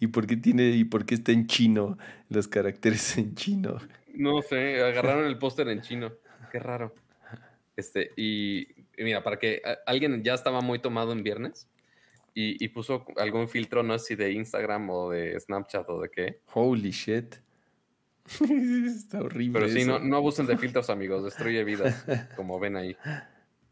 [0.00, 1.96] ¿Y por qué tiene, y por qué está en chino?
[2.28, 3.78] Los caracteres en chino.
[4.14, 6.12] No sé, agarraron el póster en chino.
[6.50, 6.94] Qué raro.
[7.76, 8.66] Este, y,
[8.98, 11.68] y mira, para que a- alguien ya estaba muy tomado en viernes
[12.34, 16.10] y, y puso algún filtro, no sé si de Instagram o de Snapchat o de
[16.10, 16.40] qué.
[16.54, 17.36] Holy shit.
[18.86, 19.58] está horrible.
[19.60, 20.04] Pero sí, no, eso.
[20.04, 21.24] no abusen de filtros, amigos.
[21.24, 22.04] Destruye vidas,
[22.36, 22.96] como ven ahí.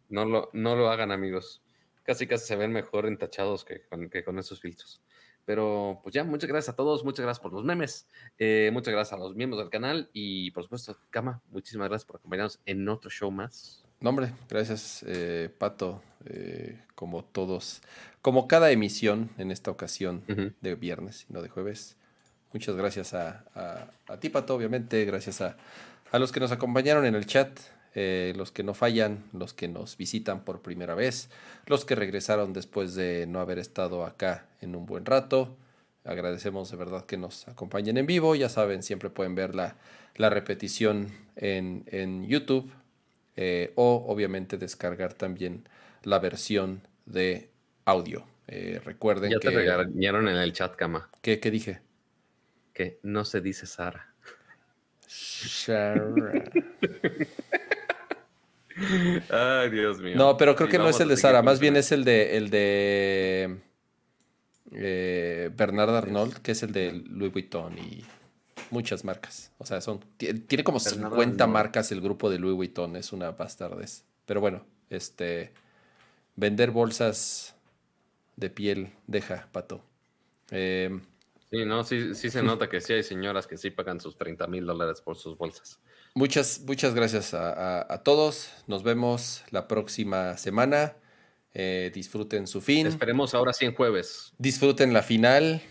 [0.08, 1.62] No lo, no lo hagan, amigos.
[2.04, 5.02] Casi, casi se ven mejor entachados que con, que con esos filtros.
[5.44, 9.12] Pero pues ya, muchas gracias a todos, muchas gracias por los memes, eh, muchas gracias
[9.12, 13.10] a los miembros del canal y por supuesto, Cama, muchísimas gracias por acompañarnos en otro
[13.10, 13.85] show más.
[14.00, 16.02] No, hombre, gracias, eh, Pato.
[16.26, 17.82] eh, como todos,
[18.22, 20.22] como cada emisión en esta ocasión
[20.60, 21.96] de viernes y no de jueves.
[22.52, 25.04] Muchas gracias a, a- a ti, Pato, obviamente.
[25.04, 25.56] Gracias a,
[26.10, 27.58] a los que nos acompañaron en el chat,
[27.94, 31.28] eh, los que no fallan, los que nos visitan por primera vez,
[31.66, 35.56] los que regresaron después de no haber estado acá en un buen rato.
[36.04, 38.34] Agradecemos de verdad que nos acompañen en vivo.
[38.34, 39.76] Ya saben, siempre pueden ver la,
[40.16, 42.70] la repetición en, en YouTube
[43.36, 45.68] eh, o obviamente descargar también
[46.02, 47.50] la versión de
[47.84, 48.26] audio.
[48.48, 49.48] Eh, recuerden Ya que...
[49.50, 51.80] te regañaron en el chat, Cama, ¿Qué, qué dije?
[52.72, 54.14] que no se dice Sara.
[55.08, 56.44] Shara.
[59.30, 60.14] Ay, Dios mío.
[60.16, 62.36] No, pero creo Sí, que no es el de Sara, más bien es el de
[62.36, 63.58] el de
[64.72, 68.04] eh, Bernard Arnold, que es el de Louis Vuitton y
[68.70, 69.52] muchas marcas.
[69.58, 71.52] O sea, son ti- tiene como Bernard 50 Arnault.
[71.52, 74.04] marcas el grupo de Louis Vuitton, es una bastardez.
[74.26, 75.52] Pero bueno, este
[76.36, 77.54] vender bolsas
[78.36, 79.82] de piel deja, pato.
[80.50, 81.00] Eh,
[81.48, 84.48] Sí, no, sí, sí se nota que sí hay señoras que sí pagan sus 30
[84.48, 85.78] mil dólares por sus bolsas.
[86.12, 87.52] Muchas, muchas gracias a,
[87.82, 88.50] a- a todos.
[88.66, 90.96] Nos vemos la próxima semana.
[91.54, 92.88] Eh, disfruten su fin.
[92.88, 94.32] Esperemos ahora sí en jueves.
[94.38, 95.62] Disfruten la final.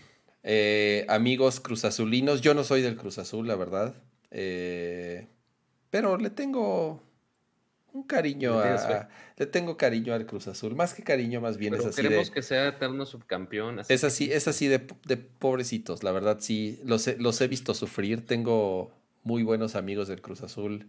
[0.48, 2.40] Eh, amigos cruzazulinos.
[2.40, 3.94] Yo no soy del Cruz Azul, la verdad.
[4.30, 5.26] Eh,
[5.90, 7.02] pero le tengo
[7.92, 10.76] un cariño ¿Le tienes a, le tengo cariño al Cruz Azul.
[10.76, 12.34] Más que cariño, más bien Pero es así queremos de.
[12.34, 13.80] que sea eterno subcampeón.
[13.80, 17.48] Así Es así, es así de, de pobrecitos, la verdad sí, los he, los he
[17.48, 18.24] visto sufrir.
[18.24, 18.92] Tengo
[19.24, 20.86] muy buenos amigos del Cruz Azul,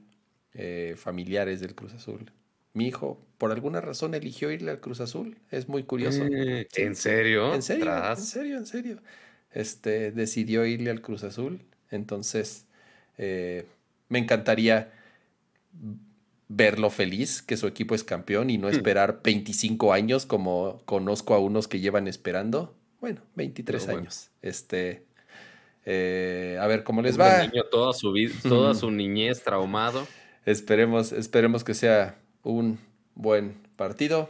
[0.53, 2.31] eh, familiares del Cruz Azul.
[2.73, 5.39] Mi hijo, por alguna razón, eligió irle al Cruz Azul.
[5.49, 6.23] Es muy curioso.
[6.31, 7.53] Eh, Sí, ¿En serio?
[7.55, 8.19] En serio, Tras.
[8.19, 9.01] en serio, en serio.
[9.51, 11.61] Este, decidió irle al Cruz Azul.
[11.89, 12.65] Entonces,
[13.17, 13.65] eh,
[14.09, 14.91] me encantaría
[16.49, 18.71] verlo feliz, que su equipo es campeón y no Hmm.
[18.71, 22.73] esperar 25 años como conozco a unos que llevan esperando.
[23.01, 24.01] Bueno, 23 Pero bueno.
[24.07, 24.29] años.
[24.41, 25.03] Este,
[25.85, 27.41] eh, a ver cómo les va.
[27.45, 28.13] niño, toda su
[28.43, 30.07] toda su niñez traumado.
[30.45, 32.79] Esperemos, esperemos que sea un
[33.15, 34.29] buen partido.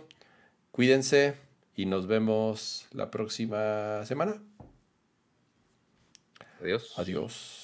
[0.72, 1.36] Cuídense
[1.76, 4.42] y nos vemos la próxima semana.
[6.62, 6.94] Adiós.
[6.98, 7.58] Adiós.